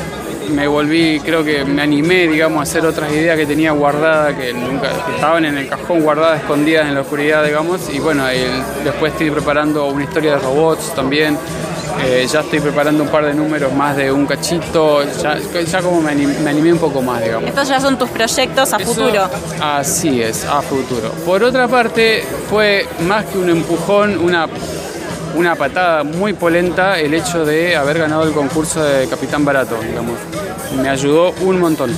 me 0.49 0.67
volví, 0.67 1.19
creo 1.21 1.43
que 1.43 1.65
me 1.65 1.81
animé, 1.81 2.27
digamos, 2.27 2.59
a 2.59 2.63
hacer 2.63 2.85
otras 2.85 3.11
ideas 3.11 3.37
que 3.37 3.45
tenía 3.45 3.71
guardadas, 3.71 4.35
que 4.35 4.53
nunca, 4.53 4.89
que 5.05 5.15
estaban 5.15 5.43
en 5.45 5.57
el 5.57 5.67
cajón 5.67 6.01
guardadas, 6.01 6.41
escondidas 6.41 6.87
en 6.87 6.93
la 6.95 7.01
oscuridad, 7.01 7.43
digamos, 7.43 7.81
y 7.93 7.99
bueno, 7.99 8.27
el- 8.29 8.61
después 8.83 9.11
estoy 9.13 9.31
preparando 9.31 9.87
una 9.87 10.03
historia 10.03 10.33
de 10.33 10.39
robots 10.39 10.93
también, 10.95 11.37
eh, 12.03 12.27
ya 12.31 12.41
estoy 12.41 12.59
preparando 12.59 13.03
un 13.03 13.09
par 13.09 13.25
de 13.25 13.33
números 13.33 13.73
más 13.73 13.95
de 13.95 14.11
un 14.11 14.25
cachito, 14.25 15.03
ya, 15.21 15.37
ya 15.63 15.81
como 15.81 16.01
me 16.01 16.11
animé, 16.11 16.37
me 16.39 16.49
animé 16.49 16.73
un 16.73 16.79
poco 16.79 17.01
más, 17.01 17.21
digamos. 17.23 17.47
Estos 17.49 17.67
ya 17.67 17.79
son 17.79 17.97
tus 17.97 18.09
proyectos 18.09 18.73
a 18.73 18.77
Eso- 18.77 18.93
futuro. 18.93 19.29
Así 19.61 20.21
es, 20.21 20.45
a 20.45 20.61
futuro. 20.61 21.11
Por 21.25 21.43
otra 21.43 21.67
parte, 21.67 22.23
fue 22.49 22.85
más 23.07 23.25
que 23.25 23.37
un 23.37 23.49
empujón, 23.49 24.17
una, 24.17 24.47
una 25.35 25.55
patada 25.55 26.03
muy 26.03 26.33
polenta 26.33 26.99
el 26.99 27.13
hecho 27.13 27.45
de 27.45 27.75
haber 27.75 27.97
ganado 27.99 28.23
el 28.23 28.31
concurso 28.33 28.83
de 28.83 29.07
Capitán 29.07 29.43
Barato, 29.45 29.77
digamos. 29.87 30.15
Me 30.81 30.89
ayudó 30.89 31.33
un 31.41 31.59
montón. 31.59 31.91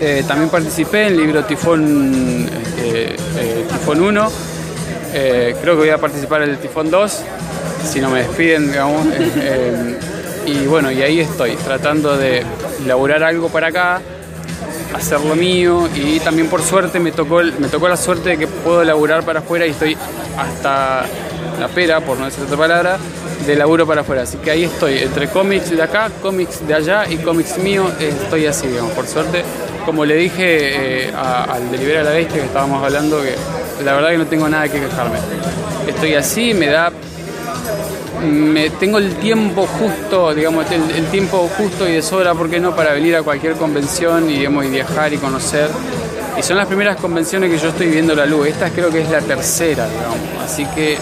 Eh, 0.00 0.24
también 0.26 0.50
participé 0.50 1.06
en 1.06 1.12
el 1.14 1.16
libro 1.18 1.44
Tifón, 1.44 2.48
eh, 2.78 3.16
eh, 3.38 3.66
Tifón 3.70 4.00
1. 4.00 4.28
Eh, 5.16 5.54
creo 5.62 5.74
que 5.74 5.80
voy 5.80 5.90
a 5.90 5.98
participar 5.98 6.42
en 6.42 6.50
el 6.50 6.58
Tifón 6.58 6.90
2, 6.90 7.20
si 7.84 8.00
no 8.00 8.10
me 8.10 8.20
despiden, 8.20 8.70
digamos. 8.70 9.06
Eh, 9.06 9.30
eh, 9.36 9.98
y 10.46 10.66
bueno, 10.66 10.90
y 10.90 11.02
ahí 11.02 11.20
estoy, 11.20 11.56
tratando 11.56 12.16
de 12.16 12.42
elaborar 12.84 13.22
algo 13.22 13.48
para 13.48 13.68
acá, 13.68 14.00
hacer 14.94 15.20
lo 15.20 15.34
mío 15.34 15.88
y 15.94 16.20
también 16.20 16.48
por 16.48 16.62
suerte 16.62 17.00
me 17.00 17.12
tocó, 17.12 17.40
me 17.58 17.68
tocó 17.68 17.88
la 17.88 17.96
suerte 17.96 18.30
de 18.30 18.38
que 18.38 18.46
puedo 18.46 18.82
elaborar 18.82 19.22
para 19.24 19.40
afuera 19.40 19.66
y 19.66 19.70
estoy 19.70 19.96
hasta 20.38 21.04
la 21.58 21.68
pera, 21.68 22.00
por 22.00 22.18
no 22.18 22.26
decir 22.26 22.44
otra 22.44 22.56
palabra, 22.56 22.98
de 23.46 23.56
laburo 23.56 23.86
para 23.86 24.02
afuera. 24.02 24.22
Así 24.22 24.36
que 24.38 24.50
ahí 24.50 24.64
estoy, 24.64 24.98
entre 24.98 25.28
cómics 25.28 25.70
de 25.70 25.82
acá, 25.82 26.10
cómics 26.22 26.66
de 26.66 26.74
allá 26.74 27.06
y 27.08 27.16
cómics 27.16 27.56
mío, 27.58 27.90
estoy 27.98 28.46
así, 28.46 28.66
digamos, 28.68 28.92
por 28.92 29.06
suerte. 29.06 29.42
Como 29.86 30.04
le 30.04 30.16
dije 30.16 31.06
eh, 31.08 31.12
a- 31.14 31.44
al 31.44 31.70
de 31.70 31.78
Libera 31.78 32.02
la 32.02 32.10
Bestia 32.10 32.40
que 32.40 32.46
estábamos 32.46 32.82
hablando, 32.82 33.20
que 33.22 33.34
la 33.84 33.94
verdad 33.94 34.10
que 34.10 34.18
no 34.18 34.26
tengo 34.26 34.48
nada 34.48 34.68
que 34.68 34.80
quejarme. 34.80 35.18
Estoy 35.88 36.14
así, 36.14 36.54
me 36.54 36.66
da 36.68 36.90
me 38.22 38.70
tengo 38.70 38.98
el 38.98 39.14
tiempo 39.16 39.66
justo, 39.78 40.34
digamos, 40.34 40.64
el, 40.70 40.90
el 40.96 41.06
tiempo 41.06 41.48
justo 41.58 41.88
y 41.88 41.92
de 41.92 42.02
sobra, 42.02 42.34
¿por 42.34 42.48
qué 42.48 42.58
no?, 42.60 42.74
para 42.74 42.92
venir 42.92 43.16
a 43.16 43.22
cualquier 43.22 43.54
convención 43.54 44.30
y, 44.30 44.38
digamos, 44.38 44.64
y 44.64 44.68
viajar 44.68 45.12
y 45.12 45.18
conocer. 45.18 45.68
Y 46.38 46.42
son 46.42 46.56
las 46.56 46.66
primeras 46.66 46.96
convenciones 46.96 47.50
que 47.50 47.58
yo 47.58 47.68
estoy 47.68 47.86
viendo 47.88 48.14
la 48.14 48.26
luz. 48.26 48.48
Esta 48.48 48.70
creo 48.70 48.90
que 48.90 49.02
es 49.02 49.10
la 49.10 49.20
tercera, 49.20 49.86
digamos. 49.88 50.18
Así 50.44 50.64
que 50.74 50.96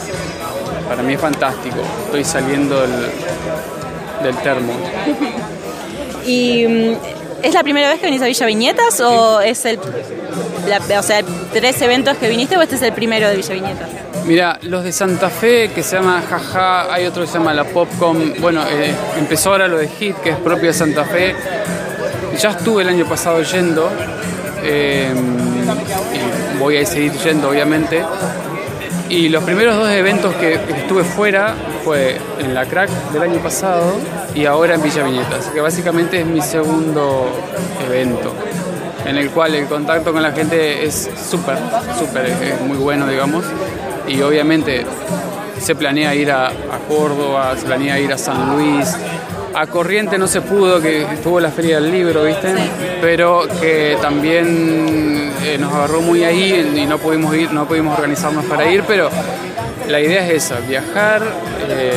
para 0.88 1.02
mí 1.02 1.14
es 1.14 1.20
fantástico. 1.20 1.76
Estoy 2.06 2.24
saliendo 2.24 2.80
del, 2.80 2.90
del 4.24 4.36
termo. 4.42 4.72
¿Y 6.26 6.66
mm, 6.66 6.96
es 7.42 7.54
la 7.54 7.62
primera 7.62 7.88
vez 7.88 7.98
que 8.00 8.06
venís 8.06 8.22
a 8.22 8.26
Villa 8.26 8.46
Viñetas 8.46 9.00
o 9.00 9.40
es 9.40 9.64
el, 9.64 9.78
la- 10.68 10.98
o 10.98 11.02
sea, 11.02 11.22
tres 11.52 11.80
eventos 11.82 12.16
que 12.18 12.28
viniste 12.28 12.56
o 12.56 12.62
este 12.62 12.76
es 12.76 12.82
el 12.82 12.92
primero 12.92 13.28
de 13.28 13.36
Villa 13.36 13.54
Viñetas? 13.54 13.88
Mira, 14.24 14.58
los 14.62 14.84
de 14.84 14.92
Santa 14.92 15.30
Fe, 15.30 15.70
que 15.74 15.82
se 15.82 15.96
llama 15.96 16.22
Jaja, 16.28 16.92
hay 16.92 17.06
otro 17.06 17.22
que 17.22 17.28
se 17.28 17.34
llama 17.38 17.52
La 17.52 17.64
Popcom. 17.64 18.34
Bueno, 18.40 18.62
eh, 18.68 18.94
empezó 19.18 19.50
ahora 19.50 19.66
lo 19.66 19.78
de 19.78 19.88
Hit, 19.88 20.16
que 20.18 20.30
es 20.30 20.36
propio 20.36 20.68
de 20.68 20.72
Santa 20.72 21.04
Fe. 21.04 21.34
Ya 22.38 22.50
estuve 22.50 22.82
el 22.82 22.88
año 22.88 23.04
pasado 23.06 23.42
yendo. 23.42 23.90
eh, 24.62 25.12
y 26.54 26.58
voy 26.58 26.76
a 26.76 26.86
seguir 26.86 27.12
yendo, 27.12 27.50
obviamente. 27.50 28.04
Y 29.08 29.28
los 29.28 29.42
primeros 29.42 29.76
dos 29.76 29.90
eventos 29.90 30.34
que 30.36 30.54
estuve 30.54 31.02
fuera 31.02 31.54
fue 31.84 32.16
en 32.38 32.54
la 32.54 32.64
Crack 32.64 32.88
del 33.12 33.22
año 33.22 33.40
pasado 33.40 33.94
y 34.34 34.46
ahora 34.46 34.76
en 34.76 34.82
Villa 34.82 35.02
Viñeta. 35.02 35.36
Así 35.36 35.50
que 35.50 35.60
básicamente 35.60 36.20
es 36.20 36.26
mi 36.26 36.40
segundo 36.40 37.28
evento 37.86 38.32
en 39.04 39.16
el 39.16 39.30
cual 39.30 39.54
el 39.54 39.66
contacto 39.66 40.12
con 40.12 40.22
la 40.22 40.32
gente 40.32 40.84
es 40.84 41.10
súper, 41.28 41.58
súper, 41.98 42.26
es 42.26 42.60
muy 42.60 42.76
bueno, 42.76 43.06
digamos. 43.08 43.44
Y 44.06 44.20
obviamente 44.22 44.84
se 45.60 45.74
planea 45.74 46.14
ir 46.14 46.30
a, 46.30 46.48
a 46.48 46.78
Córdoba, 46.88 47.54
se 47.56 47.66
planea 47.66 47.98
ir 47.98 48.12
a 48.12 48.18
San 48.18 48.56
Luis. 48.56 48.94
A 49.54 49.66
Corriente 49.66 50.18
no 50.18 50.26
se 50.26 50.40
pudo, 50.40 50.80
que 50.80 51.02
estuvo 51.02 51.38
la 51.38 51.50
Feria 51.50 51.78
del 51.78 51.90
Libro, 51.90 52.24
¿viste? 52.24 52.54
Pero 53.00 53.46
que 53.60 53.98
también 54.00 55.30
eh, 55.44 55.58
nos 55.58 55.72
agarró 55.74 56.00
muy 56.00 56.24
ahí 56.24 56.72
y 56.74 56.86
no 56.86 56.98
pudimos 56.98 57.34
ir, 57.36 57.52
no 57.52 57.66
pudimos 57.66 57.96
organizarnos 57.96 58.44
para 58.46 58.70
ir, 58.70 58.82
pero 58.86 59.10
la 59.88 60.00
idea 60.00 60.26
es 60.26 60.44
esa, 60.44 60.60
viajar, 60.60 61.22
eh, 61.68 61.92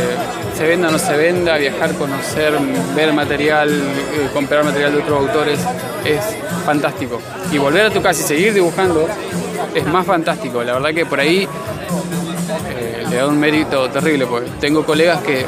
se 0.58 0.68
venda 0.68 0.90
o 0.90 0.92
no 0.92 1.00
se 1.00 1.16
venda, 1.16 1.58
viajar, 1.58 1.94
conocer, 1.94 2.54
ver 2.96 3.14
material, 3.14 3.70
eh, 3.70 4.30
comprar 4.34 4.64
material 4.66 4.94
de 4.94 5.00
otros 5.00 5.20
autores, 5.20 5.60
es 6.04 6.20
fantástico. 6.66 7.22
Y 7.52 7.58
volver 7.58 7.86
a 7.86 7.90
tu 7.90 8.02
casa 8.02 8.20
y 8.22 8.24
seguir 8.24 8.54
dibujando 8.54 9.08
es 9.74 9.86
más 9.86 10.06
fantástico. 10.06 10.64
La 10.64 10.74
verdad 10.74 10.94
que 10.94 11.06
por 11.06 11.20
ahí 11.20 11.48
eh, 12.70 13.06
le 13.10 13.16
da 13.16 13.28
un 13.28 13.40
mérito 13.40 13.90
terrible, 13.90 14.26
porque 14.26 14.50
tengo 14.60 14.86
colegas 14.86 15.22
que 15.22 15.46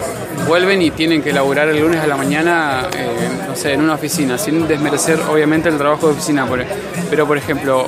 vuelven 0.47 0.81
y 0.81 0.91
tienen 0.91 1.21
que 1.21 1.33
laburar 1.33 1.69
el 1.69 1.79
lunes 1.81 2.01
a 2.01 2.07
la 2.07 2.15
mañana, 2.17 2.88
eh, 2.95 3.07
no 3.47 3.55
sé, 3.55 3.73
en 3.73 3.81
una 3.81 3.93
oficina, 3.95 4.38
sin 4.38 4.67
desmerecer 4.67 5.19
obviamente 5.29 5.69
el 5.69 5.77
trabajo 5.77 6.07
de 6.07 6.13
oficina. 6.13 6.45
por- 6.45 6.63
Pero 7.09 7.25
por 7.27 7.38
ejemplo, 7.38 7.85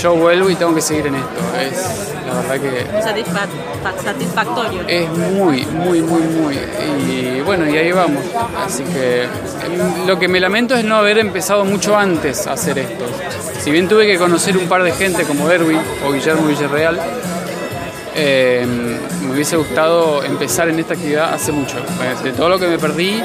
yo 0.00 0.14
vuelvo 0.14 0.48
y 0.50 0.54
tengo 0.56 0.74
que 0.74 0.80
seguir 0.80 1.06
en 1.08 1.16
esto. 1.16 1.40
Es 1.60 2.06
la 2.26 2.34
verdad 2.40 2.60
que 2.60 2.86
satisfa- 3.02 4.02
satisfactorio. 4.04 4.82
es 4.86 5.08
muy, 5.10 5.64
muy, 5.66 6.00
muy, 6.00 6.20
muy. 6.22 6.54
Y 7.08 7.40
bueno, 7.40 7.68
y 7.68 7.76
ahí 7.76 7.90
vamos. 7.92 8.22
Así 8.64 8.84
que 8.84 9.24
em, 9.24 10.06
lo 10.06 10.18
que 10.18 10.28
me 10.28 10.38
lamento 10.40 10.74
es 10.76 10.84
no 10.84 10.96
haber 10.96 11.18
empezado 11.18 11.64
mucho 11.64 11.96
antes 11.96 12.46
a 12.46 12.52
hacer 12.52 12.78
esto. 12.78 13.04
Si 13.60 13.70
bien 13.72 13.88
tuve 13.88 14.06
que 14.06 14.16
conocer 14.18 14.56
un 14.56 14.68
par 14.68 14.82
de 14.84 14.92
gente 14.92 15.24
como 15.24 15.50
Erwin 15.50 15.80
o 16.06 16.12
Guillermo 16.12 16.46
Villarreal, 16.46 16.98
eh, 18.14 18.66
me 19.22 19.32
hubiese 19.32 19.56
gustado 19.56 20.22
empezar 20.24 20.68
en 20.68 20.78
esta 20.78 20.94
actividad 20.94 21.32
hace 21.34 21.52
mucho. 21.52 21.76
De 22.22 22.32
todo 22.32 22.48
lo 22.48 22.58
que 22.58 22.66
me 22.66 22.78
perdí, 22.78 23.22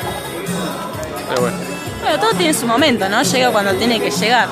pero 1.29 1.41
bueno. 1.41 1.57
Bueno, 2.01 2.19
todo 2.19 2.33
tiene 2.37 2.53
su 2.53 2.67
momento, 2.67 3.09
¿no? 3.09 3.23
Llega 3.23 3.51
cuando 3.51 3.73
tiene 3.73 3.99
que 3.99 4.11
llegar. 4.11 4.47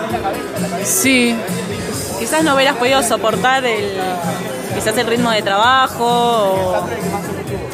Sí. 0.84 1.36
Quizás 2.18 2.44
no 2.44 2.56
hubieras 2.56 2.78
podido 2.78 3.04
soportar 3.04 3.64
el, 3.66 3.92
quizás 4.74 4.98
el 4.98 5.08
ritmo 5.08 5.30
de 5.30 5.42
trabajo 5.42 6.06
o 6.06 6.88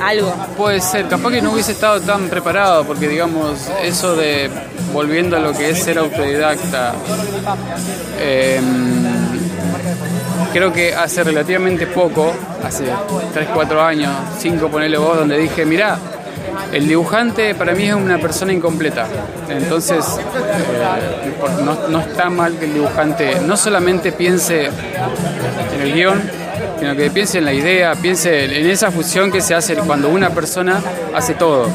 algo. 0.02 0.34
Puede 0.58 0.82
ser, 0.82 1.08
capaz 1.08 1.32
que 1.32 1.42
no 1.42 1.52
hubiese 1.52 1.72
estado 1.72 2.02
tan 2.02 2.28
preparado, 2.30 2.84
porque 2.84 3.08
digamos, 3.08 3.70
eso 3.84 4.16
de 4.16 4.50
volviendo 4.94 5.38
a 5.38 5.40
lo 5.40 5.54
que 5.54 5.70
es 5.70 5.84
ser 5.84 5.98
autodidacta, 5.98 6.94
eh, 8.20 8.60
creo 10.54 10.72
que 10.72 10.94
hace 10.94 11.24
relativamente 11.24 11.88
poco, 11.88 12.34
hace 12.64 12.86
3, 13.34 13.50
4 13.54 13.82
años, 13.82 14.12
5 14.40 14.68
ponele 14.70 14.98
vos, 14.98 15.18
donde 15.18 15.38
dije, 15.38 15.66
mirá, 15.66 15.98
el 16.72 16.88
dibujante 16.88 17.56
para 17.56 17.74
mí 17.74 17.86
es 17.86 17.96
una 17.96 18.18
persona 18.18 18.54
incompleta. 18.54 19.08
Entonces, 19.50 20.06
eh, 20.18 21.64
no, 21.64 21.88
no 21.88 22.00
está 22.00 22.30
mal 22.30 22.58
que 22.58 22.66
el 22.66 22.74
dibujante 22.74 23.40
no 23.46 23.58
solamente 23.58 24.12
piense 24.12 24.66
en 24.66 25.82
el 25.82 25.94
guion, 25.94 26.22
sino 26.80 26.96
que 26.96 27.10
piense 27.10 27.40
en 27.40 27.46
la 27.46 27.54
idea, 27.54 27.94
piense 27.96 28.46
en 28.46 28.70
esa 28.70 28.92
fusión 28.92 29.32
que 29.32 29.42
se 29.42 29.54
hace 29.54 29.76
cuando 29.76 30.10
una 30.10 30.30
persona 30.30 30.82
hace 31.14 31.34
todo. 31.34 31.68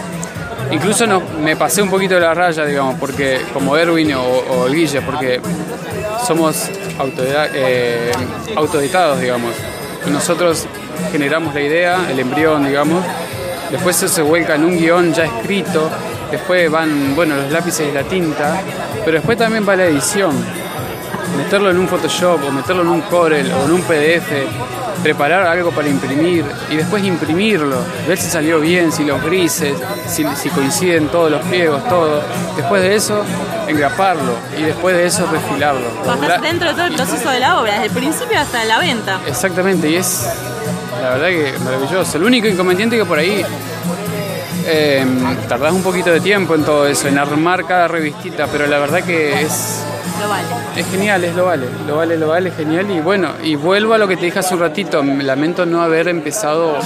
Incluso 0.70 1.06
no, 1.06 1.20
me 1.42 1.56
pasé 1.56 1.82
un 1.82 1.90
poquito 1.90 2.14
de 2.14 2.20
la 2.20 2.34
raya, 2.34 2.64
digamos, 2.64 2.96
porque 2.98 3.40
como 3.52 3.76
Erwin 3.76 4.14
o, 4.14 4.66
Guille, 4.70 5.02
porque 5.02 5.40
somos 6.26 6.70
eh, 7.54 8.12
autoeditados, 8.56 9.20
digamos. 9.20 9.54
Nosotros 10.06 10.66
generamos 11.10 11.54
la 11.54 11.60
idea, 11.60 12.10
el 12.10 12.18
embrión, 12.18 12.66
digamos. 12.66 13.04
Después 13.70 13.96
eso 13.96 14.08
se 14.08 14.22
vuelca 14.22 14.54
en 14.54 14.64
un 14.64 14.78
guion 14.78 15.12
ya 15.12 15.24
escrito. 15.24 15.90
Después 16.30 16.70
van, 16.70 17.14
bueno, 17.14 17.36
los 17.36 17.50
lápices 17.50 17.88
y 17.88 17.92
la 17.92 18.02
tinta. 18.02 18.60
Pero 19.04 19.16
después 19.18 19.38
también 19.38 19.66
va 19.68 19.76
la 19.76 19.86
edición. 19.86 20.34
Meterlo 21.36 21.70
en 21.70 21.78
un 21.78 21.88
Photoshop 21.88 22.40
o 22.46 22.52
meterlo 22.52 22.82
en 22.82 22.88
un 22.88 23.00
Corel 23.02 23.50
o 23.52 23.64
en 23.64 23.72
un 23.72 23.82
PDF. 23.82 24.30
Preparar 25.04 25.46
algo 25.46 25.70
para 25.70 25.86
imprimir 25.86 26.44
y 26.70 26.76
después 26.76 27.04
imprimirlo. 27.04 27.76
Ver 28.08 28.16
si 28.16 28.30
salió 28.30 28.58
bien, 28.58 28.90
si 28.90 29.04
los 29.04 29.22
grises, 29.22 29.76
si, 30.06 30.24
si 30.34 30.48
coinciden 30.48 31.08
todos 31.08 31.30
los 31.30 31.42
pliegos, 31.42 31.86
todo. 31.88 32.22
Después 32.56 32.82
de 32.82 32.96
eso, 32.96 33.22
engraparlo 33.68 34.32
y 34.58 34.62
después 34.62 34.96
de 34.96 35.04
eso 35.04 35.28
refilarlo. 35.30 35.86
Estás 36.22 36.40
dentro 36.40 36.68
de 36.68 36.74
todo 36.74 36.86
el 36.86 36.94
proceso 36.94 37.28
de 37.28 37.38
la 37.38 37.60
obra, 37.60 37.72
desde 37.74 37.86
el 37.86 37.92
principio 37.92 38.40
hasta 38.40 38.64
la 38.64 38.78
venta. 38.78 39.20
Exactamente, 39.26 39.90
y 39.90 39.96
es 39.96 40.26
la 41.02 41.10
verdad 41.10 41.28
que 41.28 41.58
maravilloso. 41.62 42.16
El 42.16 42.24
único 42.24 42.48
inconveniente 42.48 42.96
que 42.96 43.04
por 43.04 43.18
ahí 43.18 43.44
eh, 44.66 45.04
tardás 45.48 45.74
un 45.74 45.82
poquito 45.82 46.10
de 46.10 46.20
tiempo 46.20 46.54
en 46.54 46.64
todo 46.64 46.86
eso, 46.86 47.08
en 47.08 47.18
armar 47.18 47.66
cada 47.66 47.88
revistita, 47.88 48.46
pero 48.46 48.66
la 48.66 48.78
verdad 48.78 49.02
que 49.04 49.42
es, 49.42 49.84
Lo 50.20 50.28
vale. 50.28 50.46
es 50.76 50.86
genial, 50.86 51.24
es 51.24 51.34
lo 51.34 51.44
vale, 51.46 51.66
lo 51.86 51.96
vale, 51.96 52.16
lo 52.16 52.28
vale, 52.28 52.50
genial. 52.50 52.90
Y 52.90 53.00
bueno, 53.00 53.30
y 53.42 53.56
vuelvo 53.56 53.94
a 53.94 53.98
lo 53.98 54.08
que 54.08 54.16
te 54.16 54.26
dije 54.26 54.38
hace 54.38 54.54
un 54.54 54.60
ratito, 54.60 55.02
me 55.02 55.22
lamento 55.22 55.66
no 55.66 55.82
haber 55.82 56.08
empezado 56.08 56.76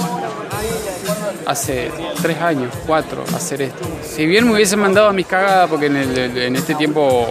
hace 1.45 1.91
tres 2.21 2.39
años, 2.41 2.71
cuatro, 2.85 3.23
hacer 3.35 3.61
esto. 3.63 3.85
Si 4.03 4.25
bien 4.25 4.45
me 4.47 4.53
hubiesen 4.53 4.79
mandado 4.79 5.07
a 5.09 5.13
mis 5.13 5.25
cagadas, 5.25 5.69
porque 5.69 5.87
en, 5.87 5.95
el- 5.97 6.37
en 6.37 6.55
este 6.55 6.75
tiempo 6.75 7.27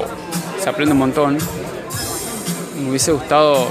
se 0.62 0.68
aprende 0.68 0.92
un 0.92 0.98
montón, 0.98 1.38
me 2.82 2.90
hubiese 2.90 3.12
gustado 3.12 3.66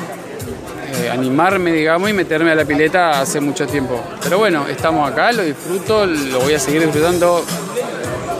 eh, 1.03 1.09
animarme, 1.09 1.71
digamos, 1.71 2.09
y 2.09 2.13
meterme 2.13 2.51
a 2.51 2.55
la 2.55 2.65
pileta 2.65 3.19
hace 3.21 3.39
mucho 3.41 3.67
tiempo. 3.67 3.99
Pero 4.23 4.37
bueno, 4.37 4.67
estamos 4.67 5.09
acá, 5.11 5.31
lo 5.31 5.43
disfruto, 5.43 6.05
lo 6.05 6.39
voy 6.41 6.53
a 6.53 6.59
seguir 6.59 6.81
disfrutando. 6.83 7.43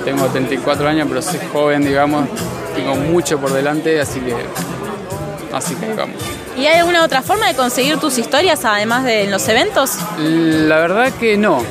Tengo 0.05 0.25
34 0.27 0.87
años, 0.87 1.05
pero 1.09 1.21
soy 1.21 1.39
joven, 1.51 1.83
digamos, 1.83 2.29
tengo 2.77 2.95
mucho 2.95 3.39
por 3.39 3.51
delante, 3.51 3.99
así 3.99 4.19
que, 4.19 4.35
así 5.53 5.75
que 5.75 5.93
vamos. 5.93 6.15
¿Y 6.55 6.65
hay 6.67 6.79
alguna 6.79 7.03
otra 7.03 7.21
forma 7.21 7.47
de 7.47 7.55
conseguir 7.55 7.97
tus 7.97 8.17
historias 8.17 8.63
además 8.65 9.03
de 9.03 9.23
en 9.23 9.31
los 9.31 9.47
eventos? 9.47 9.97
La 10.17 10.77
verdad 10.77 11.11
que 11.19 11.37
no, 11.37 11.63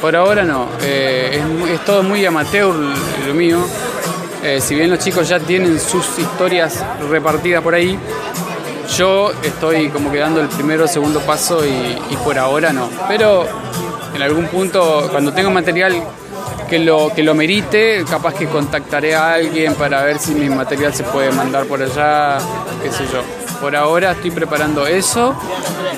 por 0.00 0.14
ahora 0.14 0.44
no. 0.44 0.68
Eh, 0.82 1.42
es, 1.72 1.84
todo 1.84 2.02
muy 2.02 2.24
amateur 2.24 2.74
lo 3.26 3.34
mío. 3.34 3.58
Eh, 4.42 4.60
si 4.60 4.74
bien 4.74 4.90
los 4.90 5.00
chicos 5.00 5.28
ya 5.28 5.40
tienen 5.40 5.80
sus 5.80 6.18
historias 6.18 6.84
repartidas 7.10 7.62
por 7.62 7.74
ahí, 7.74 7.98
yo 8.96 9.32
estoy 9.42 9.88
como 9.88 10.12
que 10.12 10.18
dando 10.18 10.40
el 10.40 10.48
primero 10.48 10.84
o 10.84 10.88
segundo 10.88 11.20
paso 11.20 11.66
y, 11.66 11.98
y 12.10 12.16
por 12.22 12.38
ahora 12.38 12.72
no. 12.72 12.88
Pero 13.08 13.46
en 14.14 14.22
algún 14.22 14.46
punto, 14.46 15.08
cuando 15.10 15.32
tengo 15.32 15.50
material 15.50 15.94
que 16.68 16.78
lo, 16.78 17.12
que 17.14 17.22
lo 17.22 17.34
merite, 17.34 18.04
capaz 18.08 18.34
que 18.34 18.46
contactaré 18.46 19.14
a 19.14 19.34
alguien 19.34 19.74
para 19.74 20.02
ver 20.02 20.18
si 20.18 20.34
mi 20.34 20.48
material 20.48 20.92
se 20.94 21.04
puede 21.04 21.30
mandar 21.30 21.66
por 21.66 21.82
allá, 21.82 22.38
qué 22.82 22.90
sé 22.90 23.04
yo. 23.12 23.22
Por 23.60 23.74
ahora 23.74 24.12
estoy 24.12 24.30
preparando 24.30 24.86
eso 24.86 25.34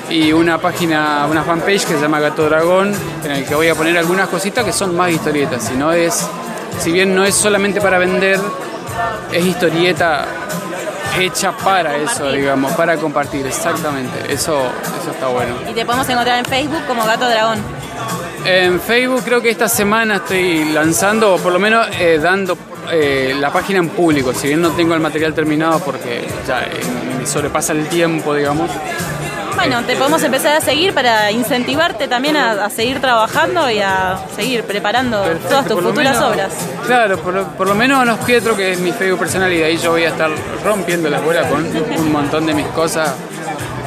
y 0.09 0.33
una 0.33 0.59
página, 0.59 1.27
una 1.29 1.43
fanpage 1.43 1.85
que 1.85 1.95
se 1.95 2.01
llama 2.01 2.21
Gato 2.21 2.45
Dragón, 2.45 2.95
en 3.25 3.31
el 3.31 3.45
que 3.45 3.55
voy 3.55 3.69
a 3.69 3.75
poner 3.75 3.99
algunas 3.99 4.29
cositas 4.29 4.65
que 4.65 4.73
son 4.73 4.97
más 4.97 5.11
historietas. 5.11 5.65
Si 5.65 5.75
no 5.75 5.93
es, 5.93 6.27
si 6.79 6.93
bien 6.93 7.15
no 7.15 7.25
es 7.25 7.35
solamente 7.35 7.81
para 7.81 7.99
vender, 7.99 8.39
es 9.33 9.45
historieta 9.45 10.27
hecha 11.19 11.53
para 11.53 11.97
eso, 11.97 12.31
digamos, 12.31 12.73
para 12.73 12.97
compartir, 12.97 13.47
exactamente. 13.47 14.33
Eso, 14.33 14.71
eso 15.01 15.11
está 15.11 15.27
bueno. 15.29 15.55
Y 15.69 15.73
te 15.73 15.85
podemos 15.85 16.09
encontrar 16.09 16.39
en 16.39 16.45
Facebook 16.45 16.87
como 16.87 17.05
Gato 17.05 17.29
Dragón. 17.29 17.78
En 18.51 18.81
Facebook 18.81 19.23
creo 19.25 19.43
que 19.43 19.51
esta 19.51 19.69
semana 19.69 20.17
estoy 20.17 20.65
lanzando, 20.73 21.35
o 21.35 21.39
por 21.39 21.53
lo 21.53 21.59
menos 21.59 21.87
eh, 22.01 22.19
dando 22.23 22.57
eh, 22.91 23.35
la 23.39 23.53
página 23.53 23.79
en 23.79 23.91
público, 23.91 24.33
si 24.33 24.49
bien 24.49 24.63
no 24.63 24.71
tengo 24.71 24.95
el 24.95 25.01
material 25.01 25.35
terminado 25.35 25.81
porque 25.81 26.27
ya 26.47 26.63
eh, 26.63 26.71
me 27.19 27.27
sobrepasa 27.27 27.73
el 27.75 27.87
tiempo, 27.89 28.35
digamos. 28.35 28.71
Bueno, 29.55 29.83
te 29.85 29.97
podemos 29.97 30.23
empezar 30.23 30.57
a 30.57 30.61
seguir 30.63 30.95
para 30.95 31.31
incentivarte 31.33 32.07
también 32.09 32.37
a, 32.37 32.65
a 32.65 32.71
seguir 32.71 33.01
trabajando 33.01 33.69
y 33.69 33.81
a 33.81 34.19
seguir 34.35 34.63
preparando 34.63 35.21
Perfecto, 35.25 35.49
todas 35.49 35.67
tus 35.67 35.81
futuras 35.83 36.15
menos- 36.17 36.31
obras. 36.33 36.53
Claro, 36.87 37.19
por, 37.19 37.35
lo- 37.35 37.49
por 37.49 37.67
lo 37.67 37.75
menos 37.75 38.07
Nos 38.07 38.19
Pietro, 38.21 38.57
que 38.57 38.73
es 38.73 38.79
mi 38.81 38.93
Facebook 38.93 39.19
personal, 39.19 39.53
y 39.53 39.59
de 39.59 39.65
ahí 39.67 39.77
yo 39.77 39.91
voy 39.91 40.05
a 40.05 40.09
estar 40.09 40.31
rompiendo 40.65 41.11
la 41.11 41.21
bola 41.21 41.43
con 41.49 41.67
un 41.67 42.13
montón 42.13 42.47
de 42.47 42.55
mis 42.55 42.67
cosas. 42.69 43.13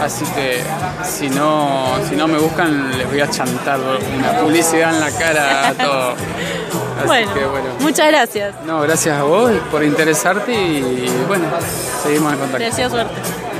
Así 0.02 0.26
que 0.34 0.62
si 1.04 1.30
no, 1.30 1.86
si 2.10 2.16
no 2.16 2.28
me 2.28 2.40
buscan, 2.40 2.98
les 2.98 3.08
voy 3.08 3.20
a 3.22 3.30
chantar 3.30 3.80
una 3.80 4.32
publicidad 4.40 4.94
en 4.96 5.00
la 5.00 5.12
cara 5.12 5.68
a 5.70 5.74
todo. 5.74 6.10
Así 6.12 7.06
Bueno, 7.08 7.34
que 7.34 7.46
bueno. 7.46 7.66
muchas 7.80 8.08
gracias. 8.08 8.56
No, 8.66 8.82
gracias 8.82 9.18
a 9.18 9.24
vos 9.24 9.52
por 9.70 9.84
interesarte 9.84 10.54
y 10.54 11.08
bueno, 11.28 11.46
seguimos 12.04 12.32
en 12.34 12.38
Te 12.38 12.42
contacto. 12.44 12.66
deseo 12.66 12.90
suerte. 12.90 13.14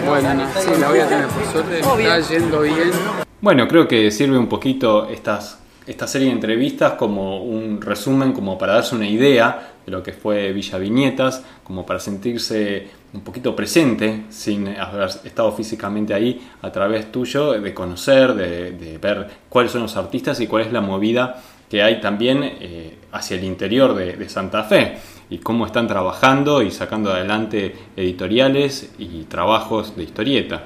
Bueno, 0.08 0.34
no, 0.34 0.44
sí, 0.60 0.70
la 0.80 0.90
voy 0.90 1.00
a 1.00 1.08
tener 1.08 1.28
por 1.28 1.46
suerte. 1.52 1.82
Obvio. 1.88 2.14
Está 2.16 2.34
yendo 2.34 2.62
bien. 2.62 2.92
Bueno, 3.40 3.68
creo 3.68 3.88
que 3.88 4.10
sirve 4.12 4.38
un 4.38 4.48
poquito 4.48 5.08
estas, 5.10 5.60
esta 5.86 6.08
serie 6.08 6.28
de 6.28 6.34
entrevistas 6.34 6.94
como 6.94 7.44
un 7.44 7.80
resumen, 7.82 8.34
como 8.34 8.58
para 8.58 8.74
darse 8.74 8.96
una 8.96 9.08
idea 9.08 9.71
de 9.86 9.92
lo 9.92 10.04
que 10.04 10.14
fue 10.14 10.52
Villa 10.54 10.78
Viñetas, 10.78 11.44
como 11.64 11.86
para 11.86 12.00
sentirse 12.00 12.88
un 13.14 13.22
poquito 13.22 13.56
presente 13.56 14.26
sin 14.30 14.68
haber 14.68 15.10
estado 15.24 15.52
físicamente 15.52 16.14
ahí 16.14 16.42
a 16.62 16.72
través 16.72 17.12
tuyo, 17.12 17.60
de 17.60 17.74
conocer, 17.74 18.34
de, 18.34 18.98
ver 19.02 19.28
cuáles 19.50 19.72
son 19.72 19.82
los 19.82 19.98
artistas 19.98 20.40
y 20.40 20.48
cuál 20.48 20.64
es 20.64 20.72
la 20.72 20.82
movida 20.82 21.42
que 21.70 21.82
hay 21.82 22.02
también 22.02 22.44
eh, 22.44 22.98
hacia 23.14 23.38
el 23.38 23.44
interior 23.44 23.96
de, 23.96 24.28
Santa 24.30 24.64
Fe 24.64 24.98
y 25.30 25.38
cómo 25.38 25.66
están 25.66 25.88
trabajando 25.88 26.62
y 26.62 26.72
sacando 26.72 27.12
adelante 27.12 27.76
editoriales 27.96 28.92
y 29.00 29.24
trabajos 29.24 29.96
de 29.96 30.04
historieta. 30.04 30.64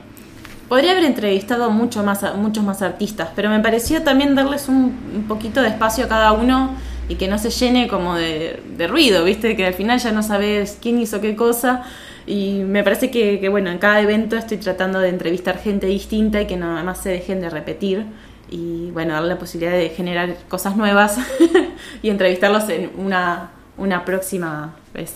Podría 0.68 0.94
haber 0.94 1.04
entrevistado 1.04 1.70
mucho 1.70 2.04
más, 2.04 2.24
muchos 2.36 2.64
más 2.64 2.82
artistas, 2.82 3.30
pero 3.36 3.50
me 3.50 3.60
pareció 3.60 4.02
también 4.02 4.34
darles 4.34 4.68
un 4.68 5.26
poquito 5.28 5.62
de 5.62 5.68
espacio 5.68 6.06
a 6.06 6.08
cada 6.08 6.32
uno 6.32 6.72
y 7.08 7.16
que 7.16 7.28
no 7.28 7.38
se 7.38 7.50
llene 7.50 7.88
como 7.88 8.16
de, 8.16 8.62
de 8.78 8.88
ruido, 8.88 9.24
¿viste? 9.24 9.56
Que 9.56 9.66
al 9.66 9.74
final 9.74 10.00
ya 10.00 10.12
no 10.12 10.24
sabes 10.24 10.78
quién 10.82 11.00
hizo 11.00 11.22
qué 11.22 11.36
cosa. 11.36 11.84
Y 12.28 12.64
me 12.66 12.84
parece 12.84 13.12
que, 13.12 13.40
que, 13.40 13.50
bueno, 13.50 13.70
en 13.70 13.78
cada 13.78 14.02
evento 14.02 14.36
estoy 14.36 14.58
tratando 14.58 15.00
de 15.00 15.10
entrevistar 15.10 15.60
gente 15.60 15.86
distinta 15.86 16.42
y 16.42 16.48
que 16.48 16.58
nada 16.58 16.84
más 16.84 17.04
se 17.04 17.10
dejen 17.10 17.42
de 17.42 17.50
repetir. 17.50 18.06
Y 18.50 18.90
bueno, 18.92 19.14
darle 19.14 19.30
la 19.30 19.40
posibilidad 19.40 19.74
de 19.74 19.90
generar 19.90 20.36
cosas 20.48 20.76
nuevas 20.76 21.18
y 22.02 22.10
entrevistarlos 22.10 22.68
en 22.70 22.92
una, 22.98 23.52
una 23.78 24.06
próxima 24.06 24.76
vez. 24.94 25.16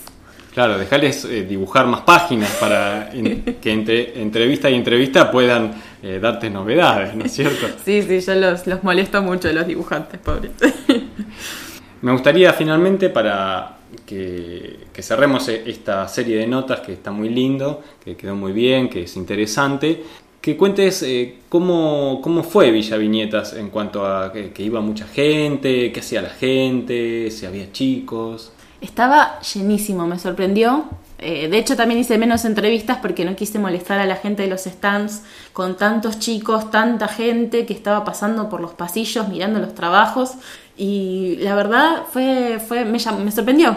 Claro, 0.52 0.78
dejarles 0.78 1.24
eh, 1.24 1.44
dibujar 1.44 1.86
más 1.86 2.00
páginas 2.00 2.50
para 2.58 3.10
que 3.10 3.72
entre 3.72 4.20
entrevista 4.20 4.68
y 4.68 4.74
entrevista 4.74 5.30
puedan 5.30 5.74
eh, 6.02 6.18
darte 6.20 6.50
novedades, 6.50 7.14
¿no 7.14 7.24
es 7.24 7.32
cierto? 7.32 7.66
Sí, 7.84 8.02
sí, 8.02 8.20
yo 8.20 8.34
los, 8.34 8.66
los 8.66 8.82
molesto 8.82 9.22
mucho 9.22 9.52
los 9.52 9.66
dibujantes, 9.66 10.18
pobres. 10.20 10.50
Me 12.02 12.12
gustaría 12.12 12.52
finalmente 12.52 13.10
para 13.10 13.76
que, 14.06 14.86
cerremos 15.00 15.48
e- 15.48 15.68
esta 15.68 16.06
serie 16.08 16.36
de 16.38 16.46
notas 16.46 16.80
que 16.80 16.92
está 16.92 17.10
muy 17.10 17.28
lindo, 17.28 17.82
que 18.04 18.16
quedó 18.16 18.34
muy 18.34 18.52
bien, 18.52 18.88
que 18.88 19.02
es 19.02 19.16
interesante, 19.16 20.02
que 20.40 20.56
cuentes 20.56 21.02
eh, 21.02 21.40
cómo, 21.48 22.20
cómo 22.22 22.42
fue 22.42 22.70
Villa 22.70 22.96
Viñetas 22.96 23.52
en 23.52 23.68
cuanto 23.68 24.06
a 24.06 24.32
que, 24.32 24.52
que 24.52 24.62
iba 24.62 24.80
mucha 24.80 25.06
gente, 25.06 25.92
qué 25.92 26.00
hacía 26.00 26.22
la 26.22 26.30
gente, 26.30 27.30
si 27.30 27.44
había 27.44 27.70
chicos. 27.72 28.52
Estaba 28.80 29.38
llenísimo, 29.40 30.06
me 30.06 30.18
sorprendió. 30.18 30.86
Eh, 31.22 31.48
de 31.48 31.58
hecho, 31.58 31.76
también 31.76 32.00
hice 32.00 32.16
menos 32.16 32.46
entrevistas 32.46 32.96
porque 33.02 33.26
no 33.26 33.36
quise 33.36 33.58
molestar 33.58 33.98
a 33.98 34.06
la 34.06 34.16
gente 34.16 34.42
de 34.42 34.48
los 34.48 34.62
stands 34.62 35.22
con 35.52 35.76
tantos 35.76 36.18
chicos, 36.18 36.70
tanta 36.70 37.08
gente 37.08 37.66
que 37.66 37.74
estaba 37.74 38.04
pasando 38.04 38.48
por 38.48 38.62
los 38.62 38.72
pasillos 38.72 39.28
mirando 39.28 39.58
los 39.58 39.74
trabajos. 39.74 40.32
Y 40.80 41.36
la 41.40 41.54
verdad 41.54 42.04
fue, 42.10 42.58
fue 42.58 42.86
me, 42.86 42.92
me 42.92 43.30
sorprendió. 43.30 43.76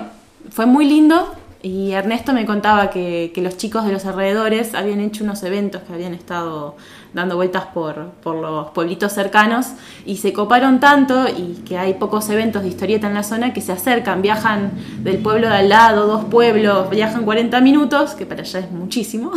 Fue 0.52 0.66
muy 0.66 0.86
lindo. 0.86 1.36
Y 1.62 1.92
Ernesto 1.92 2.32
me 2.32 2.46
contaba 2.46 2.90
que, 2.90 3.34
que 3.36 3.42
los 3.42 3.58
chicos 3.58 3.86
de 3.86 3.92
los 3.92 4.06
alrededores 4.06 4.74
habían 4.74 5.02
hecho 5.02 5.26
unos 5.26 5.44
eventos 5.44 5.82
que 5.82 5.92
habían 5.92 6.14
estado 6.14 6.78
dando 7.14 7.36
vueltas 7.36 7.66
por, 7.74 8.12
por 8.24 8.36
los 8.36 8.72
pueblitos 8.72 9.12
cercanos 9.12 9.68
y 10.06 10.18
se 10.18 10.32
coparon 10.32 10.80
tanto 10.80 11.28
y 11.28 11.62
que 11.66 11.78
hay 11.78 11.96
pocos 11.96 12.30
eventos 12.30 12.64
de 12.64 12.70
historieta 12.70 13.08
en 13.08 13.16
la 13.16 13.24
zona 13.24 13.54
que 13.54 13.60
se 13.60 13.74
acercan, 13.74 14.22
viajan 14.22 14.72
del 15.00 15.18
pueblo 15.18 15.48
de 15.50 15.56
al 15.56 15.70
lado, 15.70 16.08
dos 16.08 16.24
pueblos, 16.26 16.90
viajan 16.90 17.26
40 17.26 17.60
minutos, 17.60 18.12
que 18.12 18.26
para 18.26 18.44
allá 18.44 18.60
es 18.60 18.72
muchísimo. 18.72 19.32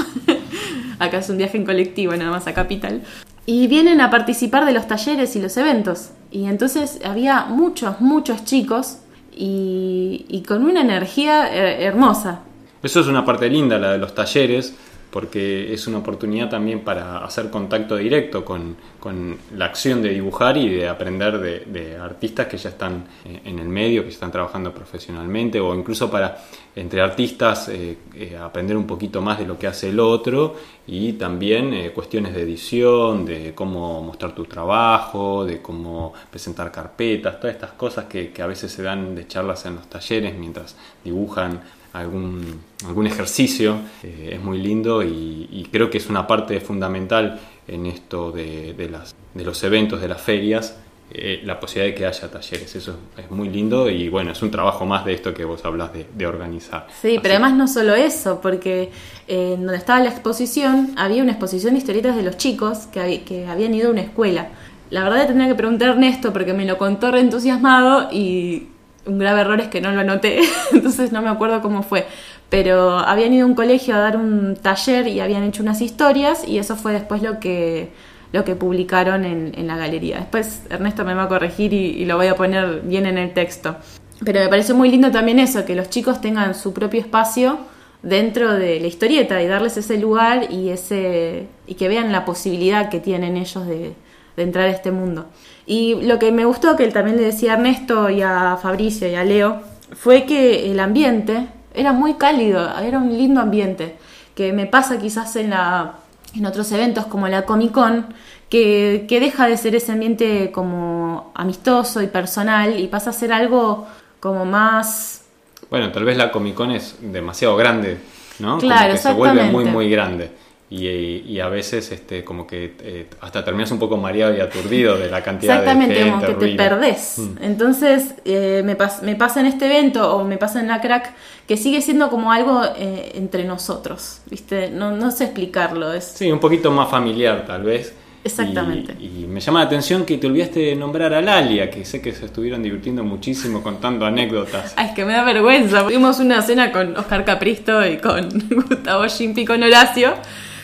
Acá 1.01 1.19
es 1.19 1.29
un 1.31 1.37
viaje 1.37 1.59
en 1.59 1.65
colectivo, 1.65 2.15
nada 2.15 2.31
más 2.31 2.47
a 2.47 2.55
Capital. 2.55 3.03
Y 3.45 3.67
vienen 3.67 4.01
a 4.01 4.11
participar 4.11 4.65
de 4.67 4.73
los 4.73 4.87
talleres 4.87 5.35
y 5.35 5.43
los 5.43 5.57
eventos. 5.57 6.11
Y 6.31 6.47
entonces 6.47 7.01
había 7.05 7.47
muchos, 7.47 8.01
muchos 8.01 8.45
chicos 8.45 8.99
y, 9.35 10.27
y 10.29 10.43
con 10.43 10.65
una 10.65 10.81
energía 10.81 11.55
eh, 11.55 11.85
hermosa. 11.85 12.41
Eso 12.83 13.01
es 13.01 13.07
una 13.07 13.25
parte 13.25 13.49
linda, 13.49 13.79
la 13.79 13.93
de 13.93 13.99
los 13.99 14.15
talleres, 14.15 14.75
porque 15.17 15.73
es 15.73 15.87
una 15.87 15.97
oportunidad 15.97 16.51
también 16.51 16.81
para 16.81 17.25
hacer 17.25 17.49
contacto 17.49 17.97
directo 17.97 18.45
con, 18.45 18.77
con 19.01 19.39
la 19.55 19.65
acción 19.65 20.03
de 20.03 20.11
dibujar 20.11 20.59
y 20.59 20.69
de 20.69 20.91
aprender 20.91 21.65
de, 21.65 21.97
artistas 21.97 22.49
que 22.49 22.59
ya 22.59 22.69
están 22.69 23.07
eh, 23.25 23.41
en 23.47 23.59
el 23.59 23.67
medio, 23.67 24.03
que 24.03 24.11
están 24.11 24.31
trabajando 24.31 24.75
profesionalmente, 24.75 25.59
o 25.59 25.75
incluso 25.75 26.11
para 26.11 26.37
entre 26.75 27.01
artistas 27.01 27.71
eh, 27.71 27.97
eh, 28.15 28.37
aprender 28.39 28.77
un 28.77 28.87
poquito 28.87 29.23
más 29.23 29.39
de 29.39 29.47
lo 29.47 29.59
que 29.59 29.67
hace 29.67 29.89
el 29.89 30.01
otro 30.01 30.55
y 30.87 31.15
también 31.15 31.93
cuestiones 31.95 32.35
de 32.35 32.43
edición, 32.43 33.25
de 33.25 33.55
cómo 33.55 34.03
mostrar 34.03 34.35
tu 34.35 34.45
trabajo, 34.45 35.47
de 35.47 35.63
cómo 35.63 36.13
presentar 36.31 36.71
carpetas, 36.71 37.41
todas 37.41 37.55
estas 37.55 37.73
cosas 37.73 38.05
que 38.05 38.31
a 38.39 38.47
veces 38.47 38.71
se 38.71 38.83
dan 38.83 39.15
de 39.15 39.27
charlas 39.27 39.65
en 39.65 39.77
los 39.77 39.87
talleres 39.87 40.37
mientras 40.37 40.77
dibujan 41.03 41.63
algún, 41.99 42.61
algún 42.87 43.07
ejercicio, 43.07 43.77
eh, 44.03 44.31
es 44.35 44.41
muy 44.43 44.59
lindo 44.59 45.03
y, 45.03 45.49
y 45.51 45.69
creo 45.71 45.91
que 45.91 45.99
es 45.99 46.09
una 46.09 46.27
parte 46.27 46.61
fundamental 46.61 47.39
en 47.69 47.87
esto 47.87 48.31
de, 48.33 48.75
de 48.75 48.89
las, 48.89 49.15
de 49.35 49.45
los 49.45 49.63
eventos, 49.65 50.01
de 50.01 50.09
las 50.09 50.21
ferias, 50.21 50.79
eh, 51.13 51.41
la 51.45 51.59
posibilidad 51.61 51.95
de 51.95 51.99
que 51.99 52.07
haya 52.07 52.31
talleres. 52.31 52.75
Eso 52.77 52.99
es 53.17 53.31
muy 53.31 53.49
lindo 53.49 53.89
y 53.91 54.09
bueno, 54.09 54.33
es 54.33 54.43
un 54.43 54.51
trabajo 54.51 54.85
más 54.87 55.05
de 55.05 55.15
esto 55.15 55.33
que 55.33 55.45
vos 55.45 55.65
hablas 55.65 55.93
de, 55.93 56.07
de 56.15 56.27
organizar. 56.27 56.87
Sí, 57.01 57.09
Así 57.09 57.19
pero 57.23 57.35
además 57.35 57.55
no 57.55 57.69
solo 57.69 57.95
eso, 57.95 58.41
porque 58.41 58.91
eh, 59.29 59.57
donde 59.59 59.77
estaba 59.77 60.01
la 60.01 60.11
exposición 60.11 60.93
había 60.97 61.23
una 61.23 61.33
exposición 61.33 61.75
de 61.75 61.79
historietas 61.79 62.17
de 62.17 62.23
los 62.23 62.37
chicos 62.37 62.87
que, 62.93 63.01
hab- 63.01 63.25
que 63.25 63.47
habían 63.47 63.75
ido 63.75 63.89
a 63.89 63.93
una 63.93 64.03
escuela. 64.03 64.49
La 64.91 65.03
verdad 65.03 65.27
tendría 65.27 65.49
que 65.49 65.55
preguntar 65.57 65.89
a 65.89 65.93
Ernesto 65.93 66.33
porque 66.33 66.53
me 66.53 66.65
lo 66.65 66.77
contó 66.79 67.11
reentusiasmado 67.11 68.09
y 68.13 68.69
un 69.07 69.19
grave 69.19 69.43
error 69.43 69.61
es 69.61 69.69
que 69.69 69.81
no 69.81 69.93
lo 69.93 70.01
anoté, 70.01 70.41
entonces 70.73 71.13
no 71.13 71.23
me 71.23 71.29
acuerdo 71.29 71.63
cómo 71.63 71.83
fue. 71.83 72.07
Pero 72.49 72.99
habían 72.99 73.33
ido 73.33 73.45
a 73.45 73.49
un 73.49 73.55
colegio 73.55 73.95
a 73.95 73.99
dar 73.99 74.17
un 74.17 74.57
taller 74.57 75.09
y 75.09 75.21
habían 75.21 75.43
hecho 75.43 75.63
unas 75.63 75.81
historias 75.81 76.47
y 76.47 76.59
eso 76.59 76.77
fue 76.77 76.93
después 76.93 77.23
lo 77.23 77.41
que, 77.41 77.91
lo 78.33 78.45
que 78.45 78.55
publicaron 78.55 79.25
en, 79.25 79.53
en 79.57 79.67
la 79.67 79.77
galería. 79.77 80.19
Después 80.19 80.63
Ernesto 80.71 81.05
me 81.05 81.15
va 81.15 81.25
a 81.25 81.29
corregir 81.29 81.73
y, 81.73 81.87
y 81.87 82.05
lo 82.05 82.17
voy 82.17 82.29
a 82.29 82.37
poner 82.37 82.83
bien 82.83 83.07
en 83.07 83.19
el 83.19 83.33
texto. 83.33 83.77
Pero 84.25 84.41
me 84.41 84.49
pareció 84.49 84.75
muy 84.75 84.91
lindo 84.91 85.11
también 85.11 85.39
eso, 85.39 85.65
que 85.65 85.75
los 85.75 85.91
chicos 85.91 86.21
tengan 86.21 86.55
su 86.55 86.73
propio 86.73 87.01
espacio 87.01 87.59
dentro 88.03 88.53
de 88.53 88.79
la 88.81 88.87
historieta 88.87 89.43
y 89.43 89.47
darles 89.47 89.77
ese 89.77 89.99
lugar 89.99 90.53
y 90.53 90.69
ese 90.69 91.49
y 91.67 91.75
que 91.75 91.89
vean 91.89 92.13
la 92.13 92.25
posibilidad 92.25 92.89
que 92.89 93.01
tienen 93.01 93.37
ellos 93.37 93.67
de, 93.67 93.95
de 94.37 94.43
entrar 94.43 94.67
a 94.67 94.71
este 94.71 94.91
mundo. 94.91 95.27
Y 95.67 95.95
lo 96.03 96.19
que 96.19 96.31
me 96.31 96.45
gustó, 96.45 96.77
que 96.77 96.85
él 96.85 96.93
también 96.93 97.17
le 97.17 97.25
decía 97.25 97.53
a 97.53 97.55
Ernesto 97.55 98.11
y 98.11 98.23
a 98.23 98.59
Fabricio 98.61 99.09
y 99.09 99.15
a 99.15 99.25
Leo, 99.25 99.63
fue 99.93 100.25
que 100.25 100.71
el 100.71 100.79
ambiente 100.81 101.49
era 101.75 101.93
muy 101.93 102.15
cálido, 102.15 102.69
era 102.79 102.99
un 102.99 103.17
lindo 103.17 103.41
ambiente, 103.41 103.97
que 104.35 104.53
me 104.53 104.67
pasa 104.67 104.99
quizás 104.99 105.37
en, 105.37 105.51
la, 105.51 105.95
en 106.35 106.47
otros 106.47 106.71
eventos 106.73 107.07
como 107.07 107.29
la 107.29 107.43
Comic 107.43 107.73
Con, 107.73 108.07
que, 108.49 109.07
que 109.09 109.21
deja 109.21 109.49
de 109.49 109.57
ser 109.57 109.75
ese 109.75 109.93
ambiente 109.93 110.53
como 110.53 111.33
amistoso 111.35 112.03
y 112.03 112.07
personal 112.07 112.79
y 112.79 112.87
pasa 112.87 113.11
a 113.11 113.13
ser 113.13 113.33
algo 113.33 113.87
como 114.21 114.45
más... 114.45 115.25
Bueno, 115.69 115.91
tal 115.91 116.05
vez 116.05 116.17
la 116.17 116.31
Comic 116.31 116.55
Con 116.55 116.71
es 116.71 116.97
demasiado 117.01 117.57
grande, 117.57 117.99
¿no? 118.39 118.59
Claro, 118.59 118.83
como 118.83 118.93
que 118.93 118.99
se 118.99 119.13
vuelve 119.13 119.45
muy, 119.45 119.65
muy 119.65 119.91
grande. 119.91 120.31
Y, 120.69 120.89
y 120.89 121.39
a 121.39 121.49
veces 121.49 121.93
este, 121.93 122.25
como 122.25 122.45
que 122.45 122.75
eh, 122.83 123.07
hasta 123.21 123.45
terminas 123.45 123.71
un 123.71 123.79
poco 123.79 123.97
mareado 123.97 124.37
y 124.37 124.41
aturdido 124.41 124.99
de 124.99 125.09
la 125.09 125.23
cantidad 125.23 125.59
Exactamente, 125.59 125.95
de 125.95 126.05
gente. 126.07 126.27
como 126.27 126.39
que 126.41 126.47
te 126.47 126.55
perdés. 126.57 127.19
Mm. 127.19 127.45
Entonces, 127.45 128.15
eh, 128.25 128.63
me, 128.65 128.77
pas- 128.77 129.01
me 129.03 129.15
pasa 129.15 129.39
en 129.39 129.47
este 129.47 129.67
evento 129.67 130.17
o 130.17 130.25
me 130.25 130.39
pasa 130.39 130.59
en 130.59 130.67
la 130.67 130.81
crack 130.81 131.13
que 131.47 131.57
sigue 131.57 131.81
siendo 131.83 132.11
como 132.11 132.33
algo 132.33 132.63
eh, 132.77 133.13
entre 133.15 133.45
nosotros, 133.45 134.23
¿viste? 134.29 134.69
No, 134.71 134.91
no 134.91 135.13
sé 135.13 135.25
explicarlo. 135.25 135.93
Es, 135.93 136.03
Sí, 136.17 136.33
un 136.33 136.41
poquito 136.41 136.73
más 136.73 136.91
familiar 136.91 137.45
tal 137.47 137.63
vez. 137.63 137.95
Exactamente. 138.25 138.97
Y, 138.99 139.23
y 139.23 139.27
me 139.29 139.39
llama 139.39 139.61
la 139.61 139.67
atención 139.67 140.05
que 140.05 140.19
te 140.19 140.27
olvidaste 140.27 140.59
de 140.59 140.75
nombrar 140.75 141.15
a 141.15 141.23
Lalia, 141.23 141.71
que 141.71 141.85
sé 141.85 142.03
que 142.03 142.11
se 142.13 142.25
estuvieron 142.25 142.61
divirtiendo 142.61 143.05
muchísimo 143.05 143.63
contando 143.63 144.05
anécdotas. 144.05 144.75
Ay, 144.77 144.87
es 144.89 144.95
que 144.97 145.05
me 145.05 145.13
da 145.13 145.23
vergüenza. 145.23 145.85
Tuvimos 145.85 146.19
una 146.19 146.43
cena 146.43 146.73
con 146.73 146.97
Oscar 146.97 147.25
Capristo 147.25 147.87
y 147.87 147.99
con 147.99 148.29
Gustavo 148.69 149.05
Gimpi 149.05 149.45
con 149.45 149.63
Horacio, 149.63 150.15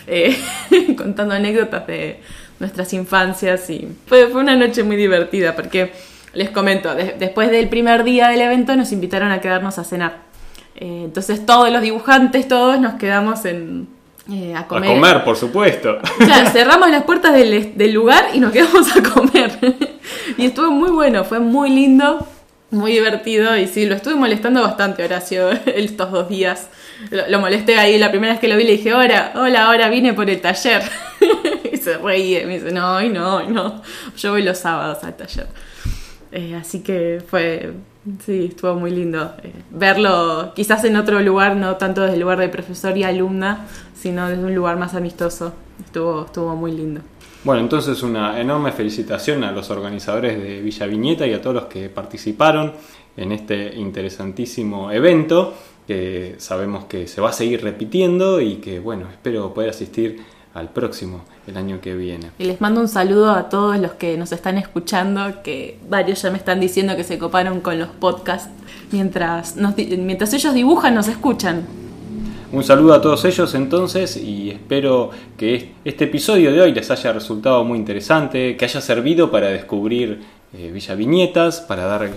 eh, 0.06 0.36
contando 0.96 1.34
anécdotas 1.34 1.86
de 1.86 2.20
nuestras 2.60 2.92
infancias 2.92 3.68
y 3.70 3.88
fue, 4.06 4.28
fue 4.28 4.40
una 4.40 4.56
noche 4.56 4.82
muy 4.82 4.96
divertida 4.96 5.54
porque 5.56 5.92
les 6.34 6.50
comento, 6.50 6.94
de- 6.94 7.14
después 7.18 7.50
del 7.50 7.68
primer 7.68 8.04
día 8.04 8.28
del 8.28 8.40
evento 8.40 8.74
nos 8.76 8.92
invitaron 8.92 9.30
a 9.32 9.40
quedarnos 9.40 9.78
a 9.78 9.84
cenar. 9.84 10.18
Eh, 10.76 11.02
entonces 11.04 11.44
todos 11.44 11.70
los 11.70 11.82
dibujantes, 11.82 12.48
todos 12.48 12.80
nos 12.80 12.94
quedamos 12.94 13.44
en, 13.44 13.88
eh, 14.30 14.54
a 14.54 14.60
A 14.60 14.68
comer. 14.68 14.90
comer, 14.94 15.24
por 15.24 15.36
supuesto. 15.36 15.98
Claro, 16.18 16.48
cerramos 16.52 16.90
las 16.90 17.02
puertas 17.04 17.34
del, 17.34 17.76
del 17.76 17.92
lugar 17.92 18.26
y 18.32 18.40
nos 18.40 18.52
quedamos 18.52 18.96
a 18.96 19.02
comer. 19.02 19.50
y 20.38 20.46
estuvo 20.46 20.70
muy 20.70 20.90
bueno, 20.90 21.24
fue 21.24 21.40
muy 21.40 21.68
lindo, 21.70 22.26
muy 22.70 22.92
divertido. 22.92 23.56
Y 23.56 23.66
sí, 23.66 23.84
lo 23.86 23.94
estuve 23.94 24.14
molestando 24.14 24.62
bastante, 24.62 25.04
Horacio, 25.04 25.50
estos 25.66 26.10
dos 26.10 26.28
días. 26.28 26.68
Lo, 27.10 27.40
molesté 27.40 27.78
ahí, 27.78 27.98
la 27.98 28.10
primera 28.10 28.32
vez 28.32 28.40
que 28.40 28.48
lo 28.48 28.56
vi 28.56 28.64
le 28.64 28.72
dije, 28.72 28.94
hola, 28.94 29.32
hola, 29.34 29.66
ahora 29.66 29.88
vine 29.88 30.12
por 30.14 30.28
el 30.30 30.40
taller. 30.40 30.82
y 31.72 31.76
se 31.76 31.98
reía, 31.98 32.46
me 32.46 32.58
dice, 32.58 32.72
no, 32.72 32.96
ay, 32.96 33.08
no, 33.08 33.38
ay, 33.38 33.48
no. 33.48 33.82
Yo 34.16 34.32
voy 34.32 34.42
los 34.42 34.58
sábados 34.58 35.02
al 35.04 35.16
taller. 35.16 35.46
Eh, 36.30 36.54
así 36.54 36.80
que 36.80 37.22
fue, 37.26 37.72
sí, 38.24 38.46
estuvo 38.50 38.74
muy 38.74 38.90
lindo 38.90 39.34
eh, 39.42 39.52
verlo, 39.70 40.52
quizás 40.54 40.82
en 40.84 40.96
otro 40.96 41.20
lugar, 41.20 41.56
no 41.56 41.76
tanto 41.76 42.00
desde 42.02 42.14
el 42.14 42.20
lugar 42.20 42.38
de 42.38 42.48
profesor 42.48 42.96
y 42.96 43.04
alumna, 43.04 43.66
sino 43.94 44.28
desde 44.28 44.42
un 44.42 44.54
lugar 44.54 44.78
más 44.78 44.94
amistoso. 44.94 45.52
Estuvo, 45.84 46.24
estuvo 46.24 46.56
muy 46.56 46.72
lindo. 46.72 47.02
Bueno, 47.44 47.60
entonces 47.60 48.02
una 48.04 48.40
enorme 48.40 48.70
felicitación 48.70 49.42
a 49.42 49.50
los 49.50 49.68
organizadores 49.70 50.40
de 50.40 50.60
Villa 50.60 50.86
Viñeta 50.86 51.26
y 51.26 51.34
a 51.34 51.42
todos 51.42 51.54
los 51.54 51.64
que 51.64 51.88
participaron 51.88 52.72
en 53.16 53.32
este 53.32 53.74
interesantísimo 53.74 54.90
evento, 54.92 55.52
que 55.86 56.36
sabemos 56.38 56.84
que 56.84 57.06
se 57.08 57.20
va 57.20 57.30
a 57.30 57.32
seguir 57.32 57.62
repitiendo 57.62 58.40
y 58.40 58.56
que, 58.56 58.78
bueno, 58.80 59.06
espero 59.10 59.52
poder 59.54 59.70
asistir 59.70 60.20
al 60.54 60.68
próximo, 60.70 61.24
el 61.46 61.56
año 61.56 61.80
que 61.80 61.94
viene. 61.94 62.30
Y 62.38 62.44
les 62.44 62.60
mando 62.60 62.80
un 62.82 62.88
saludo 62.88 63.30
a 63.30 63.48
todos 63.48 63.78
los 63.78 63.92
que 63.92 64.18
nos 64.18 64.32
están 64.32 64.58
escuchando, 64.58 65.42
que 65.42 65.78
varios 65.88 66.20
ya 66.22 66.30
me 66.30 66.36
están 66.36 66.60
diciendo 66.60 66.94
que 66.94 67.04
se 67.04 67.18
coparon 67.18 67.60
con 67.60 67.78
los 67.78 67.88
podcasts. 67.88 68.50
Mientras, 68.90 69.56
nos 69.56 69.74
mientras 69.76 70.32
ellos 70.34 70.52
dibujan, 70.52 70.94
nos 70.94 71.08
escuchan. 71.08 71.64
Un 72.52 72.62
saludo 72.64 72.92
a 72.92 73.00
todos 73.00 73.24
ellos 73.24 73.54
entonces 73.54 74.14
y 74.18 74.50
espero 74.50 75.10
que 75.38 75.54
es- 75.54 75.64
este 75.86 76.04
episodio 76.04 76.52
de 76.52 76.60
hoy 76.60 76.72
les 76.74 76.90
haya 76.90 77.10
resultado 77.14 77.64
muy 77.64 77.78
interesante, 77.78 78.58
que 78.58 78.64
haya 78.66 78.82
servido 78.82 79.30
para 79.30 79.48
descubrir 79.48 80.20
eh, 80.52 80.70
Villa 80.70 80.94
Viñetas, 80.94 81.62
para 81.62 81.86
dar, 81.86 82.10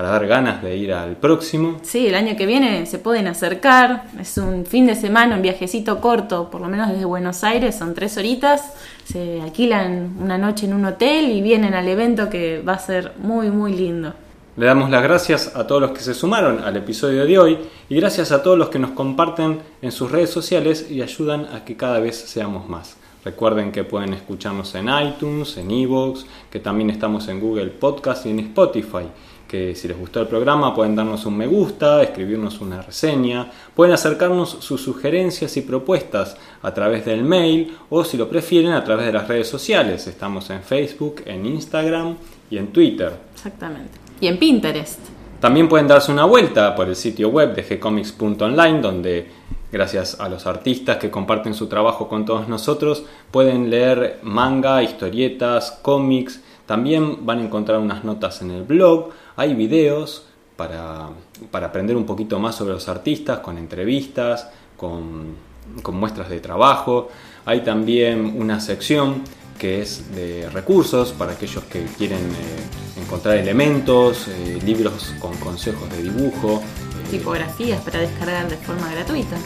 para 0.00 0.12
dar 0.12 0.26
ganas 0.26 0.62
de 0.62 0.78
ir 0.78 0.94
al 0.94 1.16
próximo. 1.16 1.78
Sí, 1.82 2.06
el 2.06 2.14
año 2.14 2.34
que 2.34 2.46
viene 2.46 2.86
se 2.86 2.98
pueden 2.98 3.26
acercar. 3.26 4.04
Es 4.18 4.38
un 4.38 4.64
fin 4.64 4.86
de 4.86 4.94
semana, 4.94 5.36
un 5.36 5.42
viajecito 5.42 6.00
corto, 6.00 6.48
por 6.50 6.62
lo 6.62 6.68
menos 6.68 6.88
desde 6.88 7.04
Buenos 7.04 7.44
Aires, 7.44 7.76
son 7.76 7.92
tres 7.92 8.16
horitas. 8.16 8.72
Se 9.04 9.42
alquilan 9.42 10.16
una 10.18 10.38
noche 10.38 10.64
en 10.64 10.72
un 10.72 10.86
hotel 10.86 11.30
y 11.30 11.42
vienen 11.42 11.74
al 11.74 11.86
evento 11.86 12.30
que 12.30 12.62
va 12.62 12.72
a 12.72 12.78
ser 12.78 13.12
muy, 13.18 13.50
muy 13.50 13.74
lindo. 13.74 14.14
Le 14.56 14.64
damos 14.64 14.88
las 14.88 15.02
gracias 15.02 15.54
a 15.54 15.66
todos 15.66 15.82
los 15.82 15.90
que 15.90 16.00
se 16.00 16.14
sumaron 16.14 16.64
al 16.64 16.78
episodio 16.78 17.26
de 17.26 17.38
hoy 17.38 17.58
y 17.90 17.96
gracias 17.96 18.32
a 18.32 18.42
todos 18.42 18.56
los 18.56 18.70
que 18.70 18.78
nos 18.78 18.92
comparten 18.92 19.60
en 19.82 19.92
sus 19.92 20.10
redes 20.10 20.30
sociales 20.30 20.90
y 20.90 21.02
ayudan 21.02 21.44
a 21.54 21.66
que 21.66 21.76
cada 21.76 22.00
vez 22.00 22.16
seamos 22.16 22.66
más. 22.70 22.96
Recuerden 23.22 23.70
que 23.70 23.84
pueden 23.84 24.14
escucharnos 24.14 24.74
en 24.76 24.88
iTunes, 24.88 25.58
en 25.58 25.70
Evox, 25.70 26.24
que 26.50 26.58
también 26.58 26.88
estamos 26.88 27.28
en 27.28 27.38
Google 27.38 27.66
Podcast 27.66 28.24
y 28.24 28.30
en 28.30 28.38
Spotify. 28.40 29.04
Que 29.50 29.74
si 29.74 29.88
les 29.88 29.98
gustó 29.98 30.20
el 30.20 30.28
programa 30.28 30.72
pueden 30.72 30.94
darnos 30.94 31.26
un 31.26 31.36
me 31.36 31.48
gusta, 31.48 32.04
escribirnos 32.04 32.60
una 32.60 32.82
reseña, 32.82 33.50
pueden 33.74 33.92
acercarnos 33.92 34.48
sus 34.60 34.80
sugerencias 34.80 35.56
y 35.56 35.62
propuestas 35.62 36.36
a 36.62 36.72
través 36.72 37.04
del 37.04 37.24
mail 37.24 37.76
o 37.88 38.04
si 38.04 38.16
lo 38.16 38.28
prefieren 38.28 38.70
a 38.70 38.84
través 38.84 39.06
de 39.06 39.12
las 39.12 39.26
redes 39.26 39.48
sociales. 39.48 40.06
Estamos 40.06 40.50
en 40.50 40.62
Facebook, 40.62 41.22
en 41.26 41.46
Instagram 41.46 42.14
y 42.48 42.58
en 42.58 42.68
Twitter. 42.68 43.12
Exactamente. 43.34 43.98
Y 44.20 44.28
en 44.28 44.38
Pinterest. 44.38 45.00
También 45.40 45.68
pueden 45.68 45.88
darse 45.88 46.12
una 46.12 46.26
vuelta 46.26 46.76
por 46.76 46.88
el 46.88 46.94
sitio 46.94 47.30
web 47.30 47.52
de 47.52 47.62
gcomics.online 47.62 48.80
donde 48.80 49.26
gracias 49.72 50.20
a 50.20 50.28
los 50.28 50.46
artistas 50.46 50.98
que 50.98 51.10
comparten 51.10 51.54
su 51.54 51.66
trabajo 51.66 52.06
con 52.06 52.24
todos 52.24 52.46
nosotros 52.46 53.04
pueden 53.30 53.68
leer 53.68 54.20
manga, 54.22 54.80
historietas, 54.82 55.72
cómics. 55.82 56.40
También 56.66 57.26
van 57.26 57.38
a 57.38 57.44
encontrar 57.44 57.80
unas 57.80 58.04
notas 58.04 58.42
en 58.42 58.50
el 58.50 58.62
blog, 58.62 59.10
hay 59.36 59.54
videos 59.54 60.24
para, 60.56 61.08
para 61.50 61.68
aprender 61.68 61.96
un 61.96 62.04
poquito 62.04 62.38
más 62.38 62.56
sobre 62.56 62.74
los 62.74 62.88
artistas 62.88 63.38
con 63.40 63.56
entrevistas, 63.58 64.48
con, 64.76 65.34
con 65.82 65.96
muestras 65.96 66.28
de 66.28 66.40
trabajo. 66.40 67.08
Hay 67.46 67.62
también 67.62 68.34
una 68.38 68.60
sección 68.60 69.22
que 69.58 69.82
es 69.82 70.14
de 70.14 70.48
recursos 70.50 71.12
para 71.12 71.32
aquellos 71.32 71.64
que 71.64 71.84
quieren 71.98 72.18
eh, 72.18 73.00
encontrar 73.02 73.36
elementos, 73.36 74.26
eh, 74.28 74.58
libros 74.64 75.14
con 75.20 75.34
consejos 75.36 75.88
de 75.90 76.02
dibujo. 76.02 76.62
eh, 76.62 77.10
Tipografías 77.10 77.80
para 77.82 78.00
descargar 78.00 78.48
de 78.48 78.56
forma 78.56 78.90
gratuita. 78.92 79.36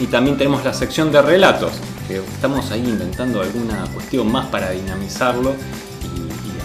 y 0.00 0.06
también 0.06 0.36
tenemos 0.36 0.64
la 0.64 0.72
sección 0.72 1.12
de 1.12 1.22
relatos, 1.22 1.72
que 2.08 2.16
estamos 2.16 2.70
ahí 2.72 2.80
inventando 2.80 3.40
alguna 3.40 3.84
cuestión 3.94 4.32
más 4.32 4.46
para 4.46 4.70
dinamizarlo 4.70 5.54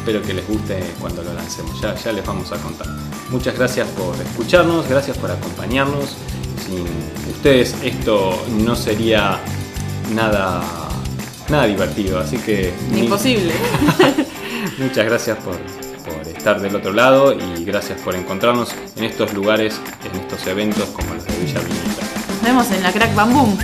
espero 0.07 0.25
que 0.25 0.33
les 0.33 0.47
guste 0.47 0.79
cuando 1.01 1.21
lo 1.21 1.33
lancemos. 1.33 1.81
Ya, 1.81 1.93
ya 1.93 2.13
les 2.13 2.25
vamos 2.25 2.49
a 2.53 2.55
contar. 2.57 2.87
Muchas 3.29 3.57
gracias 3.57 3.89
por 3.89 4.15
escucharnos, 4.21 4.87
gracias 4.87 5.17
por 5.17 5.29
acompañarnos. 5.29 6.15
Sin 6.65 6.85
ustedes 7.29 7.75
esto 7.83 8.41
no 8.59 8.73
sería 8.73 9.37
nada, 10.15 10.63
nada 11.49 11.65
divertido, 11.65 12.19
así 12.19 12.37
que... 12.37 12.73
ni- 12.89 13.01
Imposible. 13.01 13.51
Muchas 14.77 15.05
gracias 15.05 15.37
por, 15.39 15.57
por 16.05 16.25
estar 16.25 16.61
del 16.61 16.73
otro 16.77 16.93
lado 16.93 17.33
y 17.33 17.65
gracias 17.65 17.99
por 17.99 18.15
encontrarnos 18.15 18.69
en 18.95 19.03
estos 19.03 19.33
lugares, 19.33 19.75
en 20.09 20.21
estos 20.21 20.47
eventos 20.47 20.85
como 20.91 21.15
los 21.15 21.25
de 21.25 21.35
Villa 21.35 21.59
Viñeta. 21.59 22.05
Nos 22.29 22.41
vemos 22.43 22.71
en 22.71 22.81
la 22.83 22.93
Crack 22.93 23.13
Bam 23.13 23.33
Boom. 23.33 23.57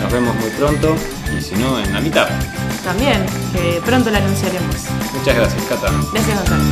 Nos 0.00 0.10
vemos 0.12 0.34
muy 0.36 0.48
pronto 0.52 0.94
y 1.36 1.40
si 1.40 1.54
no, 1.54 1.78
en 1.78 1.92
la 1.92 2.00
mitad. 2.00 2.28
También, 2.84 3.24
que 3.52 3.80
pronto 3.84 4.10
la 4.10 4.18
anunciaremos. 4.18 4.76
Muchas 5.14 5.36
gracias, 5.36 5.62
Cata. 5.64 5.92
Gracias, 6.12 6.38
Gonzalo. 6.38 6.64